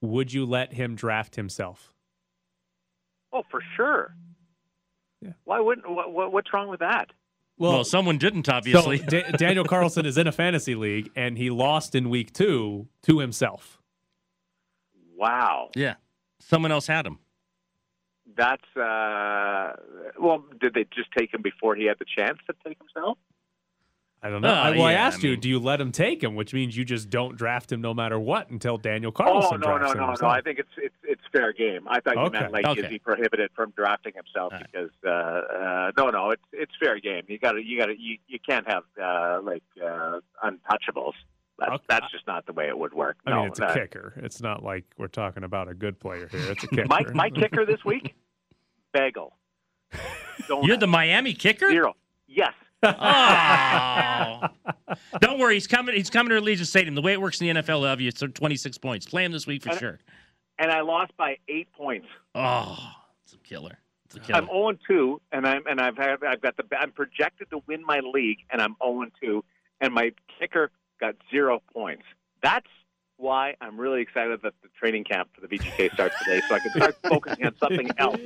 would 0.00 0.32
you 0.32 0.46
let 0.46 0.72
him 0.72 0.94
draft 0.96 1.36
himself? 1.36 1.92
Oh, 3.32 3.42
for 3.50 3.62
sure. 3.76 4.14
Yeah. 5.20 5.32
Why 5.44 5.60
wouldn't? 5.60 5.88
What, 5.88 6.12
what, 6.12 6.32
what's 6.32 6.52
wrong 6.52 6.68
with 6.68 6.80
that? 6.80 7.10
Well, 7.58 7.84
someone 7.84 8.18
didn't, 8.18 8.48
obviously. 8.48 8.98
So 8.98 9.04
Da- 9.06 9.30
Daniel 9.32 9.64
Carlson 9.64 10.04
is 10.06 10.18
in 10.18 10.26
a 10.26 10.32
fantasy 10.32 10.74
league, 10.74 11.10
and 11.16 11.38
he 11.38 11.50
lost 11.50 11.94
in 11.94 12.10
week 12.10 12.32
two 12.32 12.88
to 13.02 13.18
himself. 13.18 13.75
Wow. 15.16 15.70
yeah. 15.74 15.94
Someone 16.38 16.70
else 16.72 16.86
had 16.86 17.06
him. 17.06 17.18
That's 18.36 18.76
uh. 18.76 19.72
Well, 20.20 20.44
did 20.60 20.74
they 20.74 20.84
just 20.94 21.10
take 21.16 21.32
him 21.32 21.42
before 21.42 21.74
he 21.76 21.84
had 21.86 21.96
the 21.98 22.04
chance 22.04 22.38
to 22.48 22.54
take 22.66 22.76
himself? 22.78 23.18
I 24.22 24.30
don't 24.30 24.42
know. 24.42 24.48
Oh, 24.48 24.52
I, 24.52 24.70
well, 24.70 24.82
I 24.84 24.94
asked 24.94 25.24
I 25.24 25.28
you, 25.28 25.36
do 25.36 25.48
you 25.48 25.60
let 25.60 25.80
him 25.80 25.92
take 25.92 26.22
him? 26.22 26.34
Which 26.34 26.52
means 26.52 26.76
you 26.76 26.84
just 26.84 27.10
don't 27.10 27.36
draft 27.36 27.70
him 27.70 27.80
no 27.80 27.94
matter 27.94 28.18
what 28.18 28.50
until 28.50 28.76
Daniel 28.78 29.12
Carlson 29.12 29.54
oh 29.54 29.56
no 29.56 29.78
drafts 29.78 29.94
no 29.94 30.06
no 30.06 30.14
no! 30.20 30.26
I 30.28 30.40
think 30.40 30.58
it's 30.58 30.70
it's 30.76 30.94
it's 31.04 31.22
fair 31.32 31.52
game. 31.52 31.86
I 31.88 32.00
thought 32.00 32.16
you 32.16 32.22
Okay. 32.22 32.40
meant 32.40 32.52
like 32.52 32.66
Okay. 32.66 32.80
is 32.80 32.86
he 32.88 32.98
prohibited 32.98 33.50
from 33.54 33.72
drafting 33.76 34.14
himself 34.14 34.52
All 34.52 34.58
right. 34.58 34.66
because 34.72 34.90
uh, 35.06 35.10
uh, 35.10 35.92
no 35.96 36.10
no 36.10 36.30
it's 36.30 36.42
it's 36.52 36.72
fair 36.82 36.98
game. 36.98 37.22
You 37.28 37.38
got 37.38 37.52
to 37.52 37.62
you 37.62 37.78
got 37.78 37.86
to 37.86 37.94
you, 37.98 38.18
you 38.26 38.38
can't 38.40 38.66
have 38.68 38.82
uh, 39.00 39.40
like 39.42 39.62
uh, 39.80 40.20
untouchables. 40.42 41.12
That's 41.58 41.72
Okay. 41.72 41.84
that's 41.88 42.10
just 42.12 42.26
not 42.26 42.44
the 42.46 42.52
way 42.52 42.68
it 42.68 42.76
would 42.78 42.92
work. 42.92 43.16
I 43.26 43.30
no, 43.30 43.36
mean, 43.40 43.46
it's 43.48 43.60
a 43.60 43.66
uh, 43.66 43.74
kicker. 43.74 44.12
It's 44.16 44.40
not 44.42 44.62
like 44.62 44.84
we're 44.98 45.08
talking 45.08 45.42
about 45.44 45.68
a 45.68 45.74
good 45.74 45.98
player 45.98 46.28
here. 46.28 46.50
It's 46.50 46.64
a 46.64 46.66
kicker. 46.68 46.86
My 46.86 47.02
my 47.14 47.30
kicker 47.30 47.64
this 47.64 47.84
week, 47.84 48.14
bagel. 48.92 49.36
Donut. 50.48 50.66
You're 50.66 50.76
the 50.76 50.86
Miami 50.86 51.32
kicker? 51.32 51.68
zero. 51.70 51.94
Yes. 52.26 52.52
Oh. 52.82 54.48
Don't 55.20 55.38
worry, 55.38 55.54
he's 55.54 55.66
coming. 55.66 55.94
He's 55.96 56.10
coming 56.10 56.30
to 56.30 56.40
Allegiant 56.40 56.66
Stadium. 56.66 56.94
The 56.94 57.02
way 57.02 57.12
it 57.12 57.20
works 57.20 57.40
in 57.40 57.48
the 57.54 57.62
NFL, 57.62 57.66
he'll 57.80 57.84
have 57.84 58.00
you 58.00 58.08
it's 58.08 58.20
26 58.20 58.78
points. 58.78 59.06
Play 59.06 59.24
him 59.24 59.32
this 59.32 59.46
week 59.46 59.62
for 59.62 59.70
And- 59.70 59.78
sure. 59.78 59.98
And 60.58 60.70
I 60.70 60.80
lost 60.80 61.14
by 61.18 61.36
eight 61.48 61.70
points. 61.72 62.06
Oh, 62.34 62.78
it's 63.24 63.34
a 63.34 63.38
killer. 63.38 63.78
It's 64.06 64.16
a 64.16 64.20
killer. 64.20 64.38
I'm 64.38 64.46
0 64.46 64.72
2, 64.88 65.20
and 65.32 65.46
I'm 65.46 65.66
and 65.66 65.80
I've 65.80 65.96
had 65.98 66.22
I've 66.26 66.40
got 66.40 66.56
the 66.56 66.64
I'm 66.78 66.92
projected 66.92 67.50
to 67.50 67.60
win 67.66 67.82
my 67.84 68.00
league, 68.00 68.38
and 68.50 68.62
I'm 68.62 68.74
0 68.82 69.06
2, 69.22 69.44
and 69.82 69.92
my 69.92 70.12
kicker 70.38 70.70
got 71.00 71.14
zero 71.30 71.62
points. 71.72 72.04
That's 72.42 72.66
why 73.16 73.54
I'm 73.60 73.78
really 73.80 74.02
excited 74.02 74.40
that 74.42 74.52
the 74.62 74.68
training 74.78 75.04
camp 75.04 75.30
for 75.34 75.46
the 75.46 75.48
VGK 75.48 75.92
starts 75.94 76.14
today, 76.24 76.42
so 76.48 76.54
I 76.54 76.58
can 76.58 76.70
start 76.72 76.96
focusing 77.08 77.46
on 77.46 77.56
something 77.58 77.90
else. 77.98 78.20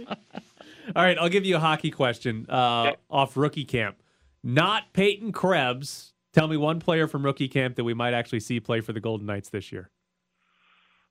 All 0.96 1.02
right, 1.04 1.16
I'll 1.18 1.28
give 1.28 1.44
you 1.44 1.56
a 1.56 1.60
hockey 1.60 1.90
question 1.90 2.46
uh, 2.48 2.88
Okay. 2.88 2.96
off 3.08 3.36
rookie 3.36 3.64
camp. 3.64 4.02
Not 4.42 4.92
Peyton 4.92 5.32
Krebs. 5.32 6.14
Tell 6.32 6.48
me 6.48 6.56
one 6.56 6.80
player 6.80 7.06
from 7.06 7.24
rookie 7.24 7.48
camp 7.48 7.76
that 7.76 7.84
we 7.84 7.94
might 7.94 8.14
actually 8.14 8.40
see 8.40 8.58
play 8.60 8.80
for 8.80 8.92
the 8.92 9.00
Golden 9.00 9.26
Knights 9.26 9.48
this 9.50 9.70
year. 9.70 9.90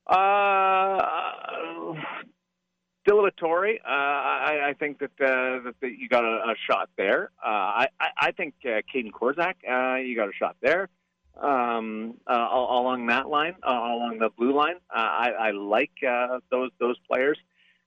Uh, 0.07 0.99
Dillatore, 3.07 3.75
uh, 3.75 3.87
I, 3.87 4.69
I 4.69 4.73
think 4.79 4.99
that 4.99 5.11
uh, 5.21 5.63
that, 5.63 5.75
that 5.81 5.91
you 5.97 6.09
got 6.09 6.23
a, 6.23 6.51
a 6.51 6.55
shot 6.69 6.89
there. 6.97 7.31
Uh, 7.43 7.47
I, 7.47 7.87
I 7.99 8.07
I 8.17 8.31
think 8.31 8.55
uh, 8.65 8.81
Kaedan 8.93 9.11
Korczak, 9.11 9.55
uh, 9.69 9.97
you 9.97 10.15
got 10.15 10.29
a 10.29 10.33
shot 10.33 10.57
there. 10.61 10.89
Um, 11.41 12.15
uh, 12.27 12.33
along 12.51 13.07
that 13.07 13.27
line, 13.29 13.55
uh, 13.65 13.71
along 13.71 14.17
the 14.19 14.29
blue 14.37 14.53
line, 14.53 14.75
uh, 14.93 14.97
I, 14.97 15.29
I 15.39 15.51
like 15.51 15.91
uh, 16.07 16.39
those 16.51 16.71
those 16.79 16.97
players. 17.09 17.37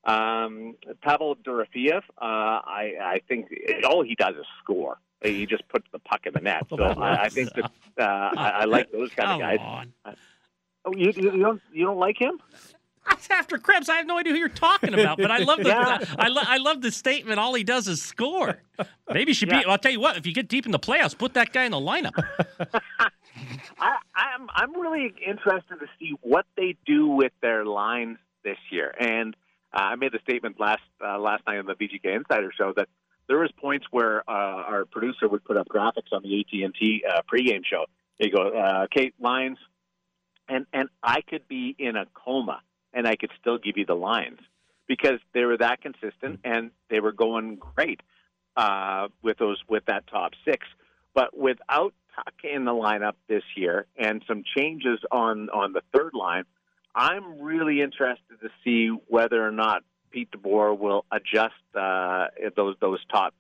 Um, 0.05 0.75
Pavel 1.01 1.37
Dorofeyev, 1.37 1.99
uh, 1.99 2.03
I, 2.21 2.95
I 3.01 3.21
think 3.29 3.47
all 3.89 4.03
he 4.03 4.15
does 4.17 4.35
is 4.35 4.47
score. 4.63 4.99
He 5.23 5.47
just 5.47 5.69
puts 5.69 5.87
the 5.93 6.01
puck 6.01 6.27
in 6.27 6.33
the 6.33 6.41
net. 6.41 6.67
So 6.69 6.83
I, 6.83 7.25
I 7.25 7.29
think 7.29 7.51
that 7.55 7.71
uh, 8.01 8.03
I, 8.37 8.65
like 8.65 8.91
those 8.91 9.11
kind 9.11 9.31
of 9.31 9.39
guys. 9.39 10.17
Oh, 10.85 10.93
you, 10.97 11.13
you 11.15 11.31
don't 11.39 11.63
you 11.73 11.85
don't 11.85 11.99
like 11.99 12.19
him? 12.21 12.41
After 13.31 13.59
Krebs, 13.59 13.89
I 13.89 13.97
have 13.97 14.07
no 14.07 14.17
idea 14.19 14.33
who 14.33 14.39
you're 14.39 14.49
talking 14.49 14.95
about, 14.95 15.19
but 15.19 15.31
I 15.31 15.39
love 15.39 15.59
the 15.59 15.69
Yeah. 15.69 15.99
I, 16.19 16.29
lo- 16.29 16.43
I 16.45 16.57
love 16.59 16.83
the 16.83 16.91
statement. 16.93 17.39
All 17.41 17.53
he 17.55 17.65
does 17.65 17.87
is 17.89 18.01
score. 18.03 18.61
Maybe 19.13 19.33
should 19.33 19.49
Yeah. 19.51 19.61
be. 19.61 19.65
I'll 19.67 19.79
tell 19.79 19.91
you 19.93 20.01
what. 20.01 20.17
If 20.17 20.27
you 20.27 20.33
get 20.33 20.49
deep 20.49 20.67
in 20.67 20.73
the 20.73 20.79
playoffs, 20.79 21.17
put 21.17 21.35
that 21.35 21.53
guy 21.53 21.65
in 21.65 21.73
the 21.73 21.79
lineup. 21.79 22.13
I, 23.79 23.97
I'm 24.15 24.49
I'm 24.55 24.81
really 24.81 25.13
interested 25.27 25.81
to 25.81 25.87
see 25.99 26.15
what 26.21 26.47
they 26.57 26.77
do 26.87 27.09
with 27.09 27.33
their 27.41 27.65
lines 27.65 28.19
this 28.45 28.59
year. 28.71 28.95
And 28.99 29.35
uh, 29.73 29.81
I 29.81 29.97
made 29.97 30.13
the 30.13 30.21
statement 30.23 30.61
last 30.61 30.83
uh, 31.05 31.19
last 31.19 31.47
night 31.47 31.59
on 31.59 31.67
the 31.67 31.75
VGK 31.75 32.17
Insider 32.17 32.53
Show 32.57 32.73
that 32.77 32.89
there 33.29 33.39
was 33.39 33.51
points 33.61 33.87
where 33.91 34.29
uh, 34.29 34.33
our 34.33 34.85
producer 34.85 35.29
would 35.29 35.45
put 35.45 35.57
up 35.57 35.69
graphics 35.69 36.13
on 36.13 36.23
the 36.23 36.41
AT 36.41 36.65
and 36.65 36.75
T 36.75 37.05
uh, 37.09 37.23
pregame 37.33 37.65
show. 37.65 37.87
They 38.19 38.29
go, 38.29 38.51
uh, 38.51 38.87
Kate 38.91 39.15
lines, 39.21 39.59
and 40.49 40.67
and 40.73 40.89
I 41.03 41.23
could 41.23 41.49
be 41.49 41.75
in 41.79 41.97
a 41.97 42.07
coma 42.15 42.61
and 42.93 43.07
I 43.07 43.17
could 43.17 43.31
still 43.41 43.59
give 43.59 43.77
you 43.77 43.87
the 43.87 43.95
lines 43.95 44.39
because 44.87 45.19
they 45.33 45.45
were 45.45 45.57
that 45.59 45.81
consistent 45.81 46.41
and 46.45 46.71
they 46.91 47.01
were 47.01 47.13
going 47.13 47.57
great 47.57 48.01
uh, 48.57 49.09
with 49.23 49.39
those 49.39 49.59
with 49.69 49.87
that 49.87 50.07
top 50.09 50.33
six. 50.45 50.67
But 51.15 51.37
without 51.37 51.95
Tuch 52.15 52.45
in 52.45 52.65
the 52.65 52.73
lineup 52.73 53.15
this 53.29 53.43
year 53.57 53.87
and 53.97 54.23
some 54.27 54.43
changes 54.57 54.99
on 55.11 55.49
on 55.51 55.73
the 55.73 55.83
third 55.95 56.13
line, 56.15 56.45
I'm 56.95 57.41
really 57.41 57.81
interested 57.81 58.41
to 58.41 58.49
see 58.65 58.89
whether 59.09 59.47
or 59.47 59.53
not 59.53 59.83
Pete 60.11 60.31
DeBoer 60.31 60.79
will 60.79 61.05
adjust 61.11 61.55
uh, 61.75 62.27
those 62.57 62.77
those 62.81 63.01
top 63.11 63.35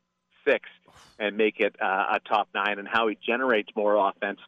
six 0.46 0.68
and 1.18 1.36
make 1.36 1.60
it 1.60 1.76
uh, 1.80 2.16
a 2.16 2.20
top 2.20 2.48
nine, 2.54 2.78
and 2.78 2.88
how 2.88 3.08
he 3.08 3.18
generates 3.24 3.68
more 3.76 3.94
offense 3.94 4.40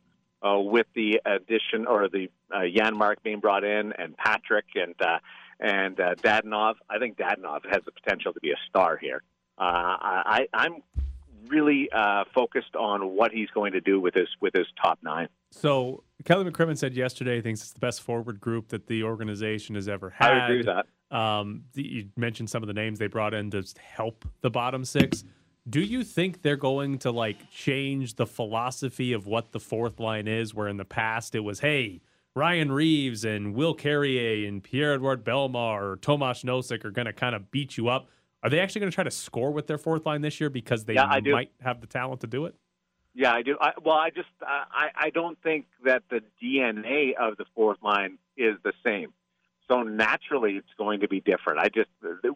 uh, 0.43 0.59
with 0.59 0.87
the 0.95 1.21
addition 1.25 1.87
or 1.87 2.09
the 2.09 2.29
uh, 2.53 2.61
Janmark 2.61 3.17
being 3.23 3.41
brought 3.41 3.65
in 3.65 3.93
and 3.93 4.17
Patrick 4.17 4.67
and 4.75 4.95
uh, 5.01 5.19
and 5.61 5.99
uh, 6.01 6.15
Dadonov. 6.17 6.75
I 6.89 6.99
think 6.99 7.17
Dadonov 7.17 7.65
has 7.71 7.83
the 7.85 7.93
potential 7.93 8.33
to 8.33 8.41
be 8.41 8.51
a 8.51 8.59
star 8.69 8.97
here. 8.97 9.23
Uh, 9.57 9.63
I, 9.63 10.49
I'm 10.53 10.83
really 11.49 11.89
uh, 11.93 12.25
focused 12.35 12.75
on 12.77 13.17
what 13.17 13.33
he's 13.33 13.49
going 13.51 13.73
to 13.73 13.81
do 13.81 14.01
with 14.01 14.15
his 14.15 14.29
with 14.41 14.55
his 14.55 14.67
top 14.83 14.99
nine. 15.03 15.29
So 15.51 16.03
Kelly 16.25 16.51
McCrimmon 16.51 16.77
said 16.77 16.95
yesterday 16.95 17.37
he 17.37 17.43
thinks 17.43 17.61
it's 17.61 17.73
the 17.73 17.81
best 17.81 18.03
forward 18.03 18.41
group 18.41 18.69
that 18.69 18.87
the 18.87 19.03
organization 19.03 19.75
has 19.75 19.89
ever 19.89 20.11
had. 20.11 20.33
I 20.33 20.45
agree 20.45 20.57
with 20.59 20.67
that. 20.67 20.87
Um, 21.17 21.65
the, 21.75 21.83
you 21.83 22.09
mentioned 22.17 22.51
some 22.51 22.63
of 22.63 22.67
the 22.67 22.75
names 22.75 22.99
they 22.99 23.07
brought 23.07 23.35
in 23.35 23.51
to 23.51 23.65
help 23.79 24.25
the 24.41 24.51
bottom 24.51 24.85
six. 24.85 25.25
Do 25.69 25.81
you 25.81 26.05
think 26.05 26.43
they're 26.43 26.57
going 26.57 26.99
to 26.99 27.11
like 27.11 27.51
change 27.51 28.17
the 28.17 28.27
philosophy 28.27 29.13
of 29.13 29.27
what 29.27 29.53
the 29.53 29.61
fourth 29.61 30.01
line 30.01 30.29
is? 30.29 30.55
Where 30.55 30.69
in 30.69 30.77
the 30.77 30.85
past 30.85 31.35
it 31.35 31.41
was, 31.41 31.61
hey, 31.61 32.01
Ryan 32.35 32.73
Reaves 32.73 33.25
and 33.25 33.55
Will 33.55 33.75
Carrier 33.75 34.49
and 34.49 34.63
Pierre 34.63 34.95
Edouard 34.95 35.25
Bellemare 35.25 35.81
or 35.81 35.97
Tomas 35.97 36.43
Nosek 36.43 36.85
are 36.85 36.91
going 36.91 37.07
to 37.07 37.13
kind 37.13 37.35
of 37.35 37.51
beat 37.51 37.77
you 37.77 37.89
up. 37.89 38.09
Are 38.45 38.51
they 38.51 38.61
actually 38.61 38.81
going 38.81 38.91
to 38.91 38.95
try 38.95 39.05
to 39.05 39.11
score 39.11 39.51
with 39.51 39.67
their 39.67 39.79
fourth 39.79 40.05
line 40.05 40.21
this 40.21 40.39
year 40.39 40.51
because 40.51 40.85
they 40.85 40.95
Yeah, 40.95 41.19
might 41.25 41.51
have 41.63 41.81
the 41.81 41.87
talent 41.87 42.21
to 42.21 42.27
do 42.27 42.45
it? 42.45 42.55
Yeah, 43.15 43.33
I 43.33 43.41
do. 43.41 43.57
I, 43.59 43.73
well, 43.83 43.95
I 43.95 44.11
just 44.11 44.29
I 44.43 44.89
I 44.95 45.11
don't 45.11 45.41
think 45.43 45.67
that 45.85 46.03
the 46.11 46.21
DNA 46.43 47.15
of 47.15 47.39
the 47.39 47.47
fourth 47.55 47.79
line 47.83 48.19
is 48.37 48.57
the 48.63 48.75
same. 48.85 49.15
So 49.67 49.83
naturally, 49.83 50.57
it's 50.57 50.75
going 50.77 51.01
to 51.01 51.09
be 51.09 51.21
different. 51.21 51.59
I 51.59 51.69
just 51.69 51.89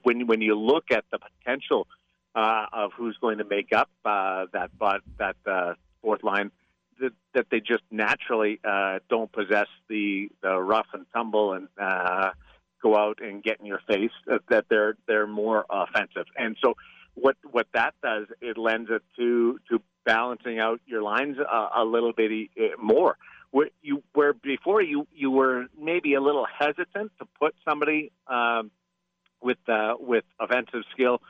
when 0.03 0.27
when 0.27 0.41
you 0.41 0.55
look 0.55 0.85
at 0.91 1.05
the 1.11 1.19
potential 1.19 1.87
uh, 2.35 2.67
of 2.73 2.93
who's 2.97 3.19
going 3.21 3.39
to 3.39 3.45
make 3.45 3.73
up 3.75 3.91
uh, 4.05 4.47
that 4.55 4.71
but 4.79 5.03
that 5.19 5.37
uh, 5.45 5.75
fourth 6.01 6.23
line, 6.23 6.53
that, 7.01 7.13
that 7.35 7.47
they 7.51 7.61
just 7.61 7.83
naturally 7.91 8.61
uh, 8.65 9.01
don't 9.11 9.31
possess 9.31 9.67
the 9.89 10.31
the 10.43 10.57
rough 10.57 10.87
and 10.95 11.05
tumble 11.13 11.53
and 11.53 11.69
uh, 11.79 12.31
go 12.83 12.97
out 12.97 13.21
and 13.23 13.43
get 13.43 13.61
in 13.61 13.67
your 13.67 13.81
face. 13.87 14.11
That, 14.27 14.41
that 14.49 14.67
they're 14.69 14.97
they're 15.07 15.27
more 15.27 15.65
offensive, 15.71 16.27
and 16.37 16.57
so 16.63 16.75
what 17.15 17.37
what 17.51 17.67
that 17.75 17.95
does 18.03 18.27
it 18.41 18.57
lends 18.57 18.91
it 18.91 19.03
to 19.17 19.59
to 19.71 19.81
balancing 20.05 20.59
out 20.59 20.81
your 20.87 21.03
lines 21.03 21.37
a, 21.39 21.83
a 21.83 21.85
little 21.85 22.13
bit 22.13 22.51
uh, 22.59 22.81
more. 22.83 23.17
Where 23.51 23.69
you 23.83 24.03
where 24.15 24.33
before 24.33 24.83
you 24.83 25.07
you 25.15 25.31
were 25.31 25.67
maybe 25.81 26.15
a 26.15 26.21
little 26.21 26.47
hesitant 26.47 27.13
to 27.19 27.27
put 27.39 27.55
somebody 27.69 28.13
um, 28.27 28.71
with 29.43 29.59
uh, 29.69 29.95
with 29.99 30.25
offensive 30.39 30.83
skill 30.93 31.21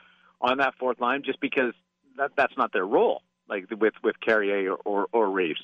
on 0.40 0.58
that 0.58 0.74
fourth 0.78 1.00
line 1.00 1.22
just 1.24 1.40
because 1.40 1.72
that, 2.16 2.32
that's 2.36 2.56
not 2.56 2.72
their 2.72 2.86
role. 2.86 3.22
Like 3.48 3.66
with 3.70 3.94
with 4.02 4.20
Carrier 4.20 4.72
or, 4.72 4.78
or, 4.84 5.06
or 5.12 5.30
Reaves. 5.30 5.60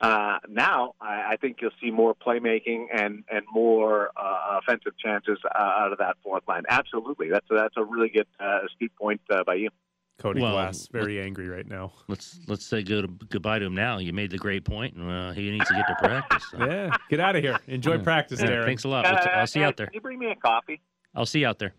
Uh, 0.00 0.38
now, 0.48 0.94
I, 1.00 1.32
I 1.32 1.36
think 1.40 1.58
you'll 1.62 1.70
see 1.80 1.90
more 1.90 2.14
playmaking 2.14 2.86
and 2.92 3.24
and 3.30 3.44
more 3.52 4.10
uh, 4.16 4.58
offensive 4.60 4.92
chances 4.98 5.38
uh, 5.54 5.58
out 5.58 5.92
of 5.92 5.98
that 5.98 6.16
fourth 6.22 6.42
line. 6.48 6.64
Absolutely, 6.68 7.30
that's 7.30 7.46
that's 7.48 7.76
a 7.76 7.84
really 7.84 8.08
good 8.08 8.26
uh, 8.40 8.60
astute 8.66 8.92
point 8.96 9.20
uh, 9.30 9.44
by 9.44 9.54
you. 9.54 9.70
Cody 10.18 10.40
Well, 10.40 10.52
Glass, 10.52 10.88
very 10.92 11.20
angry 11.20 11.48
right 11.48 11.66
now. 11.66 11.92
Let's 12.08 12.38
let's 12.46 12.64
say 12.64 12.82
go 12.82 13.02
to, 13.02 13.08
goodbye 13.08 13.58
to 13.60 13.64
him 13.66 13.74
now. 13.74 13.98
You 13.98 14.12
made 14.12 14.30
the 14.30 14.38
great 14.38 14.64
point, 14.64 14.94
and 14.94 15.10
uh, 15.10 15.32
he 15.32 15.50
needs 15.50 15.66
to 15.68 15.74
get 15.74 15.86
to 15.88 15.94
practice. 15.96 16.44
so. 16.50 16.58
Yeah, 16.66 16.96
get 17.08 17.20
out 17.20 17.36
of 17.36 17.42
here. 17.42 17.58
Enjoy 17.66 17.94
Yeah. 17.96 18.02
practice, 18.02 18.40
Yeah, 18.40 18.46
Darren. 18.48 18.64
Thanks 18.66 18.84
a 18.84 18.88
lot. 18.88 19.04
We'll 19.04 19.18
t- 19.20 19.30
I'll 19.30 19.46
see 19.46 19.60
you 19.60 19.64
Uh, 19.64 19.68
out 19.68 19.76
there. 19.76 19.86
Can 19.86 19.94
you 19.94 20.00
bring 20.00 20.18
me 20.18 20.30
a 20.30 20.36
coffee? 20.36 20.80
I'll 21.14 21.26
see 21.26 21.40
you 21.40 21.46
out 21.46 21.58
there. 21.58 21.74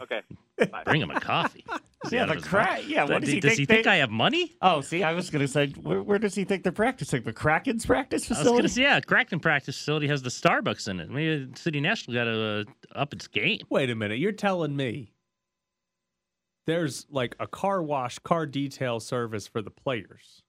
Okay. 0.00 0.20
Bring 0.84 1.00
him 1.00 1.10
a 1.10 1.18
coffee. 1.20 1.64
Is 2.04 2.10
he 2.10 2.16
Yeah, 2.16 2.26
the 2.26 2.34
his 2.34 2.44
cra- 2.44 2.64
mind? 2.64 2.84
yeah, 2.88 3.04
what 3.04 3.22
does 3.22 3.30
he 3.30 3.40
does 3.40 3.50
think 3.50 3.58
he 3.58 3.66
think 3.66 3.86
I 3.88 3.96
have 3.96 4.10
money? 4.10 4.56
Oh, 4.62 4.80
see, 4.82 5.02
I 5.02 5.12
was 5.14 5.30
going 5.30 5.40
to 5.42 5.48
say, 5.48 5.68
where, 5.68 6.00
where 6.02 6.18
does 6.18 6.34
he 6.34 6.44
think 6.44 6.62
they're 6.62 6.70
practicing? 6.70 7.22
The 7.22 7.32
Kraken's 7.32 7.84
practice 7.84 8.22
I 8.30 8.34
was 8.34 8.38
facility? 8.38 8.58
gonna 8.62 8.68
say, 8.68 8.82
yeah, 8.82 9.00
Kraken 9.00 9.40
practice 9.40 9.76
facility 9.76 10.06
has 10.06 10.22
the 10.22 10.28
Starbucks 10.30 10.88
in 10.88 11.00
it. 11.00 11.10
Maybe 11.10 11.48
City 11.56 11.80
National 11.80 12.14
got 12.14 12.24
to 12.24 12.66
uh, 12.94 12.98
up 12.98 13.12
its 13.12 13.26
game. 13.26 13.58
Wait 13.68 13.90
a 13.90 13.96
minute. 13.96 14.18
You're 14.20 14.30
telling 14.32 14.76
me 14.76 15.12
there's 16.66 17.06
like 17.10 17.34
a 17.40 17.46
car 17.46 17.82
wash, 17.82 18.18
car 18.20 18.46
detail 18.46 19.00
service 19.00 19.46
for 19.48 19.62
the 19.62 19.70
players, 19.70 20.42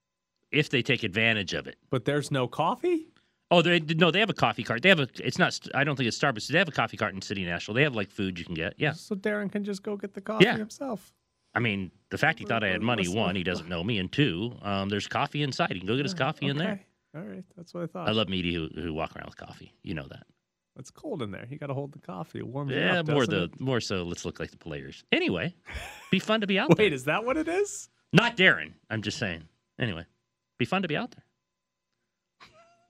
if 0.51 0.69
they 0.69 0.81
take 0.81 1.03
advantage 1.03 1.53
of 1.53 1.65
it. 1.67 1.77
but 1.89 2.05
there's 2.05 2.29
no 2.31 2.47
coffee? 2.47 3.07
Oh, 3.51 3.63
they 3.63 3.79
no, 3.79 4.11
they 4.11 4.19
have 4.19 4.29
a 4.29 4.33
coffee 4.35 4.61
cart. 4.63 4.83
They 4.83 4.89
have 4.89 4.99
a. 4.99 5.07
It's 5.23 5.39
not. 5.39 5.59
I 5.73 5.83
don't 5.83 5.95
think 5.95 6.07
it's 6.07 6.19
Starbucks. 6.19 6.47
They 6.49 6.59
have 6.59 6.67
a 6.67 6.71
coffee 6.71 6.97
cart 6.97 7.15
in 7.15 7.21
City 7.23 7.43
National. 7.43 7.73
They 7.73 7.81
have 7.81 7.95
like 7.95 8.11
food 8.11 8.37
you 8.37 8.45
can 8.45 8.53
get. 8.53 8.75
Yeah. 8.77 8.91
So 8.91 9.15
Darren 9.15 9.51
can 9.51 9.63
just 9.63 9.81
go 9.81 9.97
get 9.97 10.13
the 10.13 10.21
coffee 10.21 10.45
Yeah. 10.45 10.55
himself. 10.57 11.11
I 11.55 11.59
mean, 11.59 11.91
the 12.11 12.17
fact 12.17 12.39
he 12.39 12.45
thought 12.45 12.63
I 12.63 12.67
had 12.69 12.81
money, 12.81 13.07
one, 13.07 13.35
he 13.35 13.43
doesn't 13.43 13.67
know 13.69 13.83
me, 13.83 13.97
and 13.97 14.11
two, 14.11 14.53
um, 14.61 14.89
there's 14.89 15.07
coffee 15.07 15.41
inside. 15.43 15.71
He 15.71 15.79
can 15.79 15.87
go 15.87 15.95
get 15.95 16.05
his 16.05 16.13
coffee 16.13 16.45
in 16.47 16.57
there. 16.57 16.79
All 17.15 17.21
right. 17.23 17.43
That's 17.57 17.73
what 17.73 17.83
I 17.83 17.87
thought. 17.87 18.07
I 18.07 18.11
love 18.11 18.29
media 18.29 18.59
who, 18.59 18.81
who 18.81 18.93
walk 18.93 19.15
around 19.15 19.25
with 19.25 19.37
coffee. 19.37 19.73
You 19.83 19.95
know 19.95 20.05
that. 20.09 20.27
It's 20.77 20.91
cold 20.91 21.21
in 21.23 21.31
there. 21.31 21.45
You 21.49 21.57
got 21.57 21.67
to 21.67 21.73
hold 21.73 21.91
the 21.91 21.99
coffee. 21.99 22.39
It 22.39 22.47
warms 22.47 22.71
it 22.71 22.77
Yeah, 22.77 22.99
up. 22.99 23.07
more 23.07 23.25
doesn't 23.25 23.57
the 23.57 23.63
more 23.63 23.81
so. 23.81 24.03
Let's 24.03 24.23
look 24.25 24.39
like 24.39 24.51
the 24.51 24.57
players. 24.57 25.03
Anyway, 25.11 25.53
be 26.11 26.19
fun 26.19 26.41
to 26.41 26.47
be 26.47 26.57
out 26.59 26.69
it? 26.71 26.77
there. 26.77 26.85
Wait, 26.85 26.93
is 26.93 27.05
that 27.05 27.25
what 27.25 27.35
it 27.35 27.47
is? 27.47 27.89
Not 28.13 28.37
Darren. 28.37 28.73
I'm 28.89 29.01
just 29.01 29.17
saying. 29.17 29.43
Anyway, 29.79 30.05
be 30.57 30.65
fun 30.65 30.83
to 30.83 30.87
be 30.87 30.95
out 30.95 31.11
there. 31.11 31.23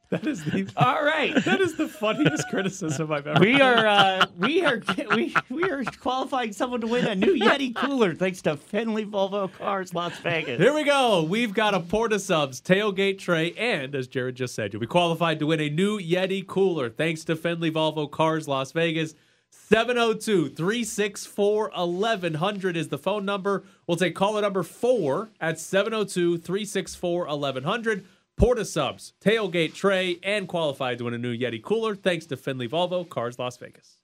That 0.11 0.25
is 0.25 0.43
the 0.43 0.67
All 0.75 1.03
right. 1.05 1.35
that 1.45 1.61
is 1.61 1.75
the 1.75 1.87
funniest 1.87 2.49
criticism 2.49 3.11
I've 3.11 3.27
ever. 3.27 3.39
We 3.39 3.53
heard. 3.59 3.85
are 3.85 3.87
uh, 3.87 4.25
we 4.39 4.65
are 4.65 4.81
we 5.15 5.35
we 5.51 5.69
are 5.69 5.83
qualifying 5.83 6.51
someone 6.51 6.81
to 6.81 6.87
win 6.87 7.05
a 7.05 7.13
new 7.13 7.37
Yeti 7.37 7.75
cooler 7.75 8.15
thanks 8.15 8.41
to 8.41 8.57
Findlay 8.57 9.05
Volvo 9.05 9.51
Cars 9.53 9.93
Las 9.93 10.17
Vegas. 10.21 10.59
Here 10.59 10.73
we 10.73 10.83
go. 10.83 11.21
We've 11.21 11.53
got 11.53 11.75
a 11.75 11.79
Port 11.79 12.11
of 12.11 12.21
Subs 12.21 12.59
tailgate 12.59 13.19
tray, 13.19 13.51
and 13.51 13.93
as 13.93 14.07
Jared 14.07 14.33
just 14.33 14.55
said, 14.55 14.73
you'll 14.73 14.79
be 14.79 14.87
qualified 14.87 15.37
to 15.39 15.45
win 15.45 15.59
a 15.59 15.69
new 15.69 15.99
Yeti 15.99 16.45
cooler 16.45 16.89
thanks 16.89 17.23
to 17.25 17.35
Findlay 17.35 17.69
Volvo 17.69 18.09
Cars 18.09 18.47
Las 18.47 18.71
Vegas. 18.71 19.13
702 19.51 20.49
364 20.49 21.71
1100 21.75 22.77
is 22.77 22.89
the 22.89 22.97
phone 22.97 23.25
number. 23.25 23.63
We'll 23.85 23.97
take 23.97 24.15
caller 24.15 24.41
number 24.41 24.63
four 24.63 25.29
at 25.39 25.59
702 25.59 26.39
364 26.39 27.25
1100. 27.27 28.05
Port 28.39 28.57
of 28.57 28.67
Subs, 28.67 29.11
tailgate 29.19 29.73
tray, 29.73 30.17
and 30.23 30.47
qualified 30.47 30.97
to 30.99 31.03
win 31.03 31.13
a 31.13 31.17
new 31.17 31.37
Yeti 31.37 31.61
cooler 31.61 31.93
thanks 31.93 32.25
to 32.27 32.37
Findlay 32.37 32.69
Volvo 32.69 33.07
Cars 33.07 33.37
Las 33.37 33.57
Vegas. 33.57 33.97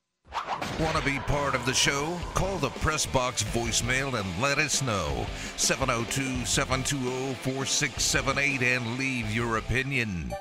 Want 0.77 0.97
to 0.97 1.05
be 1.05 1.19
part 1.19 1.55
of 1.55 1.65
the 1.65 1.73
show? 1.73 2.17
Call 2.33 2.57
the 2.57 2.67
press 2.67 3.05
box 3.05 3.43
voicemail 3.43 4.19
and 4.19 4.41
let 4.41 4.57
us 4.57 4.81
know. 4.81 5.25
702 5.55 6.45
720 6.45 7.33
4678 7.36 8.61
and 8.61 8.97
leave 8.97 9.33
your 9.33 9.55
opinion. 9.55 10.33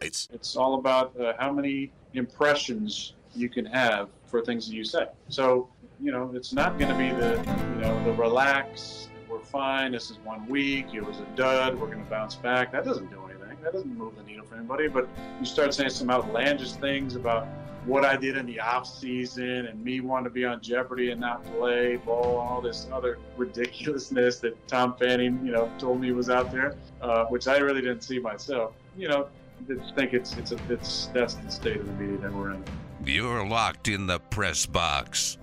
It's 0.00 0.30
It's 0.32 0.56
all 0.56 0.76
about 0.76 1.12
uh, 1.20 1.34
how 1.38 1.52
many 1.52 1.92
impressions 2.14 3.12
you 3.34 3.50
can 3.50 3.66
have 3.66 4.08
for 4.24 4.40
things 4.40 4.66
that 4.66 4.74
you 4.74 4.84
say. 4.84 5.08
So, 5.28 5.68
you 6.00 6.10
know, 6.10 6.30
it's 6.32 6.54
not 6.54 6.78
going 6.78 6.90
to 6.90 6.96
be 6.96 7.10
the, 7.10 7.32
you 7.74 7.82
know, 7.82 8.02
the 8.02 8.12
relax, 8.12 9.10
we're 9.28 9.40
fine, 9.40 9.92
this 9.92 10.10
is 10.10 10.18
one 10.24 10.48
week, 10.48 10.94
it 10.94 11.04
was 11.04 11.18
a 11.18 11.26
dud, 11.36 11.78
we're 11.78 11.88
going 11.88 12.02
to 12.02 12.10
bounce 12.10 12.36
back. 12.36 12.72
That 12.72 12.84
doesn't 12.84 13.10
do 13.10 13.25
anything. 13.56 13.64
That 13.64 13.72
doesn't 13.72 13.96
move 13.96 14.16
the 14.16 14.22
needle 14.22 14.44
for 14.44 14.56
anybody. 14.56 14.88
But 14.88 15.08
you 15.40 15.46
start 15.46 15.74
saying 15.74 15.90
some 15.90 16.10
outlandish 16.10 16.72
things 16.72 17.16
about 17.16 17.46
what 17.84 18.04
I 18.04 18.16
did 18.16 18.36
in 18.36 18.46
the 18.46 18.58
off 18.60 18.86
season 18.86 19.66
and 19.66 19.82
me 19.82 20.00
wanting 20.00 20.24
to 20.24 20.30
be 20.30 20.44
on 20.44 20.60
Jeopardy 20.60 21.10
and 21.12 21.20
not 21.20 21.44
play 21.56 21.96
ball, 21.96 22.40
and 22.40 22.48
all 22.48 22.60
this 22.60 22.88
other 22.92 23.18
ridiculousness 23.36 24.40
that 24.40 24.66
Tom 24.66 24.96
Fanning, 24.96 25.40
you 25.44 25.52
know, 25.52 25.70
told 25.78 26.00
me 26.00 26.10
was 26.12 26.28
out 26.28 26.50
there, 26.50 26.76
uh, 27.00 27.26
which 27.26 27.46
I 27.46 27.58
really 27.58 27.80
didn't 27.80 28.02
see 28.02 28.18
myself. 28.18 28.74
You 28.96 29.08
know, 29.08 29.28
I 29.70 29.74
just 29.74 29.94
think 29.94 30.14
it's 30.14 30.36
it's 30.36 30.52
a, 30.52 30.58
it's 30.68 31.06
that's 31.14 31.34
the 31.34 31.50
state 31.50 31.76
of 31.76 31.86
the 31.86 31.92
media 31.92 32.18
that 32.18 32.32
we're 32.32 32.54
in. 32.54 32.64
You're 33.04 33.46
locked 33.46 33.88
in 33.88 34.06
the 34.06 34.18
press 34.18 34.66
box. 34.66 35.38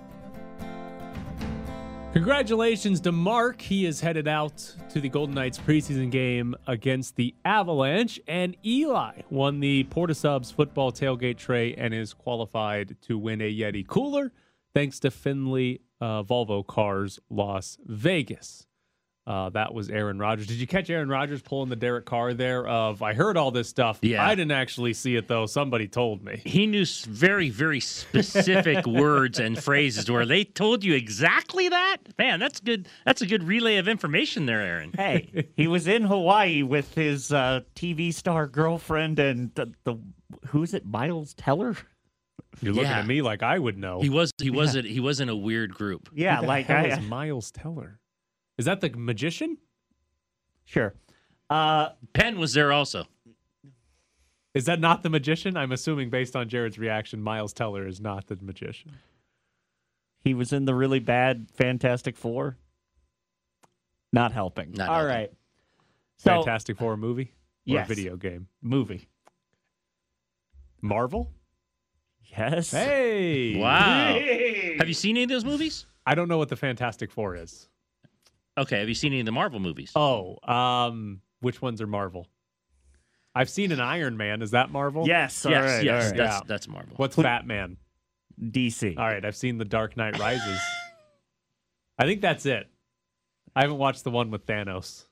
Congratulations 2.14 3.00
to 3.02 3.12
Mark. 3.12 3.60
He 3.60 3.88
is 3.88 4.00
headed 4.00 4.28
out 4.28 4.76
to 4.92 5.02
the 5.02 5.10
Golden 5.10 5.34
Knights 5.34 5.58
preseason 5.58 6.12
game 6.12 6.54
against 6.68 7.16
the 7.16 7.34
Avalanche. 7.44 8.20
And 8.28 8.56
Eli 8.64 9.24
won 9.32 9.60
the 9.60 9.86
Port 9.86 10.12
of 10.12 10.18
Subs 10.18 10.52
football 10.52 10.92
tailgate 10.92 11.38
tray 11.38 11.74
and 11.74 11.92
is 11.92 12.14
qualified 12.14 12.98
to 13.08 13.18
win 13.18 13.42
a 13.42 13.52
Yeti 13.52 13.88
cooler 13.88 14.32
thanks 14.76 15.00
to 15.00 15.10
Findlay 15.10 15.80
uh, 16.00 16.22
Volvo 16.22 16.66
Cars 16.66 17.20
Las 17.32 17.80
Vegas. 17.84 18.68
Uh, 19.26 19.50
that 19.52 19.74
was 19.74 19.90
Aaron 19.90 20.20
Rodgers. 20.20 20.48
Did 20.48 20.58
you 20.58 20.68
catch 20.68 20.90
Aaron 20.90 21.08
Rodgers 21.08 21.42
pulling 21.42 21.70
the 21.70 21.78
Derek 21.78 22.04
Carr 22.06 22.34
there? 22.34 22.68
Of 22.68 23.02
I 23.02 23.14
heard 23.14 23.38
all 23.38 23.52
this 23.52 23.70
stuff. 23.70 24.00
Yeah. 24.02 24.26
I 24.26 24.36
didn't 24.36 24.52
actually 24.52 24.94
see 24.94 25.16
it 25.16 25.30
though. 25.30 25.46
Somebody 25.46 25.88
told 25.88 26.24
me. 26.26 26.42
He 26.46 26.68
knew 26.68 26.86
very, 27.08 27.50
very 27.50 27.80
specific 27.80 28.86
words 28.86 29.40
and 29.40 29.58
phrases 29.58 30.12
where 30.12 30.26
they 30.26 30.44
told 30.44 30.84
you 30.84 30.94
exactly 30.94 31.70
that. 31.70 31.98
Man, 32.18 32.40
that's 32.42 32.60
good. 32.60 32.90
That's 33.06 33.22
a 33.22 33.26
good 33.26 33.44
relay 33.46 33.78
of 33.78 33.88
information 33.88 34.46
there, 34.46 34.60
Aaron. 34.60 34.92
Hey, 34.94 35.48
he 35.56 35.68
was 35.68 35.88
in 35.88 36.04
Hawaii 36.04 36.62
with 36.64 36.94
his 36.94 37.32
uh, 37.32 37.62
TV 37.76 38.14
star 38.14 38.46
girlfriend 38.48 39.20
and 39.20 39.56
the, 39.56 39.72
the 39.86 39.96
who's 40.48 40.74
it, 40.74 40.86
Miles 40.86 41.34
Teller? 41.34 41.78
You're 42.62 42.74
looking 42.74 42.90
Yeah. 42.92 43.00
at 43.00 43.08
me 43.08 43.22
like 43.22 43.42
I 43.42 43.58
would 43.58 43.78
know. 43.78 44.02
He 44.02 44.10
was. 44.10 44.32
He 44.42 44.50
was. 44.52 44.76
not 44.76 44.84
He 44.84 45.00
was 45.00 45.22
in 45.22 45.30
a 45.30 45.36
weird 45.36 45.74
group. 45.74 46.10
Yeah, 46.14 46.36
Who 46.36 46.42
the 46.42 46.48
like 46.48 46.66
hell 46.66 46.86
I, 46.86 46.90
is 46.90 47.00
Miles 47.08 47.52
Teller? 47.52 48.00
Is 48.58 48.66
that 48.66 48.82
the 48.82 48.90
magician? 48.92 49.58
sure. 50.66 50.94
Uh, 51.50 51.90
Penn 52.14 52.40
was 52.40 52.54
there 52.54 52.72
also. 52.72 53.06
Is 54.54 54.66
that 54.66 54.80
not 54.80 55.04
the 55.04 55.10
magician? 55.10 55.58
I'm 55.58 55.72
assuming 55.72 56.10
based 56.10 56.36
on 56.36 56.48
Jared's 56.50 56.80
reaction, 56.80 57.22
Miles 57.22 57.54
Teller 57.54 57.86
is 57.88 58.00
not 58.00 58.28
the 58.28 58.38
magician. 58.42 58.94
he 60.24 60.34
was 60.34 60.54
in 60.54 60.66
the 60.66 60.74
really 60.74 61.00
bad 61.00 61.48
Fantastic 61.54 62.16
Four. 62.16 62.58
Not 64.14 64.32
helping. 64.32 64.72
Not 64.72 64.90
All 64.90 64.96
helping. 64.96 65.10
right. 65.16 65.32
So 66.18 66.30
Fantastic 66.30 66.78
Four 66.78 66.96
movie 66.98 67.24
or 67.68 67.74
Yes. 67.74 67.88
video 67.88 68.16
game? 68.16 68.48
movie. 68.62 69.08
Marvel? 70.82 71.32
Yes. 72.38 72.72
Hey. 72.72 73.58
Wow. 73.60 74.14
Have 74.80 74.88
you 74.88 74.94
seen 74.94 75.18
any 75.18 75.24
of 75.24 75.30
those 75.30 75.46
movies? 75.46 75.86
I 76.06 76.16
don't 76.16 76.28
know 76.28 76.38
what 76.38 76.50
the 76.50 76.56
Fantastic 76.56 77.12
Four 77.12 77.36
is. 77.36 77.68
Okay. 78.58 78.80
Have 78.80 78.90
you 78.90 78.96
seen 78.96 79.14
any 79.14 79.22
of 79.22 79.26
the 79.26 79.32
Marvel 79.32 79.60
movies? 79.60 79.92
Oh, 79.96 80.38
um, 80.48 81.22
which 81.42 81.62
ones 81.62 81.82
are 81.82 81.88
Marvel? 81.88 82.28
I've 83.36 83.50
seen 83.50 83.72
an 83.72 83.80
Iron 83.80 84.16
Man. 84.16 84.42
Is 84.42 84.52
that 84.52 84.72
Marvel? 84.72 85.08
Yes. 85.08 85.46
All 85.46 85.52
yes. 85.52 85.64
right, 85.64 85.84
yes. 85.84 86.04
all 86.04 86.10
right. 86.12 86.18
That's 86.18 86.36
Yeah. 86.36 86.42
that's 86.48 86.68
Marvel. 86.68 86.94
What's 86.98 87.16
Batman? 87.16 87.78
DC. 88.42 88.98
All 88.98 89.06
right, 89.06 89.24
I've 89.24 89.36
seen 89.36 89.58
The 89.58 89.66
Dark 89.66 89.96
Knight 89.98 90.18
Rises. 90.20 90.60
I 92.00 92.06
think 92.06 92.22
that's 92.22 92.46
it. 92.46 92.68
I 93.56 93.62
haven't 93.62 93.78
watched 93.78 94.04
the 94.04 94.12
one 94.12 94.32
with 94.32 94.46
Thanos. 94.46 95.06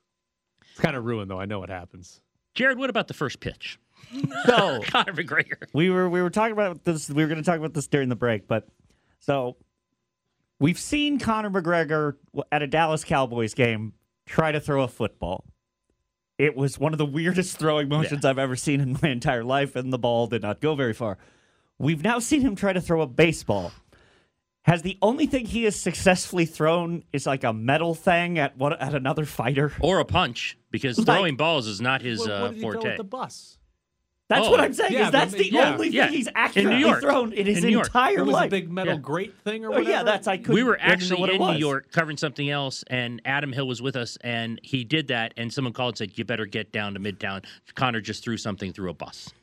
It's 0.71 0.79
kind 0.79 0.95
of 0.95 1.05
ruined 1.05 1.29
though. 1.29 1.39
I 1.39 1.45
know 1.45 1.59
what 1.59 1.69
happens. 1.69 2.21
Jared, 2.55 2.77
what 2.77 2.89
about 2.89 3.07
the 3.07 3.13
first 3.13 3.39
pitch? 3.39 3.79
So 4.47 4.81
Conor 4.87 5.13
McGregor. 5.13 5.67
we 5.73 5.91
were 5.91 6.09
we 6.09 6.21
were 6.23 6.31
talking 6.31 6.53
about 6.53 6.83
this. 6.83 7.07
We 7.09 7.21
were 7.21 7.27
going 7.27 7.37
to 7.37 7.45
talk 7.45 7.59
about 7.59 7.73
this 7.75 7.87
during 7.87 8.09
the 8.09 8.15
break, 8.15 8.47
but 8.47 8.67
so 9.19 9.55
we've 10.61 10.79
seen 10.79 11.19
Conor 11.19 11.49
McGregor 11.49 12.15
at 12.51 12.61
a 12.61 12.67
Dallas 12.67 13.03
Cowboys 13.03 13.53
game 13.53 13.93
try 14.25 14.51
to 14.51 14.59
throw 14.61 14.83
a 14.83 14.87
football. 14.87 15.43
It 16.37 16.55
was 16.55 16.79
one 16.79 16.93
of 16.93 16.97
the 16.97 17.05
weirdest 17.05 17.57
throwing 17.57 17.89
motions 17.89 18.23
I've 18.23 18.39
ever 18.39 18.55
seen 18.55 18.79
in 18.79 18.97
my 19.01 19.09
entire 19.09 19.43
life, 19.43 19.75
and 19.75 19.91
the 19.91 19.99
ball 19.99 20.27
did 20.27 20.41
not 20.41 20.61
go 20.61 20.75
very 20.75 20.93
far. 20.93 21.17
We've 21.77 22.03
now 22.03 22.19
seen 22.19 22.41
him 22.41 22.55
try 22.55 22.73
to 22.73 22.81
throw 22.81 23.01
a 23.01 23.07
baseball. 23.07 23.71
Has 24.65 24.83
the 24.83 24.97
only 25.01 25.25
thing 25.25 25.47
he 25.47 25.63
has 25.63 25.75
successfully 25.75 26.45
thrown 26.45 27.03
is 27.11 27.25
like 27.25 27.43
a 27.43 27.51
metal 27.51 27.95
thing 27.95 28.37
at 28.37 28.55
what 28.57 28.79
at 28.79 28.93
another 28.93 29.25
fighter? 29.25 29.73
Or 29.79 29.99
a 29.99 30.05
punch, 30.05 30.57
because 30.69 30.99
Like- 30.99 31.07
throwing 31.07 31.35
balls 31.35 31.65
is 31.65 31.81
not 31.81 32.01
his 32.03 32.19
What, 32.19 32.29
uh, 32.31 32.41
what 32.41 32.47
did 32.49 32.55
he 32.57 32.61
throw 32.61 32.71
forte. 32.73 32.97
the 32.97 33.03
bus? 33.03 33.57
That's 34.31 34.47
Oh. 34.47 34.51
what 34.51 34.61
I'm 34.61 34.71
saying. 34.71 34.93
Yeah, 34.93 35.07
is 35.07 35.11
that's 35.11 35.31
but- 35.31 35.39
the 35.39 35.51
yeah. 35.51 35.73
only 35.73 35.89
Yeah. 35.89 36.05
thing 36.07 36.15
he's 36.15 36.27
In 36.27 36.33
accurately 36.37 36.75
New 36.75 36.79
York. 36.87 37.01
thrown 37.01 37.33
in 37.33 37.45
his 37.45 37.57
In 37.57 37.65
New 37.65 37.71
York. 37.71 37.87
entire 37.87 38.19
It 38.19 38.25
was 38.25 38.33
life. 38.33 38.47
a 38.47 38.49
big 38.49 38.71
metal 38.71 38.93
Yeah. 38.93 38.99
grate 39.01 39.33
thing 39.43 39.65
or 39.65 39.73
Oh, 39.73 39.79
yeah, 39.79 40.03
that's 40.03 40.25
I 40.25 40.37
couldn't. 40.37 40.55
we 40.55 40.63
were 40.63 40.75
I 40.75 40.77
didn't 40.77 40.87
know 40.87 40.93
actually 41.15 41.19
what 41.19 41.29
in 41.31 41.41
New. 41.55 41.59
York 41.59 41.91
covering 41.91 42.15
something 42.15 42.49
else, 42.49 42.85
and 42.87 43.21
Adam 43.25 43.51
Hill 43.51 43.67
was 43.67 43.81
with 43.81 43.97
us, 43.97 44.17
and 44.21 44.57
he 44.63 44.85
did 44.85 45.07
that, 45.09 45.33
and 45.35 45.51
someone 45.51 45.73
called 45.73 45.95
and 45.95 45.97
said, 45.97 46.17
"You 46.17 46.23
better 46.23 46.45
get 46.45 46.71
down 46.71 46.93
to 46.93 46.99
Midtown." 47.01 47.43
Conor 47.75 47.99
just 47.99 48.23
threw 48.23 48.37
something 48.37 48.71
through 48.71 48.89
a 48.89 48.93
bus. 48.93 49.33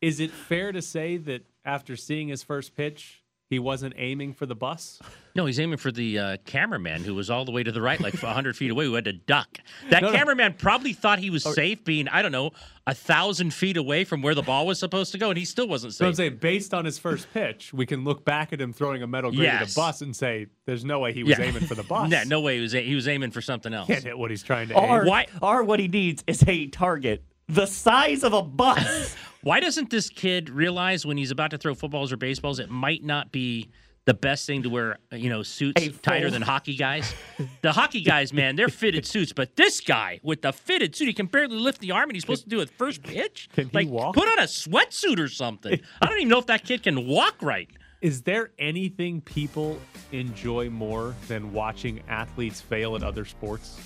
Is 0.00 0.20
it 0.20 0.30
fair 0.30 0.72
to 0.72 0.80
say 0.80 1.18
that 1.18 1.42
after 1.66 1.94
seeing 1.96 2.28
his 2.28 2.42
first 2.42 2.74
pitch, 2.74 3.20
he 3.50 3.58
wasn't 3.58 3.92
aiming 3.96 4.32
for 4.32 4.46
the 4.46 4.54
bus? 4.54 5.00
No, 5.34 5.44
he's 5.44 5.58
aiming 5.58 5.78
for 5.78 5.90
the 5.90 6.18
uh, 6.18 6.36
cameraman 6.46 7.02
who 7.02 7.16
was 7.16 7.28
all 7.30 7.44
the 7.44 7.50
way 7.50 7.64
to 7.64 7.72
the 7.72 7.82
right, 7.82 8.00
like 8.00 8.14
100 8.14 8.56
feet 8.56 8.70
away, 8.70 8.84
who 8.84 8.94
had 8.94 9.04
to 9.06 9.12
duck. 9.12 9.58
That 9.90 10.02
No, 10.02 10.10
no. 10.10 10.16
cameraman 10.16 10.54
probably 10.54 10.92
thought 10.92 11.18
he 11.18 11.30
was 11.30 11.42
safe, 11.42 11.84
being 11.84 12.08
I 12.08 12.22
don't 12.22 12.30
know 12.32 12.52
a 12.86 12.94
thousand 12.94 13.52
feet 13.52 13.76
away 13.76 14.04
from 14.04 14.22
where 14.22 14.34
the 14.36 14.42
ball 14.42 14.66
was 14.66 14.78
supposed 14.78 15.10
to 15.12 15.18
go, 15.18 15.28
and 15.30 15.36
he 15.38 15.44
still 15.44 15.66
wasn't 15.68 15.92
safe. 15.94 15.98
So 15.98 16.06
I'm 16.08 16.14
saying, 16.14 16.36
based 16.40 16.72
on 16.72 16.84
his 16.84 16.98
first 16.98 17.32
pitch, 17.34 17.72
we 17.74 17.86
can 17.86 18.04
look 18.04 18.24
back 18.24 18.52
at 18.52 18.60
him 18.60 18.72
throwing 18.72 19.02
a 19.02 19.06
metal 19.08 19.30
grate 19.32 19.48
at 19.48 19.60
Yes. 19.62 19.72
a 19.72 19.76
bus 19.80 20.00
and 20.00 20.14
say, 20.14 20.46
"There's 20.64 20.84
no 20.84 21.00
way 21.00 21.12
he 21.12 21.24
was 21.24 21.36
Yeah. 21.38 21.44
aiming 21.46 21.66
for 21.66 21.74
the 21.74 21.82
bus." 21.88 22.10
Yeah, 22.10 22.22
no 22.24 22.40
way 22.40 22.56
he 22.56 22.62
was. 22.62 22.74
A- 22.74 22.82
he 22.86 22.94
was 22.94 23.08
aiming 23.08 23.32
for 23.32 23.40
something 23.42 23.74
else. 23.74 23.88
can't 23.88 24.04
hit 24.04 24.16
what 24.18 24.30
he's 24.30 24.42
trying 24.44 24.68
to 24.68 24.74
Or, 24.78 25.00
aim. 25.02 25.06
Why- 25.08 25.26
or 25.42 25.64
what 25.64 25.80
he 25.80 25.88
needs 25.88 26.22
is 26.28 26.44
a 26.46 26.68
target 26.68 27.24
the 27.48 27.66
size 27.66 28.22
of 28.22 28.32
a 28.32 28.42
bus. 28.42 29.16
Why 29.42 29.60
doesn't 29.60 29.90
this 29.90 30.10
kid 30.10 30.50
realize 30.50 31.06
when 31.06 31.16
he's 31.16 31.30
about 31.30 31.50
to 31.52 31.58
throw 31.58 31.74
footballs 31.74 32.12
or 32.12 32.16
baseballs, 32.16 32.58
it 32.58 32.70
might 32.70 33.02
not 33.02 33.32
be 33.32 33.70
the 34.04 34.14
best 34.14 34.46
thing 34.46 34.62
to 34.64 34.68
wear, 34.68 34.98
you 35.12 35.30
know, 35.30 35.42
suits 35.42 35.80
tighter 36.02 36.26
full- 36.26 36.32
than 36.32 36.42
hockey 36.42 36.76
guys? 36.76 37.14
the 37.62 37.72
hockey 37.72 38.02
guys, 38.02 38.32
man, 38.32 38.56
they're 38.56 38.68
fitted 38.68 39.06
suits, 39.06 39.32
but 39.32 39.56
this 39.56 39.80
guy 39.80 40.20
with 40.22 40.42
the 40.42 40.52
fitted 40.52 40.94
suit, 40.94 41.06
he 41.06 41.14
can 41.14 41.26
barely 41.26 41.56
lift 41.56 41.80
the 41.80 41.90
arm, 41.90 42.10
and 42.10 42.16
he's 42.16 42.22
supposed 42.22 42.44
to 42.44 42.50
do 42.50 42.60
it 42.60 42.68
first 42.70 43.02
pitch. 43.02 43.48
Can 43.54 43.70
he 43.70 43.86
walk? 43.86 44.14
put 44.14 44.28
on 44.28 44.38
a 44.38 44.42
sweatsuit 44.42 45.18
or 45.18 45.28
something. 45.28 45.80
I 46.02 46.06
don't 46.06 46.18
even 46.18 46.28
know 46.28 46.38
if 46.38 46.46
that 46.46 46.64
kid 46.64 46.82
can 46.82 47.06
walk 47.06 47.36
right. 47.40 47.68
Is 48.02 48.22
there 48.22 48.50
anything 48.58 49.20
people 49.20 49.78
enjoy 50.12 50.70
more 50.70 51.14
than 51.28 51.52
watching 51.52 52.02
athletes 52.08 52.60
fail 52.60 52.96
at 52.96 53.02
other 53.02 53.26
sports? 53.26 53.78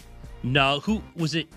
No, 0.45 0.81
who 0.81 1.03
was 1.17 1.35
it? 1.35 1.49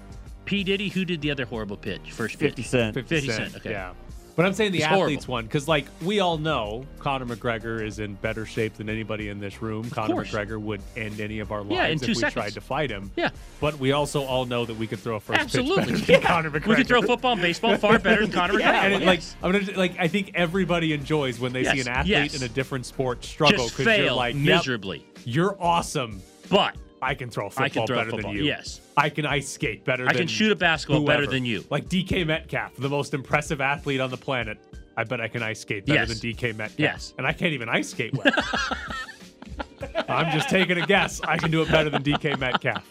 P 0.48 0.64
Diddy, 0.64 0.90
who 0.90 1.06
did 1.06 1.22
the 1.22 1.30
other 1.32 1.46
horrible 1.46 1.78
pitch? 1.78 2.12
First 2.12 2.40
pitch. 2.40 2.56
50 2.56 2.64
Cent. 2.64 2.94
50 2.96 3.30
Cent, 3.30 3.56
okay. 3.58 3.72
Yeah. 3.72 3.94
But 4.36 4.46
I'm 4.46 4.54
saying 4.54 4.72
the 4.72 4.78
It's 4.78 4.86
athletes 4.86 5.26
horrible. 5.26 5.32
one 5.32 5.46
because, 5.46 5.68
like, 5.68 5.88
we 6.04 6.20
all 6.20 6.38
know 6.38 6.86
Conor 7.00 7.26
McGregor 7.26 7.84
is 7.84 7.98
in 7.98 8.14
better 8.14 8.46
shape 8.46 8.76
than 8.76 8.88
anybody 8.88 9.30
in 9.30 9.40
this 9.40 9.64
room. 9.64 9.90
Conor 9.90 10.14
course. 10.14 10.30
McGregor 10.30 10.62
would 10.62 10.80
end 10.96 11.20
any 11.20 11.40
of 11.40 11.52
our 11.52 11.62
lives 11.64 11.72
Yeah, 11.74 11.88
if 11.88 12.02
two 12.02 12.08
we 12.10 12.14
seconds. 12.14 12.34
tried 12.34 12.54
to 12.54 12.62
fight 12.62 12.92
him. 12.92 13.10
Yeah. 13.16 13.30
But 13.60 13.80
we 13.80 13.94
also 13.94 14.24
all 14.24 14.46
know 14.46 14.64
that 14.64 14.78
we 14.78 14.86
could 14.86 15.00
throw 15.00 15.16
a 15.16 15.20
first 15.20 15.40
Absolutely. 15.40 15.86
pitch 15.94 16.06
better 16.06 16.20
than 16.20 16.22
Conor 16.28 16.52
McGregor. 16.52 16.68
We 16.68 16.76
could 16.76 16.88
throw 16.88 17.02
football 17.02 17.32
and 17.32 17.42
baseball 17.42 17.76
far 17.78 17.98
better 17.98 18.22
than 18.22 18.32
Conor 18.32 18.60
Yeah, 18.60 18.74
McGregor. 18.74 18.86
and 18.86 18.94
it, 18.94 19.02
Yes. 19.02 19.36
like 19.42 19.56
I'm 19.56 19.60
gonna 19.66 19.76
like 19.78 19.96
I 20.00 20.08
think 20.08 20.32
everybody 20.36 20.94
enjoys 20.94 21.40
when 21.40 21.52
they 21.52 21.64
see 21.64 21.80
an 21.82 21.88
athlete 21.88 22.08
yes. 22.12 22.36
in 22.36 22.44
a 22.44 22.50
different 22.50 22.86
sport 22.86 23.26
struggle 23.26 23.66
just 23.66 23.76
because 23.76 23.98
you're 23.98 24.06
fail 24.06 24.16
like, 24.18 24.36
yep, 24.36 24.44
miserably. 24.58 25.04
you're 25.26 25.58
awesome. 25.60 26.22
But 26.48 26.76
I 27.02 27.14
can 27.14 27.30
throw 27.30 27.48
a 27.48 27.50
football 27.50 27.66
I 27.66 27.70
can 27.70 27.88
throw 27.88 27.96
better 27.98 28.10
football, 28.12 28.32
than 28.34 28.40
you. 28.42 28.46
yes. 28.48 28.82
I 28.98 29.10
can 29.10 29.26
ice 29.26 29.48
skate 29.50 29.86
better 29.86 30.08
I 30.08 30.14
can 30.14 30.28
shoot 30.28 30.52
a 30.52 30.56
basketball 30.56 31.06
better 31.06 31.28
than 31.28 31.46
you. 31.46 31.64
Like 31.70 31.86
DK 31.90 32.26
Metcalf, 32.26 32.76
the 32.78 32.90
most 32.90 33.14
impressive 33.14 33.62
athlete 33.62 34.00
on 34.02 34.10
the 34.10 34.18
planet. 34.18 34.58
I 34.98 35.04
bet 35.04 35.22
I 35.22 35.28
can 35.28 35.44
ice 35.44 35.60
skate 35.60 35.86
better 35.86 36.00
Yes. 36.00 36.20
than 36.20 36.32
DK 36.32 36.56
Metcalf. 36.56 36.80
Yes. 36.80 37.14
And 37.20 37.28
I 37.28 37.34
can't 37.34 37.54
even 37.54 37.70
ice 37.70 37.90
skate 37.90 38.14
well. 38.16 38.26
I'm 40.10 40.32
just 40.32 40.50
taking 40.50 40.78
a 40.82 40.86
guess. 40.86 41.22
I 41.22 41.38
can 41.38 41.52
do 41.52 41.62
it 41.62 41.70
better 41.70 41.90
than 41.90 42.02
DK 42.04 42.40
Metcalf. 42.40 42.84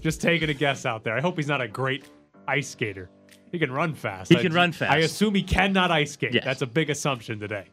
Just 0.00 0.20
taking 0.20 0.50
a 0.50 0.54
guess 0.54 0.84
out 0.84 1.04
there. 1.04 1.16
I 1.16 1.20
hope 1.20 1.36
he's 1.36 1.46
not 1.48 1.60
a 1.60 1.68
great 1.68 2.06
ice 2.48 2.68
skater. 2.68 3.08
He 3.52 3.58
can 3.58 3.72
run 3.72 3.94
fast. 3.94 4.30
He 4.30 4.36
I- 4.38 4.42
can 4.42 4.52
run 4.52 4.72
fast. 4.72 4.92
I 4.92 4.98
assume 4.98 5.34
he 5.34 5.42
cannot 5.42 5.90
ice 5.90 6.12
skate. 6.12 6.34
Yes. 6.34 6.44
That's 6.44 6.62
a 6.62 6.66
big 6.66 6.90
assumption 6.90 7.38
today. 7.40 7.64